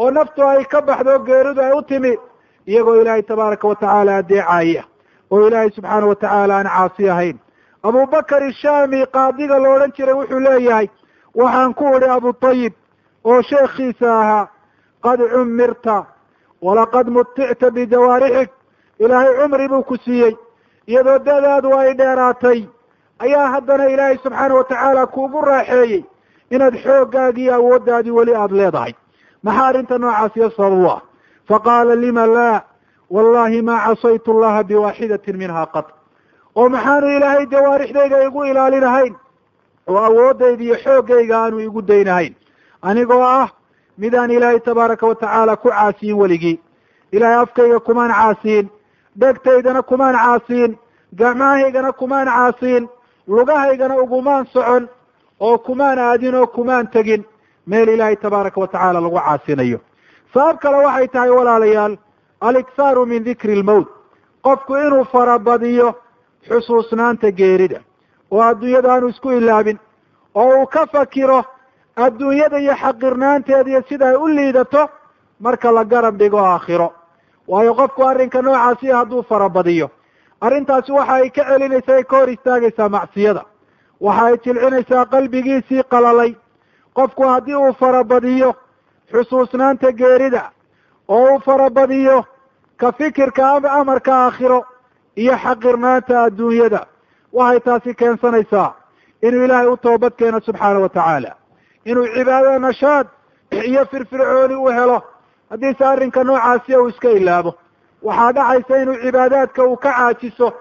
oo 0.00 0.10
naftu 0.10 0.40
ay 0.48 0.64
ka 0.72 0.80
baxdo 0.88 1.18
geeridu 1.26 1.60
ay 1.62 1.72
u 1.78 1.82
timi 1.82 2.12
iyagoo 2.66 2.96
ilaahay 3.00 3.22
tabaaraka 3.22 3.68
watacaala 3.68 4.16
adeecaya 4.16 4.82
oo 5.30 5.46
ilaahay 5.48 5.70
subxaana 5.76 6.06
watacaala 6.06 6.54
aan 6.58 6.66
caasi 6.74 7.10
ahayn. 7.10 7.36
Abubakar 7.82 8.42
ishaami 8.50 9.06
qaadiga 9.14 9.58
la 9.62 9.68
odhan 9.74 9.92
jiray 9.96 10.14
wuxuu 10.14 10.40
leeyahay 10.46 10.88
waxaan 11.34 11.74
ku 11.74 11.84
idhi 11.96 12.08
abutayib 12.16 12.72
oo 13.24 13.42
sheekhiisa 13.42 14.08
ahaa 14.20 14.48
qad 15.04 15.20
cumirta 15.32 15.96
walaqad 16.62 17.06
muticta 17.16 17.70
bijawaarixik 17.70 18.50
ilaahay 18.98 19.32
cumri 19.38 19.68
buu 19.68 19.82
ku 19.82 19.96
siiyey 20.04 20.34
iyadoo 20.86 21.18
dadaadu 21.18 21.74
ay 21.78 21.94
dheeraatay 22.00 22.60
ayaa 23.24 23.46
haddana 23.54 23.86
ilaahay 23.94 24.18
subxaana 24.24 24.54
watacaala 24.54 25.06
kuugu 25.06 25.40
raaxeeyey 25.50 26.02
inaad 26.50 26.74
xooggaagii 26.84 27.50
awooddaadii 27.50 28.10
weli 28.18 28.34
aada 28.34 28.56
leedahay 28.56 28.92
maxaa 29.42 29.66
arrinta 29.68 29.98
noocaasiyo 29.98 30.50
sabab 30.50 30.78
u 30.84 30.86
ah? 30.90 31.00
Faqaala 31.48 31.94
lima 31.96 32.26
laa 32.26 32.62
wallahi 33.10 33.62
maa 33.62 33.84
casaytu 33.86 34.30
allaha 34.32 34.62
biwaaxidatin 34.64 35.36
minha 35.36 35.66
qad 35.74 35.84
oo 36.56 36.68
maxaanu 36.68 37.06
ilaahay 37.16 37.46
jawaarixdayga 37.46 38.24
igu 38.26 38.44
ilaalinahayn? 38.44 39.14
Oo 39.88 39.98
awooddayda 39.98 40.62
iyo 40.64 40.76
xooggayga 40.84 41.34
aanu 41.38 41.60
igu 41.60 41.82
daynahayn. 41.82 42.34
Anigoo 42.82 43.22
ah 43.22 43.48
midaan 43.98 44.30
ilaahay 44.30 44.60
tabaaraka 44.60 45.06
watacaala 45.06 45.56
ku 45.56 45.68
caasiyin 45.68 46.16
weligii. 46.16 46.60
Ilaahay 47.12 47.42
afkayga 47.42 47.78
kumaan 47.80 48.10
caasiyin 48.12 48.68
dhegtaydana 49.20 49.82
kumaan 49.82 50.14
caasiyin 50.16 50.78
gacmahaygana 51.18 51.92
kumaan 51.92 52.26
caasiyin 52.28 52.88
lugahaygana 53.28 53.96
ugumaan 54.02 54.46
socon 54.52 54.88
oo 55.40 55.58
kumaan 55.58 55.98
aadin 55.98 56.34
oo 56.34 56.46
kumaan 56.46 56.86
tegin 56.90 57.24
meel 57.70 57.88
ilaahay 57.88 58.16
tabaaraka 58.16 58.60
watacaala 58.60 59.00
lagu 59.00 59.18
caasinayo. 59.26 59.78
Sabab 60.34 60.56
kale 60.62 60.76
waxay 60.86 61.08
tahay 61.08 61.30
walaalayaal 61.38 61.94
aliksaaru 62.40 63.06
min 63.06 63.24
dikri 63.24 63.54
lmowt 63.62 63.88
qofku 64.46 64.72
inuu 64.76 65.04
farabadiyo 65.12 65.88
xusuusnaanta 66.48 67.30
geerida 67.38 67.80
oo 68.30 68.42
adduunyada 68.50 68.88
aanu 68.92 69.08
isku 69.08 69.30
ilaabin 69.38 69.78
oo 70.34 70.60
uu 70.60 70.66
ka 70.66 70.86
fakiro 70.92 71.44
adduunyada 71.96 72.58
iyo 72.58 72.74
xaqirnaanteeda 72.82 73.70
iyo 73.70 73.82
sida 73.88 74.04
ay 74.08 74.16
u 74.16 74.26
liidato 74.28 74.88
marka 75.40 75.72
la 75.72 75.84
garab 75.84 76.16
dhigo 76.18 76.38
aakhiro. 76.38 76.88
Waayo 77.48 77.74
qofku 77.74 78.02
arrinka 78.10 78.42
noocaasi 78.42 78.86
hadduu 78.98 79.22
farabadiyo 79.22 79.90
arrintaasi 80.40 80.92
waxa 80.92 81.12
ay 81.14 81.30
ka 81.30 81.42
celinaysaa 81.48 81.96
ay 81.96 82.04
ka 82.04 82.16
hor 82.18 82.28
istaagaysaa 82.30 82.88
macsiyada. 82.88 83.42
Waxa 84.00 84.24
ay 84.26 84.36
jilcinaysaa 84.44 85.04
qalbigiisii 85.12 85.82
qalalay 85.92 86.34
qofku 86.94 87.22
haddii 87.28 87.54
uu 87.54 87.72
farabadiyo 87.80 88.54
xusuusnaanta 89.12 89.92
geerida 89.92 90.50
oo 91.08 91.32
uu 91.34 91.40
farabadiyo 91.40 92.24
ka 92.76 92.92
fikirka 92.92 93.42
amarka 93.80 94.12
aakhiro 94.14 94.64
iyo 95.16 95.34
xaqirnaanta 95.44 96.22
adduunyada. 96.22 96.86
Waxay 97.32 97.60
taasi 97.60 97.94
keensanaysaa 97.94 98.74
inuu 99.22 99.44
ilaahay 99.44 99.66
u 99.68 99.76
toobad 99.76 100.12
keeno 100.16 100.40
subxaana 100.40 100.78
wa 100.80 100.88
tacaala. 100.88 101.34
Inuu 101.84 102.06
cibaadada 102.14 102.58
nashaad 102.58 103.06
iyo 103.50 103.84
firfircooni 103.90 104.54
u 104.54 104.66
helo. 104.68 105.02
Haddiise 105.50 105.84
arrinka 105.84 106.24
noocaasiya 106.24 106.80
uu 106.80 106.88
iska 106.88 107.08
ilaabo. 107.10 107.54
Waxaa 108.02 108.32
dhacaysa 108.32 108.82
inuu 108.82 108.96
cibaadaadka 109.02 109.64
uu 109.64 109.76
ka 109.76 109.92
caajiso. 109.92 110.52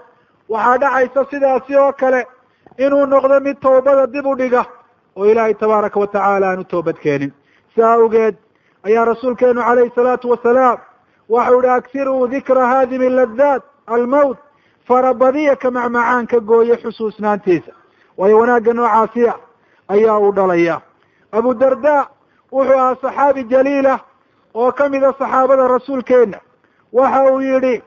Waxaa 0.49 0.77
dhacaysa 0.77 1.25
sidaasi 1.31 1.75
oo 1.75 1.93
kale 1.93 2.27
inuu 2.77 3.05
noqdo 3.05 3.39
mid 3.39 3.57
toobada 3.59 4.07
dib 4.07 4.25
u 4.25 4.35
dhiga 4.35 4.65
oo 5.17 5.25
ilaahay 5.25 5.53
tabaaraka 5.53 5.99
wa 5.99 6.07
tacaala 6.07 6.49
aan 6.49 6.59
u 6.59 6.63
toobad 6.63 6.97
keenin. 7.03 7.31
Sidaa 7.75 7.93
awgeed 7.93 8.35
ayaa 8.83 9.05
rasuulkeenu 9.05 9.61
calayhi 9.61 9.91
salaatu 9.95 10.29
wasalaam 10.29 10.77
waxau 11.29 11.59
ihi 11.61 11.69
aksiruu 11.69 12.27
dikra 12.27 12.67
haadimi 12.67 13.09
ladaat 13.09 13.63
almowt 13.87 14.37
farabadiya 14.87 15.55
ka 15.55 15.71
macmacaanka 15.71 16.39
gooye 16.39 16.75
xusuusnaantiisa. 16.83 17.71
Waayo 18.17 18.37
wanaagga 18.39 18.73
noocaasiya 18.73 19.33
ayaa 19.87 20.19
uu 20.19 20.31
dhalaya. 20.31 20.81
Abu 21.31 21.53
darda 21.53 22.07
wuxuu 22.51 22.73
ahaa 22.79 22.95
saxaabi 23.01 23.43
jaliila 23.43 23.99
oo 24.53 24.71
ka 24.71 24.89
mida 24.89 25.13
saxaabada 25.19 25.67
rasuulkeenna. 25.67 26.39
Waxa 26.93 27.23
uu 27.33 27.41
yidhi 27.41 27.81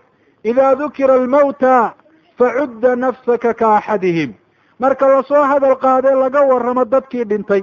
idaa 0.45 0.75
dukira 0.75 1.15
almawta 1.15 1.93
facudda 2.39 2.97
nafsaka 2.97 3.55
ka 3.55 3.77
axadihim 3.77 4.33
marka 4.81 5.07
la 5.09 5.23
soo 5.23 5.43
hadal 5.51 5.77
qaadee 5.85 6.15
laga 6.23 6.41
warramo 6.51 6.85
dadkii 6.85 7.25
dhintay 7.31 7.63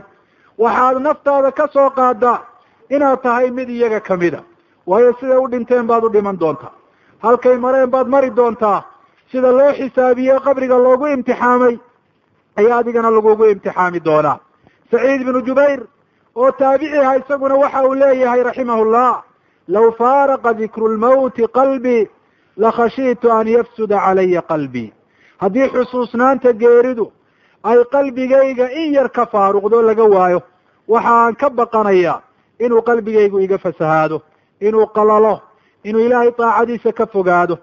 waxaad 0.58 0.98
naftaada 1.02 1.52
ka 1.52 1.68
soo 1.74 1.90
qaadaa 1.90 2.40
inaad 2.90 3.22
tahay 3.24 3.52
mid 3.52 3.70
iyaga 3.70 4.00
ka 4.00 4.18
mida. 4.18 4.40
Waayo 4.88 5.14
siday 5.20 5.38
u 5.38 5.48
dhinteen 5.52 5.86
baad 5.88 6.04
u 6.04 6.10
dhiman 6.10 6.38
doontaa. 6.40 6.72
Halkay 7.24 7.58
mareen 7.58 7.90
baad 7.90 8.08
mari 8.08 8.30
doontaa. 8.36 8.84
Sida 9.32 9.52
loo 9.52 9.72
xisaabiye 9.78 10.40
qabriga 10.46 10.78
loogu 10.78 11.08
imtixaamay 11.08 11.76
ayaa 12.60 12.78
adigana 12.80 13.10
lagugu 13.12 13.46
imtixaami 13.46 14.00
doonaa. 14.08 14.40
Saciid 14.92 15.22
ibnu 15.22 15.42
jubayr 15.48 15.82
oo 16.36 16.52
taabiciha 16.52 17.16
isaguna 17.20 17.56
waxa 17.56 17.84
uu 17.88 17.94
leeyahay 17.96 18.44
raximahullah 18.44 19.24
law 19.68 19.92
faaraqa 20.00 20.54
dikru 20.54 20.88
lmawti 20.96 21.48
qalbii 21.58 22.08
lakhashiitu 22.58 23.32
an 23.32 23.48
yafsuda 23.48 23.98
calaya 24.06 24.42
qalbii 24.42 24.94
haddii 25.42 25.68
xusuusnaanta 25.74 26.54
geeridu 26.54 27.12
ay 27.64 27.78
qalbigayga 27.92 28.70
in 28.72 28.94
yar 28.94 29.10
ka 29.10 29.26
faaruqdo 29.26 29.82
laga 29.82 30.04
waayo 30.04 30.42
waxa 30.88 31.10
aan 31.24 31.36
ka 31.36 31.50
baqanayaa 31.50 32.22
inuu 32.60 32.82
qalbigaygu 32.82 33.40
iga 33.40 33.58
fasahaado 33.58 34.22
inuu 34.62 34.86
qalalo 34.96 35.42
inuu 35.84 36.02
ilaahay 36.06 36.32
daacadiisa 36.38 36.92
ka 36.94 37.06
fogaado. 37.06 37.58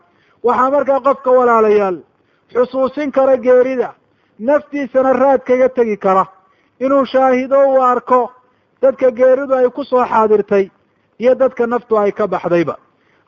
Waxaa 0.44 0.70
markaa 0.70 1.00
qofka 1.00 1.30
walaalayaal 1.30 1.98
xusuusin 2.52 3.10
kara 3.12 3.36
geerida 3.36 3.94
naftiisana 4.38 5.12
raad 5.12 5.40
kaga 5.44 5.68
tegi 5.68 5.96
kara. 5.96 6.26
Inuu 6.80 7.04
shaahido 7.06 7.58
uu 7.68 7.80
arko 7.82 8.30
dadka 8.82 9.10
geeridu 9.10 9.54
ay 9.54 9.68
ku 9.70 9.84
soo 9.84 10.04
xaadirtay 10.04 10.70
iyo 11.18 11.34
dadka 11.34 11.66
naftu 11.66 11.98
ay 11.98 12.12
ka 12.12 12.26
baxdayba. 12.26 12.76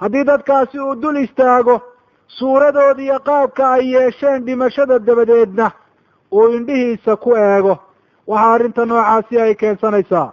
Haddii 0.01 0.25
dadkaasi 0.25 0.79
uu 0.81 0.95
dul 1.03 1.17
istaago 1.17 1.81
suuradooda 2.29 3.03
iyo 3.03 3.19
qaabka 3.19 3.71
ay 3.73 3.93
yeesheen 3.95 4.45
dhimashada 4.45 4.99
dabadeedna 4.99 5.71
uu 6.33 6.49
indhihiisa 6.49 7.17
ku 7.17 7.37
eego. 7.37 7.79
Waxaa 8.27 8.53
arrinta 8.55 8.85
noocaasi 8.87 9.41
ay 9.41 9.55
keensanaysaa. 9.55 10.33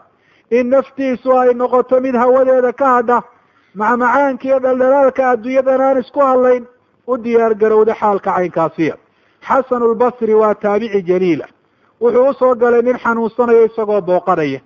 In 0.52 0.70
naftiisu 0.70 1.38
ay 1.40 1.54
noqoto 1.54 2.00
mid 2.02 2.16
hawadeeda 2.16 2.74
ka 2.74 2.86
hadha 2.86 3.22
macmacaanka 3.76 4.44
iyo 4.48 4.60
dhaldhalaalka 4.60 5.30
adduunyadan 5.30 5.82
aan 5.82 5.98
isku 6.00 6.20
hadlayn 6.20 6.66
u 7.08 7.18
diyaar 7.18 7.54
garowda 7.56 7.94
xaalka 7.96 8.32
caynkaasiya 8.34 8.96
xasanu 9.48 9.94
lbasri 9.94 10.34
waa 10.34 10.54
taabici 10.56 11.02
jaliila. 11.04 11.46
Wuxuu 12.02 12.30
u 12.30 12.34
soo 12.34 12.56
galay 12.56 12.82
nin 12.82 12.98
xanuunsanayo 12.98 13.66
isagoo 13.66 14.02
booqanaya. 14.02 14.60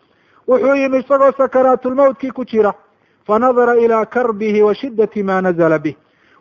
Wuxuu 0.47 0.75
yimi 0.75 0.97
isagoo 0.99 1.31
sakaraatulmawtkii 1.37 2.31
ku 2.31 2.45
jira. 2.45 2.73
Fa 3.27 3.39
nadara 3.39 3.75
ilaa 3.75 4.05
karbihi 4.05 4.61
wa 4.61 4.73
shiddati 4.75 5.23
maa 5.23 5.41
nazala 5.41 5.79
bih 5.79 5.95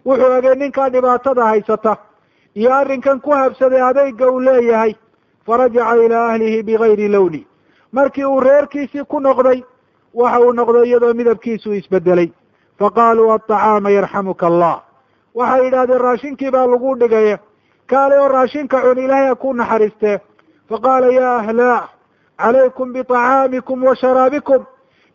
wuxuu 0.06 0.32
egay 0.38 0.54
ninkaa 0.54 0.88
dhibaatada 0.90 1.44
haysata 1.44 1.96
iyo 2.54 2.74
arrinkan 2.74 3.20
ku 3.20 3.30
habsaday 3.30 3.82
adayga 3.82 4.30
uu 4.30 4.40
leeyahay 4.40 4.94
farajaca 5.46 5.96
ilaa 6.04 6.28
ahlihi 6.32 6.62
bigayri 6.62 7.08
lowni 7.08 7.46
markii 7.92 8.24
uu 8.24 8.40
reerkiisii 8.40 9.04
ku 9.04 9.20
noqday 9.20 9.62
waxa 10.14 10.40
uu 10.40 10.52
noqday 10.52 10.84
iyadoo 10.88 11.14
midabkiisu 11.14 11.72
isbedelay. 11.74 12.30
Faqaaluu 12.78 13.30
aطacaama 13.32 13.90
yarxamuka 13.90 14.46
allah. 14.46 14.82
Waxay 15.34 15.64
yidhahdeen 15.64 16.00
raashinkii 16.00 16.50
baa 16.50 16.66
lagu 16.66 16.94
dhigaya. 17.00 17.38
Kaale 17.86 18.18
oo 18.20 18.28
raashinka 18.28 18.80
cun 18.82 18.98
ilaahay 18.98 19.26
ha 19.28 19.34
ku 19.34 19.52
naxariistee 19.54 20.18
faqaala 20.68 21.06
ya 21.12 21.36
ahlaa 21.36 21.88
calaykum 22.38 22.92
biطacaamikum 22.92 23.84
wa 23.84 23.94
sharaabikum. 23.96 24.64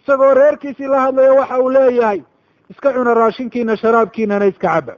Isagoo 0.04 0.34
reerkiisii 0.34 0.88
la 0.88 1.00
hadlayo 1.02 1.36
waxa 1.36 1.60
uu 1.60 1.70
leeyahay 1.70 2.22
iska 2.72 2.94
cuna 2.94 3.14
raashinkiina 3.14 3.76
sharaabkiinana 3.82 4.46
iska 4.52 4.68
caba. 4.68 4.94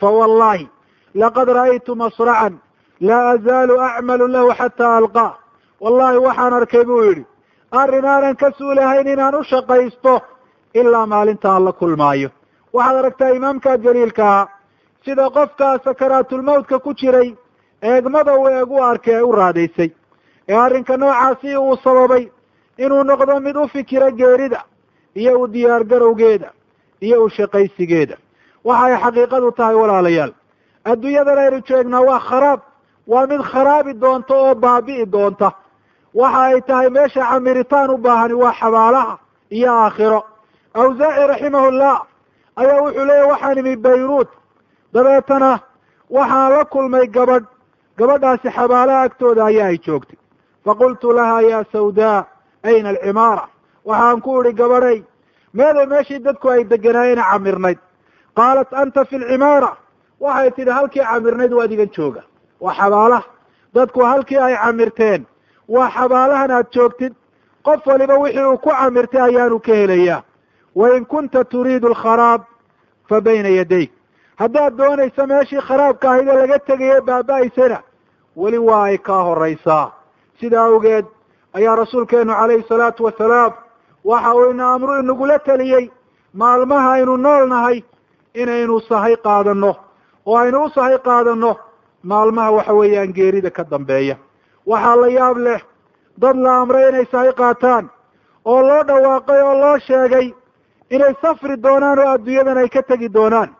Fawallahi 0.00 0.68
laqad 1.14 1.48
ra'aytu 1.58 1.94
masracan 2.02 2.54
laa 3.00 3.30
azaalu 3.34 3.74
acmalu 3.88 4.26
lahu 4.34 4.50
xataa 4.60 4.96
alqaa. 5.00 5.32
Wallahi 5.80 6.18
waxaan 6.26 6.52
arkay 6.60 6.84
buu 6.84 7.02
yidhi 7.08 7.24
arrin 7.80 8.04
aanan 8.04 8.36
ka 8.36 8.50
suulahayn 8.58 9.06
inaan 9.08 9.34
u 9.34 9.42
shaqaysto 9.44 10.20
ilaa 10.74 11.06
maalintaan 11.06 11.64
la 11.64 11.72
kulmaayo. 11.72 12.30
Waxaad 12.74 12.96
aragtaa 12.96 13.30
imaamka 13.38 13.76
jaliilka 13.84 14.22
ahaa 14.24 14.48
sida 15.04 15.30
qofkaa 15.36 15.78
sakaraatulmawtka 15.84 16.78
ku 16.84 16.94
jiray 16.94 17.34
eegmada 17.82 18.34
uu 18.38 18.48
eeg 18.48 18.70
u 18.70 18.82
arkay 18.82 19.14
ee 19.14 19.22
u 19.22 19.32
raadaysay. 19.32 19.90
Ee 20.48 20.54
arrinka 20.56 20.96
noocaasi 20.96 21.56
uu 21.56 21.76
sababay 21.84 22.24
inuu 22.78 23.02
noqdo 23.04 23.40
mid 23.40 23.56
u 23.56 23.68
fikira 23.68 24.10
geerida 24.10 24.60
iyo 25.14 25.40
u 25.40 25.46
diyaar 25.52 25.84
garowgeeda 25.84 26.50
iyo 27.00 27.24
u 27.24 27.28
shaqaysigeeda. 27.30 28.16
Waxa 28.64 28.84
ay 28.86 28.96
xaqiiqadu 29.02 29.52
tahay 29.56 29.74
walaalayaal. 29.74 30.32
Adduunyadan 30.84 31.38
aynu 31.38 31.60
joognaa 31.68 32.00
waa 32.08 32.20
kharaab. 32.20 32.60
Waa 33.06 33.26
mid 33.26 33.40
kharaabi 33.52 33.92
doonta 34.00 34.34
oo 34.34 34.54
baabi'i 34.54 35.06
doonta. 35.12 35.52
Waxa 36.14 36.40
ay 36.42 36.60
tahay 36.62 36.88
meesha 36.90 37.22
camiritaan 37.30 37.90
u 37.90 37.96
baahani 37.98 38.34
waa 38.34 38.52
xabaalaha 38.60 39.18
iyo 39.50 39.72
aakhiro. 39.72 40.20
Awsaaci 40.74 41.26
raximahullah 41.32 41.96
ayaa 42.56 42.80
wuxuu 42.84 43.04
leeyahy 43.04 43.30
waxaan 43.30 43.58
imi 43.58 43.76
bayruut 43.76 44.28
dabeetana 44.94 45.60
waxaan 46.10 46.52
la 46.52 46.64
kulmay 46.64 47.06
gabadh. 47.06 47.44
Gabadhaasi 47.98 48.48
xabaalaha 48.56 49.00
agtooda 49.02 49.44
ayaa 49.44 49.66
ay 49.66 49.78
joogtay. 49.78 50.16
Faqultu 50.64 51.12
laha 51.12 51.42
ya 51.42 51.64
sawdaa 51.72 52.24
ayna 52.62 52.88
alcimaara 52.88 53.48
waxaan 53.84 54.20
ku 54.20 54.40
idhi 54.40 54.52
gabadhay 54.52 55.02
meeday 55.54 55.86
meeshii 55.86 56.18
dadku 56.18 56.48
ay 56.50 56.64
deganaayeen 56.64 57.22
camirnayd. 57.30 57.78
Qaalat 58.36 58.72
anta 58.72 59.04
fi 59.04 59.18
lcimaara 59.18 59.76
waxay 60.20 60.50
tidhi 60.50 60.70
halkii 60.70 61.02
camirnayd 61.10 61.52
waa 61.52 61.64
adigan 61.64 61.90
jooga. 61.96 62.22
Waa 62.60 62.74
xabaalaha. 62.74 63.24
Dadku 63.74 64.00
halkii 64.04 64.38
ay 64.38 64.54
camirteen 64.56 65.26
waa 65.68 65.90
xabaalahan 65.90 66.50
aad 66.50 66.66
joogtid. 66.72 67.12
Qof 67.64 67.86
waliba 67.86 68.14
wixii 68.18 68.44
uu 68.44 68.58
ku 68.58 68.70
camirtay 68.70 69.20
ayaanu 69.20 69.60
ka 69.60 69.72
helayaa. 69.74 70.22
Wain 70.74 71.04
kunta 71.06 71.44
turiidu 71.44 71.86
alkharaab 71.88 72.42
fa 73.08 73.20
bayna 73.20 73.48
yadayk 73.48 73.90
haddaad 74.38 74.76
doonayso 74.76 75.26
meeshii 75.26 75.60
kharaabka 75.68 76.10
ahayd 76.10 76.26
laga 76.26 76.58
tegaye 76.58 77.00
baaba-aysana. 77.00 77.78
Weli 78.36 78.58
waa 78.58 78.84
ay 78.84 78.98
kaa 78.98 79.22
horaysaa. 79.22 79.92
Sida 80.40 80.62
awgeed 80.64 81.06
ayaa 81.52 81.76
rasuulkeenu 81.76 82.32
calayhi 82.34 82.64
salaatu 82.68 83.04
wasalaam 83.04 83.52
waxa 84.04 84.34
uu 84.34 84.50
ina 84.50 84.72
amru 84.74 84.92
inagula 85.00 85.38
teliyey 85.38 85.90
maalmaha 86.34 86.92
aynu 86.92 87.16
nool 87.16 87.46
nahay 87.48 87.82
inaynu 88.34 88.80
sahay 88.88 89.16
qaadanno. 89.16 89.72
Oo 90.26 90.36
aynu 90.36 90.64
u 90.64 90.68
sahay 90.74 90.98
qaadanno 90.98 91.56
maalmaha 92.02 92.50
waxa 92.52 92.72
weeyaan 92.74 93.12
geerida 93.14 93.50
ka 93.50 93.64
dambeeya. 93.70 94.16
Waxaa 94.66 94.96
la 94.96 95.08
yaab 95.08 95.36
leh 95.38 95.60
dad 96.18 96.36
la 96.36 96.60
amray 96.60 96.88
inay 96.88 97.06
sahay 97.12 97.32
qaataan 97.32 97.90
oo 98.44 98.60
loo 98.62 98.82
dhawaaqay 98.88 99.40
oo 99.42 99.54
loo 99.62 99.78
sheegay 99.78 100.34
inay 100.90 101.14
safri 101.22 101.56
doonaan 101.62 101.98
oo 101.98 102.08
adduunyadan 102.14 102.58
ay 102.58 102.68
ka 102.68 102.82
tegi 102.82 103.08
doonaan. 103.12 103.50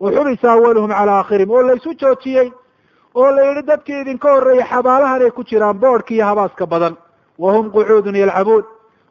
Wa 0.00 0.10
xubisa 0.12 0.52
awaluhum 0.52 0.90
calaa 0.90 1.18
aakhirihim 1.18 1.50
oo 1.50 1.62
laysu 1.62 1.94
joojiyey 2.00 2.52
oo 3.14 3.30
la 3.30 3.42
yidhi 3.42 3.62
dadkii 3.66 4.00
idinka 4.00 4.28
horreeyay 4.34 4.68
xabaalahan 4.70 5.22
ay 5.22 5.30
ku 5.30 5.42
jiraan 5.44 5.78
boodhka 5.80 6.14
iyo 6.14 6.24
habaaska 6.26 6.66
badan. 6.66 6.96
Wa 7.38 7.52
hum 7.52 7.70
qucuudun 7.70 8.14
yalcabuun 8.16 8.64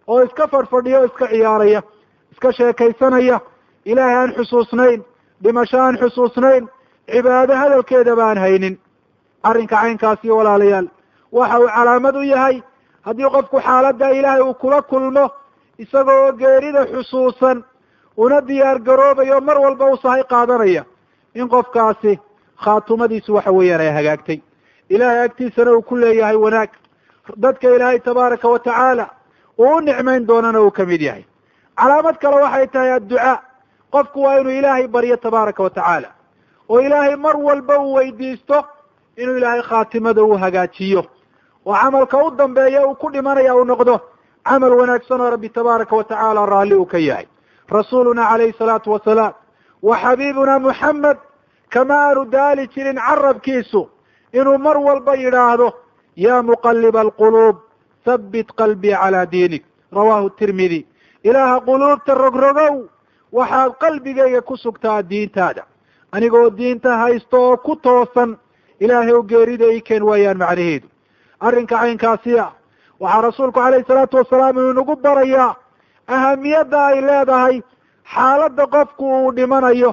oo 0.08 0.22
iska 0.24 0.48
fadhfadhiya 0.48 1.00
oo 1.00 1.06
iska 1.06 1.28
ciyaaraya 1.28 1.82
iska 2.32 2.52
sheekaysanaya. 2.54 3.40
Ilaahay 3.86 4.16
aan 4.16 4.34
xusuusnayn 4.38 5.04
dhimasho 5.44 5.78
aan 5.82 5.98
xusuusnayn 5.98 6.68
cibaado 7.12 7.54
hadalkeedaba 7.56 8.24
aan 8.30 8.38
haynin. 8.38 8.80
Arrinka 9.44 9.76
caynkaasi 9.82 10.32
walaalayaal 10.32 10.88
waxa 11.32 11.60
uu 11.60 11.68
calaamad 11.76 12.16
u 12.16 12.22
yahay 12.24 12.62
haddii 13.02 13.30
qofku 13.36 13.60
xaaladda 13.62 14.10
ilaahay 14.10 14.42
uu 14.42 14.54
kula 14.54 14.82
kulmo 14.82 15.30
isagoo 15.78 16.32
geerida 16.32 16.86
xusuusan 16.86 17.64
una 18.18 18.42
diyaar 18.48 18.80
garoobayo 18.80 19.42
mar 19.42 19.58
walba 19.60 19.86
u 19.92 19.98
sahay 19.98 20.24
qaadanaya. 20.24 20.84
In 21.36 21.48
qofkaasi 21.50 22.20
khaatumadiisu 22.64 23.34
waxa 23.36 23.52
weeyaan 23.52 23.82
ay 23.82 23.92
hagaagtay. 23.98 24.40
Ilaahay 24.90 25.20
agtiisana 25.26 25.72
uu 25.72 25.82
ku 25.82 25.96
leeyahay 25.96 26.36
wanaag. 26.36 26.70
Dadka 27.38 27.68
ilaahay 27.76 28.00
tabaaraka 28.00 28.48
wa 28.50 28.60
tacaala 28.60 29.06
uu 29.60 29.76
u 29.78 29.82
nicmayn 29.82 30.26
doonana 30.28 30.62
uu 30.62 30.72
ka 30.72 30.86
mid 30.86 31.02
yahay. 31.02 31.26
Calaamad 31.78 32.18
kale 32.20 32.36
waxay 32.42 32.68
tahay 32.68 32.92
adducaa. 32.92 33.42
Qofku 33.92 34.22
waa 34.24 34.40
inuu 34.40 34.52
ilaahay 34.52 34.88
baryo 34.88 35.18
tabaaraka 35.18 35.64
wa 35.64 35.70
tacaala. 35.70 36.10
Oo 36.70 36.80
ilaahay 36.82 37.16
mar 37.16 37.36
walba 37.38 37.80
uu 37.80 37.94
weydiisto 37.94 38.66
inuu 39.18 39.38
ilaahay 39.38 39.62
khaatimada 39.62 40.24
uu 40.24 40.38
hagaajiyo. 40.38 41.04
Oo 41.66 41.74
camalka 41.74 42.18
u 42.24 42.32
dambeeya 42.32 42.88
uu 42.88 42.96
ku 42.96 43.10
dhimanaya 43.12 43.56
uu 43.56 43.64
noqdo 43.66 44.00
camal 44.44 44.74
wanaagsan 44.74 45.22
oo 45.22 45.30
rabbi 45.30 45.50
tabaaraka 45.50 45.96
wa 45.96 46.04
tacaala 46.04 46.46
raalli 46.46 46.76
uu 46.76 46.86
ka 46.86 46.98
yahay. 46.98 47.26
Rasuuluna 47.70 48.30
calayhi 48.30 48.54
salaatu 48.60 48.92
wasalaam 48.92 49.34
wa 49.84 49.98
xabiibuna 49.98 50.60
muxamed 50.60 51.18
kama 51.70 51.94
aanu 51.96 52.26
daali 52.26 52.68
jirin 52.68 52.98
carabkiisu 53.08 53.90
inuu 54.34 54.58
mar 54.58 54.78
walba 54.78 55.16
yidhaahdo 55.16 55.74
ya 56.16 56.42
muqaliba 56.44 57.02
alquluub 57.02 57.56
habbit 58.08 58.52
qalbii 58.58 58.96
calaa 59.02 59.26
diinik. 59.32 59.64
Rawahu 59.94 60.30
tirmidi. 60.30 60.86
Ilaaha 61.24 61.60
quluubta 61.62 62.14
rogrogow 62.14 62.76
waxaad 63.32 63.72
qalbigayga 63.80 64.42
ku 64.42 64.58
sugtaa 64.58 65.02
diintaada. 65.10 65.64
Anigoo 66.12 66.50
diinta 66.58 66.98
haysto 66.98 67.38
oo 67.50 67.58
ku 67.58 67.76
toosan 67.76 68.38
ilaahay 68.80 69.12
o 69.14 69.24
geerida 69.24 69.66
ii 69.74 69.82
keen 69.82 70.04
waayaan 70.04 70.38
macnaheedu. 70.38 70.88
Arrinka 71.40 71.78
caynkaasi 71.78 72.40
ah 72.40 72.52
waxaa 73.00 73.22
rasuulku 73.22 73.60
calayhi 73.60 73.86
salaatu 73.88 74.18
wasalaam 74.18 74.58
inuu 74.58 74.74
nagu 74.74 74.96
barayaa 74.96 75.56
ahamiyadda 76.08 76.86
ay 76.86 77.02
leedahay 77.02 77.62
xaaladda 78.14 78.66
qofku 78.68 79.04
uu 79.26 79.32
dhimanayo 79.36 79.92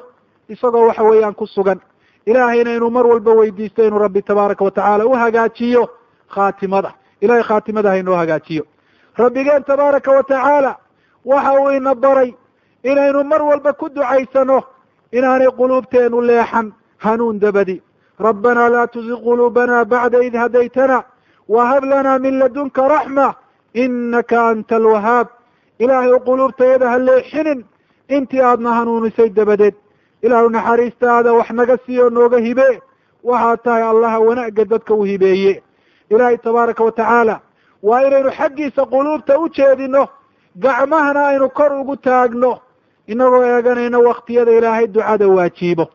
isagoo 0.49 0.87
waxa 0.89 1.03
weeyaan 1.03 1.35
ku 1.35 1.47
sugan. 1.47 1.81
Ilaahayna 2.27 2.71
inuu 2.75 2.91
mar 2.91 3.07
walba 3.07 3.33
weydiisto 3.35 3.85
inuu 3.85 3.99
rabbi 3.99 4.23
tabaaraka 4.23 4.65
wa 4.65 4.71
tacaala 4.71 5.07
u 5.07 5.12
hagaajiyo 5.12 5.89
khaatimada 6.35 6.93
ilahay 7.25 7.43
khaatimada 7.49 7.89
ha 7.91 7.97
inoo 7.99 8.16
hagaajiyo. 8.22 8.64
Rabbigeen 9.22 9.62
tabaaraka 9.64 10.11
wa 10.16 10.22
tacaala 10.22 10.72
waxa 11.25 11.53
uu 11.61 11.70
ina 11.77 11.95
baray 11.95 12.31
inaynu 12.91 13.25
mar 13.25 13.43
walba 13.43 13.72
ku 13.72 13.89
ducaysano 13.89 14.59
inaanay 15.12 15.51
quluubteenu 15.59 16.20
leexan 16.31 16.66
hanuun 17.05 17.39
dabadi. 17.45 17.83
Rabbana 18.27 18.68
laa 18.68 18.87
tuzig 18.87 19.18
quluubana 19.27 19.85
bacda 19.85 20.18
id 20.27 20.35
hadaytana 20.43 20.99
wahab 21.49 21.85
lana 21.85 22.18
min 22.18 22.39
ladunka 22.39 22.89
raxma 22.95 23.35
inaka 23.75 24.49
anta 24.51 24.77
alwahaab 24.77 25.27
ilaahay 25.79 26.12
u 26.12 26.20
quluubtayada 26.29 26.87
ha 26.93 26.99
leexinin 26.99 27.61
intii 28.16 28.41
aadna 28.43 28.70
hanuunisay 28.79 29.31
dabadeed. 29.31 29.75
Ilaahu 30.22 30.49
naxariistaada 30.51 31.33
wax 31.33 31.51
naga 31.51 31.77
siiyo 31.87 32.11
nooga 32.11 32.39
hibee 32.39 32.81
waxaad 33.25 33.62
tahay 33.64 33.83
allaha 33.83 34.18
wanaagga 34.20 34.64
dadka 34.64 34.95
u 34.95 35.03
hibeeye 35.05 35.62
ilaahay 36.11 36.36
tabaaraka 36.38 36.84
wa 36.84 36.92
tacaala 36.92 37.40
waa 37.82 38.02
inaynu 38.07 38.30
xaggiisa 38.30 38.86
quluubta 38.86 39.38
u 39.38 39.48
jeedino 39.48 40.09
gacmahana 40.57 41.26
aynu 41.26 41.48
kor 41.50 41.72
ugu 41.72 41.96
taagno 41.96 42.59
inagoo 43.07 43.42
eeganayno 43.44 43.98
waktiyada 44.09 44.52
ilaahay 44.52 44.86
ducada 44.86 45.28
waajiibo 45.28 45.86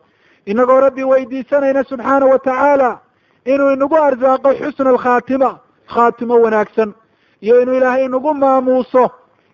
inagoo 0.46 0.80
rabbi 0.80 1.04
weydiisanayna 1.04 1.84
subxaana 1.84 2.26
wa 2.26 2.38
tacaala 2.38 2.98
inuu 3.44 3.70
inagu 3.72 3.96
arsaaqo 3.96 4.50
xusna 4.60 4.90
alkhaatima 4.90 5.58
khaatimo 5.94 6.34
wanaagsan 6.44 6.94
iyo 7.40 7.62
inuu 7.62 7.74
ilaahay 7.74 8.04
inagu 8.04 8.34
maamuuso 8.34 9.10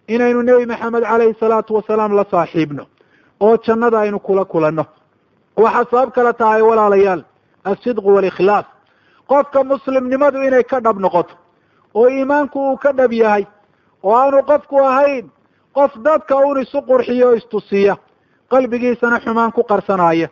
inaynu 0.07 0.43
nebi 0.43 0.67
maxamed 0.67 1.03
calayhi 1.05 1.35
salaatu 1.41 1.75
wasalaam 1.75 2.13
la 2.17 2.25
saaxiibno 2.31 2.87
oo 3.41 3.57
jannada 3.57 4.01
aynu 4.01 4.19
kula 4.21 4.45
kulanno. 4.45 4.85
Waxaa 5.57 5.85
sabab 5.91 6.11
kale 6.15 6.33
tahay 6.33 6.63
walaalayaal 6.63 7.23
alsidqu 7.65 8.09
waalikhlaas 8.15 8.65
qofka 9.29 9.65
muslimnimadu 9.65 10.43
inay 10.43 10.65
ka 10.65 10.81
dhab 10.81 10.99
noqoto 11.01 11.35
oo 11.95 12.09
iimaanku 12.09 12.59
uu 12.71 12.77
ka 12.77 12.93
dhab 12.93 13.13
yahay 13.13 13.47
oo 14.03 14.15
aanu 14.17 14.43
qofku 14.43 14.79
ahayn 14.85 15.31
qof 15.75 15.93
dadka 16.05 16.37
un 16.37 16.61
isu 16.63 16.83
qurxiyo 16.83 17.35
istusiya 17.35 17.97
qalbigiisana 18.51 19.21
xumaan 19.21 19.53
ku 19.53 19.63
qarsanaya 19.65 20.29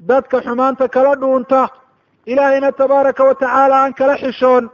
dadka 0.00 0.40
xumaanta 0.42 0.88
kala 0.88 1.14
dhuunta 1.16 1.68
ilaahayna 2.26 2.72
tabaaraka 2.72 3.24
wa 3.24 3.34
tacaala 3.34 3.76
aan 3.82 3.94
kala 3.94 4.16
xishoon 4.16 4.70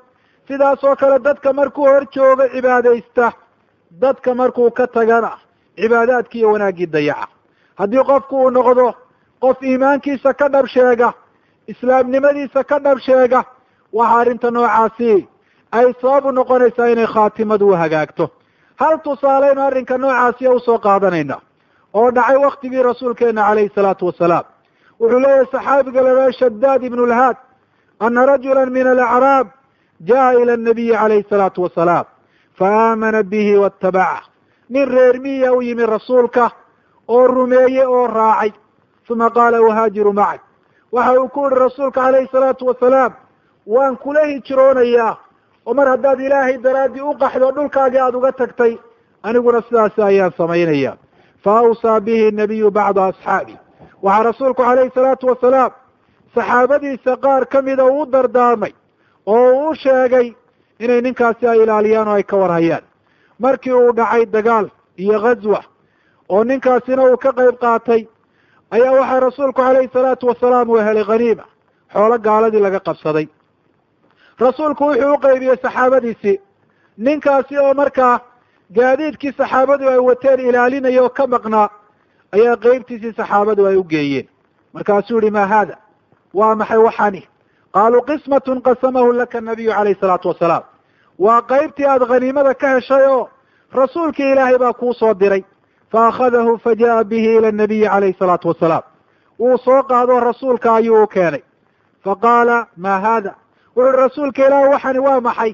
sidaas 0.49 0.85
oo 0.85 0.97
kale 0.97 1.18
dadka 1.18 1.53
markuu 1.53 1.87
hor 1.87 2.05
joogo 2.14 2.49
cibaadaysta 2.55 3.33
dadka 3.91 4.35
markuu 4.35 4.70
ka 4.70 4.87
tagana 4.87 5.31
cibaadaadkii 5.77 6.39
iyo 6.41 6.53
wanaaggii 6.53 6.87
dayaca. 6.87 7.29
Haddii 7.79 8.05
qofku 8.05 8.37
uu 8.43 8.51
noqdo 8.51 8.95
qof 9.41 9.62
iimaankiisa 9.62 10.35
ka 10.35 10.49
dhab 10.49 10.66
sheega 10.66 11.12
islaamnimadiisa 11.66 12.64
ka 12.64 12.79
dhab 12.81 12.99
sheega 12.99 13.45
waxa 13.93 14.18
arrinta 14.20 14.51
noocaasi 14.51 15.28
ay 15.72 15.86
sabab 16.01 16.24
u 16.26 16.32
noqonaysaa 16.32 16.88
inay 16.93 17.07
khaatimadu 17.07 17.68
hagaagto. 17.82 18.30
Hal 18.80 18.99
tusaaleynu 19.05 19.61
arrinka 19.62 19.99
noocaasiya 19.99 20.51
u 20.53 20.61
soo 20.61 20.78
qaadanayna 20.78 21.36
oo 21.95 22.11
dhacay 22.11 22.36
waktigii 22.36 22.82
rasuulkeena 22.82 23.43
calayhi 23.49 23.70
salaatu 23.74 24.07
wasalaam. 24.07 24.45
Wuxuu 25.01 25.20
leeyahay 25.20 25.47
saxaabiga 25.53 26.03
lalaha 26.03 26.32
shadaad 26.32 26.82
ibnu 26.84 27.07
lhaad 27.07 27.36
ana 28.01 28.26
rajula 28.26 28.66
min 28.66 28.86
alacraab 28.86 29.47
jaa 30.09 30.32
ila 30.32 30.53
anabiyi 30.53 30.93
calayhi 30.93 31.26
salaatu 31.30 31.62
wasalaam 31.62 32.05
faamana 32.59 33.22
bihi 33.22 33.57
waatabaca 33.57 34.22
nin 34.70 34.88
reer 34.88 35.20
miya 35.20 35.53
u 35.53 35.62
yimi 35.62 35.86
rasuulka 35.86 36.51
oo 37.09 37.26
rumeeye 37.26 37.86
oo 37.86 38.07
raacay. 38.07 38.53
Uma 39.11 39.30
qaala 39.30 39.61
uhaajiru 39.62 40.12
macak 40.12 40.40
waxa 40.93 41.20
uu 41.20 41.28
ku 41.28 41.40
yihi 41.45 41.59
rasuulka 41.61 42.01
calayhi 42.01 42.28
salaatu 42.32 42.66
wasalaam 42.66 43.12
waan 43.67 43.97
kula 43.97 44.25
hijroonayaa 44.27 45.17
oo 45.67 45.75
mar 45.75 45.89
haddaad 45.89 46.21
ilaahay 46.21 46.59
daraaddii 46.63 47.01
u 47.03 47.15
qaxdo 47.23 47.51
dhulkaagii 47.57 47.99
aada 48.01 48.19
uga 48.19 48.33
tagtay 48.33 48.77
aniguna 49.23 49.61
sidaas 49.69 49.99
ayaan 49.99 50.33
samaynaya. 50.37 50.97
Fa 51.45 51.59
awsaa 51.59 52.01
bihi 52.01 52.31
nabiyu 52.31 52.71
bacda 52.71 53.05
asxaabi. 53.07 53.59
Waxaa 54.03 54.23
rasuulku 54.23 54.63
calayhi 54.63 54.91
salaatu 54.95 55.27
wasalaam 55.27 55.71
saxaabadiisa 56.35 57.17
qaar 57.25 57.47
ka 57.53 57.63
mida 57.63 57.85
uu 57.85 58.07
dardaarmay 58.13 58.73
oo 59.27 59.51
uu 59.69 59.75
sheegay 59.75 60.35
inay 60.79 61.01
ninkaasi 61.01 61.47
ay 61.47 61.59
ilaaliyaan 61.63 62.09
oo 62.09 62.15
ay 62.15 62.23
ka 62.23 62.37
warhayaan. 62.37 62.83
Markii 63.39 63.73
uu 63.73 63.93
dhacay 63.97 64.27
dagaal 64.27 64.67
iyo 64.99 65.21
ghazwa 65.21 65.61
oo 66.29 66.45
ninkaasina 66.45 67.03
uu 67.05 67.17
ka 67.17 67.33
qayb 67.33 67.57
qaatay 67.61 68.07
ayaa 68.71 68.93
waxaa 69.01 69.21
rasuulku 69.21 69.61
calayhi 69.63 69.91
salaatu 69.93 70.27
wasalaam 70.27 70.69
uu 70.71 70.77
helay 70.87 71.05
khaniima 71.05 71.45
xoolo 71.93 72.19
gaaladii 72.19 72.61
laga 72.61 72.81
qabsaday 72.81 73.27
rasuulku 74.41 74.85
wuxuu 74.85 75.14
u 75.14 75.18
qaybiyey 75.18 75.57
saxaabadiisii 75.62 76.41
ninkaasi 76.99 77.59
oo 77.59 77.74
markaa 77.74 78.20
gaadiidkii 78.74 79.33
saxaabadu 79.33 79.89
ay 79.89 79.99
wateen 79.99 80.41
ilaalinaya 80.41 81.03
oo 81.03 81.09
ka 81.09 81.26
maqnaa 81.26 81.68
ayaa 82.33 82.57
qeybtiisii 82.57 83.12
saxaabadu 83.16 83.66
ay 83.66 83.76
u 83.76 83.85
geeyeen. 83.85 84.28
Markaasuu 84.72 85.18
yihi 85.20 85.30
ma 85.30 85.47
haada? 85.47 85.76
Waa 86.35 86.55
maxay 86.55 86.78
waxani 86.78 87.28
qaaluu 87.74 88.03
qismatun 88.03 88.62
qasamahu 88.62 89.12
laka 89.12 89.41
nabiyu 89.41 89.72
calayhi 89.72 90.01
salaatu 90.01 90.28
wasalaam. 90.28 90.62
Waa 91.18 91.41
qeybtii 91.43 91.87
aada 91.87 92.07
khaniimada 92.07 92.55
ka 92.55 92.68
heshay 92.74 93.07
oo 93.07 93.28
rasuulkii 93.72 94.33
ilaahay 94.33 94.59
baa 94.59 94.72
kuu 94.72 94.93
soo 94.95 95.14
diray. 95.14 95.45
Fa 95.93 96.07
akhadahu 96.09 96.59
fa 96.59 96.74
ja'a 96.74 97.05
bihi 97.05 97.37
ila 97.37 97.53
nabiyi 97.53 97.89
calayhi 97.89 98.16
salaatu 98.18 98.49
wasalaam. 98.49 98.83
Wuu 99.39 99.59
soo 99.59 99.83
qaado 99.83 100.20
rasuulka 100.20 100.74
ayuu 100.74 101.03
u 101.03 101.07
keenay. 101.07 101.43
Fa 102.05 102.16
qaala 102.16 102.66
ma 102.76 103.01
haada 103.01 103.35
wuxu 103.77 103.89
uhi 103.89 103.97
rasuulka 103.97 104.47
ilaahi 104.47 104.68
waxani 104.75 104.99
waa 104.99 105.20
maxay? 105.20 105.53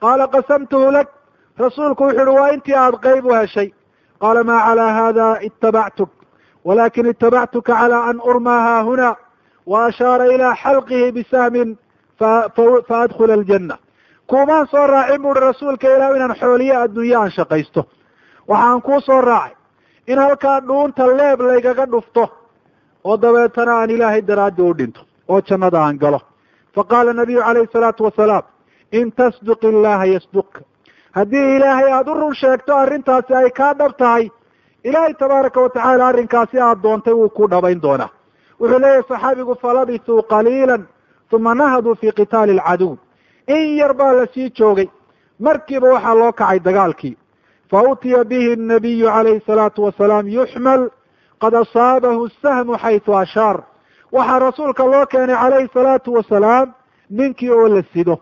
Qaala 0.00 0.26
qasamtuhu 0.34 0.90
lak. 0.92 1.08
Rasuulku 1.58 2.02
wuxu 2.04 2.22
uhi 2.22 2.38
waa 2.40 2.50
intii 2.54 2.74
aada 2.74 2.98
qeyb 3.04 3.24
u 3.26 3.34
heshay. 3.34 3.68
Qaala 4.20 4.44
ma 4.44 4.56
calaa 4.66 4.92
hada 4.98 5.26
itabactuk 5.48 6.10
walakin 6.64 7.06
itabactuka 7.06 7.72
calى 7.80 7.98
an 8.10 8.20
urmaa 8.30 8.60
haahuna 8.66 9.16
wa 9.66 9.84
ashaara 9.86 10.26
ilaa 10.34 10.54
xalqihi 10.62 11.12
bisahmin 11.12 11.78
faadkhula 12.88 13.34
aljanna. 13.34 13.76
Kuumaan 14.26 14.66
soo 14.70 14.86
raacin 14.86 15.22
bu 15.22 15.28
uhi 15.30 15.40
rasuulka 15.40 15.86
ilah 15.96 16.16
inaan 16.16 16.34
xooliye 16.40 16.76
adduunye 16.76 17.16
aan 17.16 17.30
shaqaysto. 17.30 17.84
Waxaan 18.48 18.82
kuu 18.82 19.00
soo 19.00 19.20
raacay 19.20 19.54
in 20.06 20.18
halkaa 20.18 20.60
dhuunta 20.60 21.06
leeb 21.18 21.40
laygaga 21.40 21.86
dhufto 21.86 22.28
oo 23.04 23.16
dabeetana 23.22 23.72
aan 23.80 23.90
ilaahay 23.90 24.22
daraaddi 24.22 24.62
u 24.62 24.74
dhinto 24.78 25.00
oo 25.28 25.40
jannada 25.40 25.78
aan 25.82 25.98
galo 25.98 26.20
faqaala 26.76 27.12
nabiyu 27.12 27.40
calayhi 27.46 27.68
salaatu 27.72 28.04
wasalaam 28.04 28.42
in 28.92 29.12
tasduq 29.12 29.62
illaha 29.72 30.06
yasduqka 30.14 30.60
haddii 31.18 31.56
ilaahay 31.56 31.92
aada 31.92 32.12
u 32.12 32.14
run 32.20 32.34
sheegto 32.34 32.76
arrintaasi 32.82 33.34
ay 33.34 33.50
kaa 33.58 33.72
dhab 33.74 33.92
tahay 34.02 34.30
ilaahay 34.84 35.14
tabaaraka 35.14 35.60
watacaala 35.60 36.06
arrinkaasi 36.08 36.58
aada 36.60 36.82
doontay 36.82 37.14
wuu 37.20 37.28
ku 37.28 37.48
dhabayn 37.50 37.80
doonaa 37.82 38.10
wuxuu 38.60 38.78
leeyahay 38.84 39.02
saxaabigu 39.08 39.54
falabisuu 39.62 40.22
qaliilan 40.32 40.82
uma 41.32 41.54
nahaduu 41.54 41.94
fii 42.00 42.12
qitaali 42.18 42.52
alcaduw 42.58 42.92
in 43.56 43.76
yar 43.80 43.92
baa 43.94 44.12
la 44.12 44.26
sii 44.34 44.50
joogay 44.58 44.88
markiiba 45.46 45.88
waxaa 45.94 46.14
loo 46.20 46.32
kacay 46.32 46.58
dagaalkii 46.66 47.16
fa 47.70 47.78
utiya 47.90 48.24
bihi 48.24 48.56
nabiyu 48.56 49.06
calayhi 49.06 49.42
salaatu 49.46 49.82
wasalaam 49.84 50.28
yuxmal 50.28 50.82
qad 51.42 51.54
asaabahu 51.62 52.28
sahmu 52.42 52.74
xaytu 52.82 53.10
ashaar 53.22 53.56
waxaa 54.12 54.38
rasuulka 54.38 54.84
loo 54.84 55.06
keenay 55.06 55.36
calayhi 55.36 55.68
salaatu 55.74 56.12
wasalaam 56.14 56.72
ninkii 57.10 57.50
oo 57.50 57.68
la 57.68 57.82
sido 57.92 58.18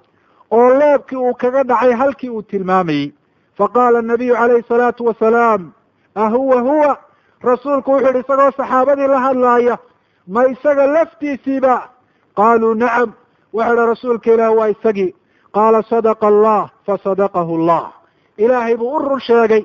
oo 0.51 0.69
leebkii 0.81 1.17
uu 1.17 1.35
kaga 1.35 1.63
dhacay 1.65 1.93
halkii 1.93 2.29
uu 2.31 2.43
tilmaamayey 2.43 3.13
faqaala 3.59 4.03
nabiyu 4.03 4.35
calayhi 4.35 4.65
salaatu 4.69 5.05
wasalaam 5.07 5.71
ahuwa 6.15 6.61
huwa. 6.61 6.99
Rasuulku 7.43 7.91
wuxu 7.93 8.07
yihi 8.07 8.19
isagoo 8.21 8.51
saxaabadii 8.51 9.07
la 9.07 9.21
hadlaaya 9.21 9.79
ma 10.27 10.47
isaga 10.49 10.87
laftiisiiba? 10.87 11.89
Qaaluu 12.37 12.75
nacam. 12.75 13.13
Wuxuu 13.55 13.75
ihi 13.75 13.87
rasuulka 13.87 14.33
ilaah 14.35 14.57
waa 14.57 14.69
isagii. 14.69 15.15
Qaala 15.55 15.83
sadaqa 15.83 16.27
allah 16.27 16.71
fasadaqahu 16.87 17.55
allah. 17.59 17.93
Ilaahay 18.37 18.77
buu 18.77 18.97
u 18.97 18.99
run 18.99 19.21
sheegay. 19.21 19.65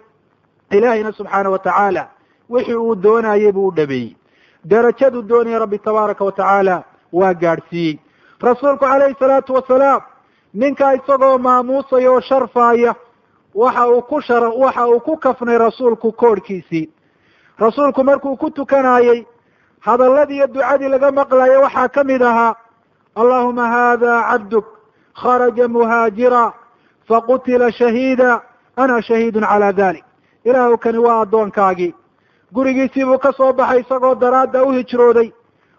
Ilaahayna 0.71 1.11
subxaana 1.11 1.49
wa 1.49 1.59
tacaala 1.59 2.07
wixii 2.49 2.75
uu 2.75 2.95
doonayey 2.95 3.51
buu 3.51 3.67
u 3.67 3.71
dhabeeyey 3.71 4.15
darajaduu 4.65 5.21
doonaya 5.21 5.59
rabbi 5.59 5.77
tabaaraka 5.79 6.25
wa 6.25 6.31
tacaala 6.31 6.83
waa 7.13 7.33
gaadhsiiyey. 7.33 7.99
Rasuulku 8.41 8.85
calayhi 8.85 9.15
salaatu 9.19 9.53
wasalaam 9.53 10.01
ninkaa 10.53 10.93
isagoo 10.93 11.37
maamuusaya 11.37 12.11
oo 12.11 12.21
sharfaaya 12.21 12.95
waxa 13.55 13.87
uu 13.87 14.01
ku 14.01 14.21
shar 14.21 14.43
waxa 14.43 14.87
uu 14.87 14.99
ku 14.99 15.17
kafnay 15.17 15.57
rasuulku 15.57 16.11
koorhkiisii 16.11 16.89
rasuulku 17.59 18.03
markuu 18.03 18.35
ku 18.37 18.49
tukanayey 18.51 19.25
hadalladii 19.79 20.35
iyo 20.35 20.47
ducadii 20.47 20.87
laga 20.89 21.11
maqlayo 21.11 21.61
waxaa 21.61 21.87
ka 21.87 22.03
mid 22.03 22.21
ahaa 22.21 22.55
allahuma 23.15 23.67
hada 23.69 24.23
cabduk 24.29 24.65
kharaja 25.21 25.67
muhaajira 25.67 26.53
faqutila 27.07 27.71
shahiida 27.71 28.41
ana 28.75 29.01
shahiidun 29.01 29.43
calaa 29.43 29.71
dalik 29.73 30.03
ilaahu 30.45 30.77
kani 30.77 30.97
waa 30.97 31.21
addoonkaagii 31.21 31.93
gurigiisii 32.53 33.05
buu 33.05 33.17
ka 33.17 33.31
soo 33.33 33.53
baxay 33.53 33.79
isagoo 33.81 34.15
daraadda 34.15 34.63
u 34.63 34.71
hijrooday. 34.71 35.31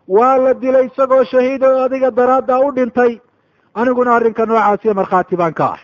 Waa 0.09 0.37
la 0.39 0.55
dilay 0.55 0.87
isagoo 0.87 1.25
shahiido 1.25 1.69
adiga 1.85 2.11
daraadda 2.11 2.59
u 2.61 2.73
dhintay. 2.73 3.21
Aniguna 3.75 4.15
arrinka 4.17 4.47
noocaasiyo 4.47 4.95
markhaati 4.95 5.37
baan 5.37 5.55
ka 5.55 5.65
ah. 5.75 5.79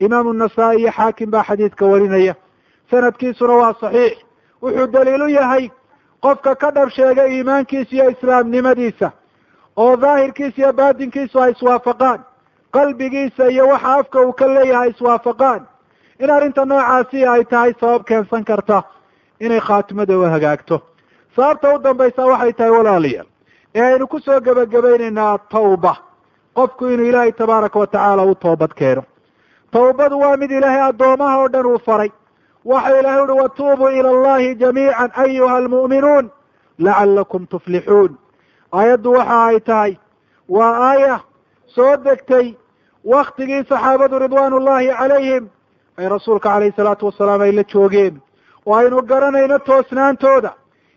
Imaamu 0.00 0.32
nasaa-i 0.32 0.78
iyo 0.80 0.90
xaakim 0.92 1.30
baa 1.30 1.42
xadiidka 1.44 1.86
warinaya. 1.86 2.34
Sanadkiisuna 2.90 3.52
waa 3.52 3.74
saxiix. 3.80 4.16
Wuxuu 4.62 4.86
daliilu 4.86 5.28
yahay 5.28 5.70
qofka 6.22 6.54
ka 6.54 6.70
dhab 6.70 6.88
sheegay 6.90 7.30
iimaankiisa 7.36 7.94
iyo 7.94 8.10
islaamnimadiisa. 8.10 9.10
Oo 9.76 9.96
daahirkiisa 9.96 10.58
iyo 10.58 10.72
baatinkiisu 10.72 11.40
ay 11.42 11.52
iswaafaqaan. 11.52 12.20
Qalbigiisa 12.72 13.48
iyo 13.50 13.68
waxa 13.68 13.94
afka 13.94 14.20
uu 14.20 14.32
ka 14.32 14.46
leeyahay 14.46 14.90
iswaafaqaan. 14.90 15.66
In 16.20 16.30
arrinta 16.30 16.64
noocaasi 16.64 17.26
ay 17.26 17.44
tahay 17.44 17.72
sabab 17.80 18.04
keensan 18.04 18.44
karta 18.44 18.82
inay 19.44 19.60
khaatimada 19.66 20.14
u 20.18 20.22
hagaagto. 20.34 20.76
Sababta 21.36 21.74
u 21.74 21.78
dambaysa 21.84 22.22
waxay 22.30 22.52
tahay 22.52 22.70
walaalayaal 22.78 23.26
ee 23.74 23.80
aynu 23.92 24.06
ku 24.12 24.18
soo 24.20 24.40
gebagabaynaynaa 24.46 25.38
tawba. 25.54 25.92
Qofku 26.56 26.86
inuu 26.92 27.06
ilaahay 27.10 27.32
tabaaraka 27.32 27.78
wa 27.78 27.86
tacaala 27.86 28.22
u 28.22 28.34
toobad 28.34 28.72
keeno. 28.74 29.02
Tawbadu 29.72 30.18
waa 30.20 30.36
mid 30.36 30.50
ilaahay 30.50 30.82
addoomaha 30.88 31.36
oo 31.42 31.48
dhan 31.48 31.66
uu 31.66 31.78
faray. 31.86 32.10
Waxa 32.64 32.98
ilahay 33.00 33.20
uhi 33.22 33.32
watuubuu 33.42 33.88
ila 33.98 34.08
allahi 34.14 34.54
jamiica 34.54 35.10
ayuha 35.24 35.56
almu'minuun 35.56 36.30
lacalakum 36.78 37.46
tuflixuun 37.46 38.12
aayaddu 38.72 39.12
waxa 39.12 39.44
ay 39.46 39.60
tahay 39.60 39.92
waa 40.48 40.74
aaya 40.90 41.20
soo 41.74 41.96
degtay 42.04 42.54
waktigii 43.04 43.64
saxaabadu 43.68 44.18
ridwaan 44.18 44.52
ullahi 44.58 44.88
calayhim 44.98 45.44
ay 45.98 46.08
rasuulka 46.08 46.48
calayhi 46.48 46.74
salaatu 46.76 47.06
wasalaam 47.06 47.40
ay 47.46 47.52
la 47.52 47.64
joogeen 47.72 48.14
oo 48.66 48.74
aynu 48.74 49.02
garanayno 49.02 49.58
toosnaantooda 49.58 50.52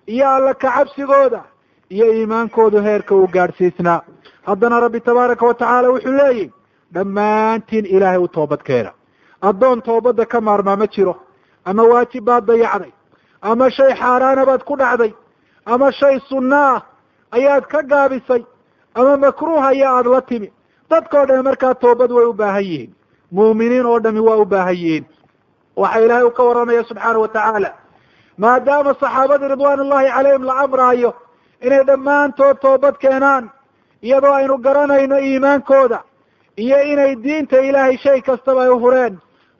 iyo 0.07 0.29
alla 0.29 0.53
kacabsigooda 0.53 1.41
iyo 1.89 2.05
iimaankoodu 2.13 2.81
heerka 2.81 3.15
uu 3.15 3.27
gaadhsiisnaa 3.27 4.01
haddana 4.45 4.79
rabbi 4.79 4.99
tabaaraka 4.99 5.45
wa 5.45 5.53
tacaala 5.53 5.89
wuxuu 5.89 6.11
leeyihi 6.17 6.51
dhammaantiin 6.93 7.85
ilaahay 7.85 8.17
u 8.19 8.27
toobad 8.27 8.61
keena. 8.63 8.91
Addoon 9.41 9.81
toobadda 9.81 10.25
ka 10.25 10.41
maarmaa 10.41 10.75
ma 10.75 10.87
jiro 10.87 11.15
ama 11.65 11.83
waajib 11.83 12.23
baad 12.25 12.45
dayacday 12.45 12.91
ama 13.41 13.69
shay 13.71 13.93
xaaraana 13.99 14.45
baad 14.45 14.63
ku 14.63 14.75
dhacday 14.77 15.13
ama 15.65 15.91
shay 15.91 16.19
sunno 16.29 16.55
ah 16.55 16.81
ayaad 17.31 17.65
ka 17.67 17.81
gaabisay 17.83 18.43
ama 18.95 19.17
makruuh 19.17 19.65
ayaa 19.65 19.97
aada 19.97 20.09
la 20.09 20.21
timi. 20.21 20.51
Dadkao 20.89 21.25
dhami 21.25 21.43
markaa 21.43 21.73
toobad 21.73 22.11
way 22.11 22.25
u 22.25 22.33
baahan 22.33 22.63
yihiin 22.63 22.91
muuminiin 23.31 23.85
oo 23.85 23.99
dhami 23.99 24.19
waa 24.19 24.35
u 24.37 24.45
baahan 24.45 24.75
yihiin 24.75 25.05
waxa 25.75 25.99
ilaahay 26.05 26.23
uu 26.27 26.31
ka 26.37 26.43
warramaya 26.43 26.83
subxaana 26.89 27.19
wa 27.19 27.27
tacaala 27.27 27.71
maadaama 28.37 28.93
saxaabadii 29.01 29.47
ridwaan 29.53 29.79
ullahi 29.79 30.07
calayhim 30.15 30.43
la 30.49 30.53
amraayo 30.63 31.11
inay 31.65 31.83
dhammaantood 31.89 32.57
toobad 32.63 32.95
keenaan 33.03 33.49
iyadoo 34.07 34.33
aynu 34.39 34.57
garanayno 34.57 35.17
iimaankooda 35.19 35.99
iyo 36.63 36.77
inay 36.91 37.15
diinta 37.23 37.57
ilaahay 37.61 37.97
shay 37.97 38.21
kastaba 38.21 38.61
ay 38.63 38.69
hureen 38.83 39.13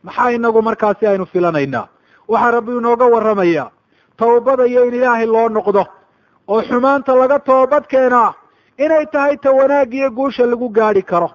maxaa 0.04 0.30
inagu 0.32 0.62
markaasi 0.62 1.08
aynu 1.08 1.26
filanaynaa? 1.26 1.88
Waxaa 2.28 2.52
rabbi 2.52 2.72
inooga 2.78 3.06
warramayaa 3.06 3.70
tawbada 4.18 4.66
iyo 4.68 4.86
in 4.88 4.94
ilaahay 4.94 5.26
loo 5.26 5.50
noqdo 5.50 5.84
oo 6.48 6.62
xumaanta 6.68 7.16
laga 7.16 7.40
toobad 7.40 7.84
keenaa 7.88 8.34
inay 8.78 9.06
tahay 9.06 9.38
ta 9.38 9.52
wanaag 9.52 9.94
iyo 9.94 10.10
guusha 10.12 10.46
lagu 10.46 10.70
gaadhi 10.70 11.02
karo. 11.04 11.30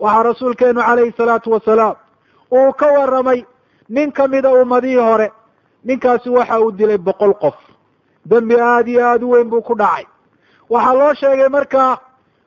Waxaa 0.00 0.22
rasuulkeenu 0.22 0.80
calayhi 0.80 1.12
salaatu 1.16 1.50
wasalaam 1.54 1.96
uu 2.52 2.72
ka 2.72 2.86
warramay 2.96 3.44
nin 3.88 4.12
kamida 4.12 4.50
ummadihii 4.52 4.96
hore 4.96 5.32
ninkaasi 5.84 6.30
waxa 6.30 6.60
uu 6.60 6.70
dilay 6.72 6.98
boqol 6.98 7.34
qof. 7.34 7.54
Dembi 8.26 8.60
aada 8.60 8.90
iyo 8.90 9.06
aada 9.06 9.26
u 9.26 9.30
weyn 9.30 9.48
buu 9.50 9.62
ku 9.62 9.74
dhacay. 9.74 10.04
Waxaa 10.70 10.94
loo 10.94 11.14
sheegay 11.14 11.48
markaa 11.48 11.98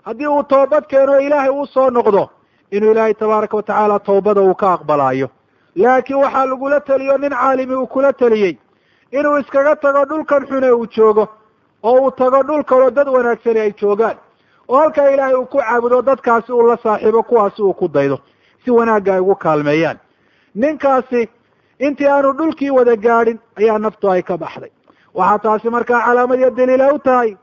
haddii 0.06 0.28
uu 0.28 0.44
toobad 0.44 0.86
keeno 0.88 1.20
ilaahay 1.20 1.50
uu 1.50 1.66
soo 1.66 1.90
noqdo 1.90 2.30
inuu 2.72 2.92
ilaahay 2.92 3.14
tabaaraka 3.14 3.58
wa 3.58 3.64
tacaala 3.64 4.00
tawbada 4.00 4.42
uu 4.42 4.54
ka 4.56 4.74
aqbalaayo. 4.74 5.30
Laakiin 5.76 6.20
waxaa 6.20 6.46
lagula 6.46 6.80
teliyo 6.82 7.18
nin 7.18 7.30
caalimi 7.32 7.76
uu 7.76 7.88
kula 7.88 8.14
teliyey 8.14 8.58
inuu 9.12 9.38
iskaga 9.40 9.76
tago 9.76 10.06
dhulkan 10.06 10.46
xune 10.48 10.72
uu 10.72 10.86
joogo 10.88 11.28
oo 11.84 12.02
uu 12.02 12.12
tago 12.12 12.44
dhul 12.44 12.64
kaloo 12.64 12.90
dad 12.92 13.08
wanaagsani 13.08 13.60
ay 13.60 13.72
joogaan 13.80 14.18
oo 14.68 14.78
halkaa 14.78 15.10
ilaahay 15.10 15.34
uu 15.36 15.46
ku 15.46 15.58
caabudo 15.58 16.02
dadkaasi 16.02 16.52
uu 16.52 16.68
la 16.68 16.78
saaxiibo 16.84 17.24
kuwaasi 17.24 17.62
uu 17.62 17.74
ku 17.74 17.88
daydo 17.88 18.20
si 18.66 18.72
wanaagga 18.72 19.14
ay 19.14 19.20
ugu 19.20 19.36
kaalmeeyaan 19.36 19.98
ninkaasi 20.56 21.30
intii 21.80 22.08
aanu 22.08 22.34
dhulkii 22.38 22.70
wada 22.72 22.96
gaadhin 22.96 23.40
ayaa 23.60 23.78
naftu 23.80 24.12
ay 24.12 24.22
ka 24.24 24.38
baxday. 24.38 24.72
Waxaa 25.14 25.40
taasi 25.40 25.70
markaa 25.70 26.02
calaamad 26.06 26.40
iyo 26.40 26.50
daliila 26.50 26.94
u 26.94 27.00
tahay 27.00 27.38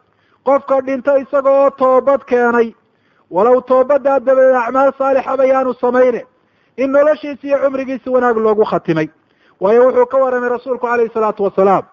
qofka 0.45 0.81
dhinto 0.81 1.17
isaga 1.19 1.51
oo 1.51 1.71
toobad 1.71 2.25
keenay 2.25 2.75
walow 3.31 3.61
toobadaa 3.61 4.19
dabadeed 4.21 4.57
acmaal 4.57 4.93
saalixaba 4.99 5.45
yaanu 5.45 5.75
samayne 5.81 6.23
in 6.77 6.91
noloshiisi 6.93 7.47
iyo 7.47 7.59
cumrigiisi 7.59 8.09
wanaag 8.11 8.37
loogu 8.37 8.65
khatimay. 8.65 9.09
Waayo 9.61 9.83
wuxuu 9.87 10.07
ka 10.07 10.17
warramay 10.19 10.49
rasuulku 10.51 10.87
calayhi 10.87 11.11
salaatu 11.15 11.43
wasalaam 11.45 11.85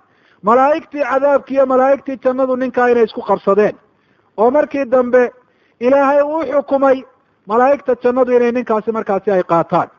malaa'igtii 0.44 1.04
cadaabki 1.12 1.54
iyo 1.54 1.66
malaa'igtii 1.66 2.18
jannadu 2.24 2.56
ninkaa 2.56 2.88
inay 2.90 3.04
isku 3.04 3.22
qabsadeen. 3.22 3.76
Oo 4.38 4.52
markii 4.52 4.86
dambe 4.86 5.32
ilaahay 5.80 6.22
uu 6.22 6.44
xukumay 6.52 7.04
malaa'igta 7.48 7.96
jannadu 8.04 8.32
inay 8.36 8.52
ninkaasi 8.52 8.92
markaasi 8.92 9.32
ay 9.32 9.44
qaataan 9.44 9.90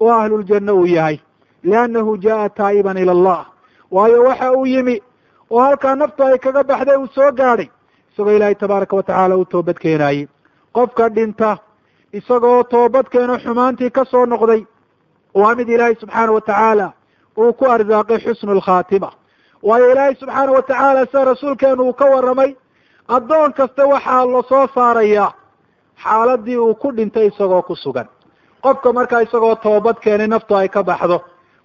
oo 0.00 0.10
ahluljanna 0.20 0.72
uu 0.74 0.86
yahay 0.86 1.18
liannahu 1.64 2.16
jaa'a 2.24 2.48
taa'iban 2.48 2.96
ila 3.02 3.12
allah 3.12 3.40
waayo 3.90 4.24
waxa 4.24 4.52
uu 4.52 4.66
yimi 4.66 4.96
oo 5.50 5.60
halkaa 5.66 5.94
naftu 5.94 6.22
ay 6.24 6.38
kaga 6.38 6.62
baxday 6.64 6.96
uu 6.96 7.06
soo 7.14 7.30
gaadhay 7.32 7.68
isagoo 8.12 8.32
ilaahay 8.36 8.54
tabaaraka 8.54 8.96
wa 8.96 9.02
tacaala 9.02 9.36
uu 9.36 9.44
toobad 9.44 9.78
keenaayey 9.78 10.28
qofka 10.72 11.08
dhinta 11.08 11.56
isagoo 12.12 12.62
toobad 12.64 13.06
keeno 13.12 13.38
xumaantii 13.38 13.90
ka 13.90 14.04
soo 14.04 14.26
noqday 14.26 14.62
waa 15.34 15.54
mid 15.54 15.68
ilaahay 15.68 15.94
subxaana 16.00 16.32
wa 16.32 16.40
tacaala 16.40 16.92
uu 17.38 17.52
ku 17.52 17.64
arsaaqay 17.74 18.18
xusnu 18.24 18.52
alkhaatima 18.52 19.10
waayo 19.62 19.90
ilaahay 19.92 20.14
subxaana 20.20 20.52
wa 20.52 20.62
tacaala 20.62 21.06
sida 21.06 21.24
rasuulkeenu 21.24 21.82
uu 21.88 21.92
ka 21.92 22.04
warramay 22.14 22.50
addoon 23.16 23.52
kasta 23.52 23.86
waxaa 23.92 24.24
la 24.32 24.42
soo 24.48 24.66
saarayaa 24.74 25.32
xaaladii 26.04 26.56
uu 26.58 26.74
ku 26.74 26.92
dhintay 26.96 27.26
isagoo 27.26 27.62
ku 27.62 27.76
sugan 27.76 28.06
qofka 28.62 28.92
markaa 28.92 29.20
isagoo 29.20 29.54
toobad 29.54 29.96
keenay 30.00 30.26
naftu 30.26 30.54
ay 30.56 30.68
ka 30.68 30.82
baxdo 30.82 31.18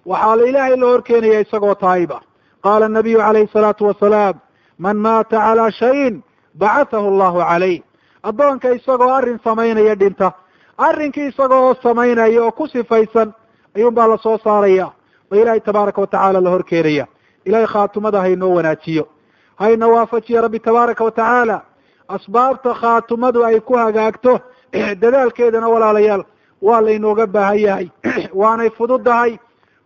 waxaa 0.06 0.36
la 0.36 0.44
ilaahay 0.50 0.76
la 0.76 0.86
horkeenaya 0.86 1.40
isagoo 1.40 1.74
taayiba 1.74 2.20
qaala 2.64 2.88
nabiyu 2.88 3.18
calayhi 3.18 3.52
salaatu 3.52 3.86
wasalaam 3.86 4.40
man 4.78 4.96
maata 4.96 5.38
calaa 5.38 5.70
shayin 5.70 6.22
bacathahu 6.54 7.08
allahu 7.12 7.38
calayh. 7.38 7.82
Addoonka 8.22 8.72
isagoo 8.74 9.10
arrin 9.10 9.40
samaynaya 9.44 9.94
dhinta 10.00 10.32
arrinkii 10.78 11.28
isagoo 11.28 11.74
samaynaya 11.82 12.42
oo 12.42 12.52
ku 12.52 12.66
sifaysan 12.66 13.34
ayuun 13.76 13.94
baa 13.94 14.08
la 14.08 14.16
soo 14.16 14.38
saaraya 14.38 14.86
oo 14.86 15.38
ilaahay 15.38 15.60
tabaaraka 15.60 16.00
wa 16.00 16.06
tacaala 16.06 16.40
la 16.40 16.50
horkeenaya. 16.50 17.06
Ilahay 17.44 17.66
khaatumada 17.66 18.20
haynoo 18.20 18.54
wanaajiyo. 18.54 19.08
Hayna 19.56 19.88
waafajiyo 19.88 20.42
rabbi 20.42 20.58
tabaaraka 20.60 21.04
wa 21.04 21.10
tacaala. 21.10 21.60
Asbaabta 22.08 22.74
khaatumadu 22.74 23.44
ay 23.44 23.60
ku 23.60 23.76
hagaagto 23.76 24.40
dadaalkeedana 25.02 25.68
walaalayaal 25.68 26.24
waa 26.66 26.80
laynooga 26.80 27.26
baahan 27.26 27.58
yahay. 27.58 27.88
Waanay 28.40 28.70
fududahay 28.78 29.38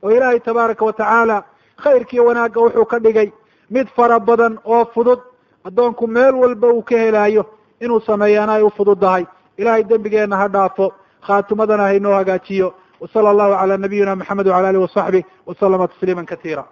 oo 0.02 0.10
ilaahay 0.10 0.40
tabaaraka 0.40 0.84
wa 0.84 0.92
tacaala 0.92 1.36
khayrkiiyo 1.82 2.24
wanaagga 2.28 2.60
wuxuu 2.60 2.84
ka 2.84 2.98
dhigay 2.98 3.28
mid 3.70 3.88
fara 3.96 4.20
badan 4.20 4.58
oo 4.64 4.84
fudud. 4.94 5.20
Addoonku 5.64 6.06
meel 6.06 6.34
walba 6.34 6.68
uu 6.72 6.82
ka 6.82 6.96
helaayo 6.96 7.44
inuu 7.80 8.00
sameeyaana 8.00 8.52
ay 8.52 8.62
u 8.62 8.70
fududdahay 8.70 9.26
ilahay 9.56 9.84
dembigeenna 9.84 10.36
ha 10.36 10.48
dhaafo. 10.48 10.92
Khaatumadana 11.26 11.82
haynoo 11.82 12.14
hagaajiyo. 12.14 12.74
Wasala 13.00 13.30
allahu 13.30 13.58
calaa 13.60 13.76
nabiyina 13.76 14.16
maxamed 14.16 14.46
wacala 14.46 14.68
alihi 14.68 14.82
wasaxbih 14.82 15.24
wasalama 15.46 15.88
tasliima 15.88 16.24
katiira 16.24 16.64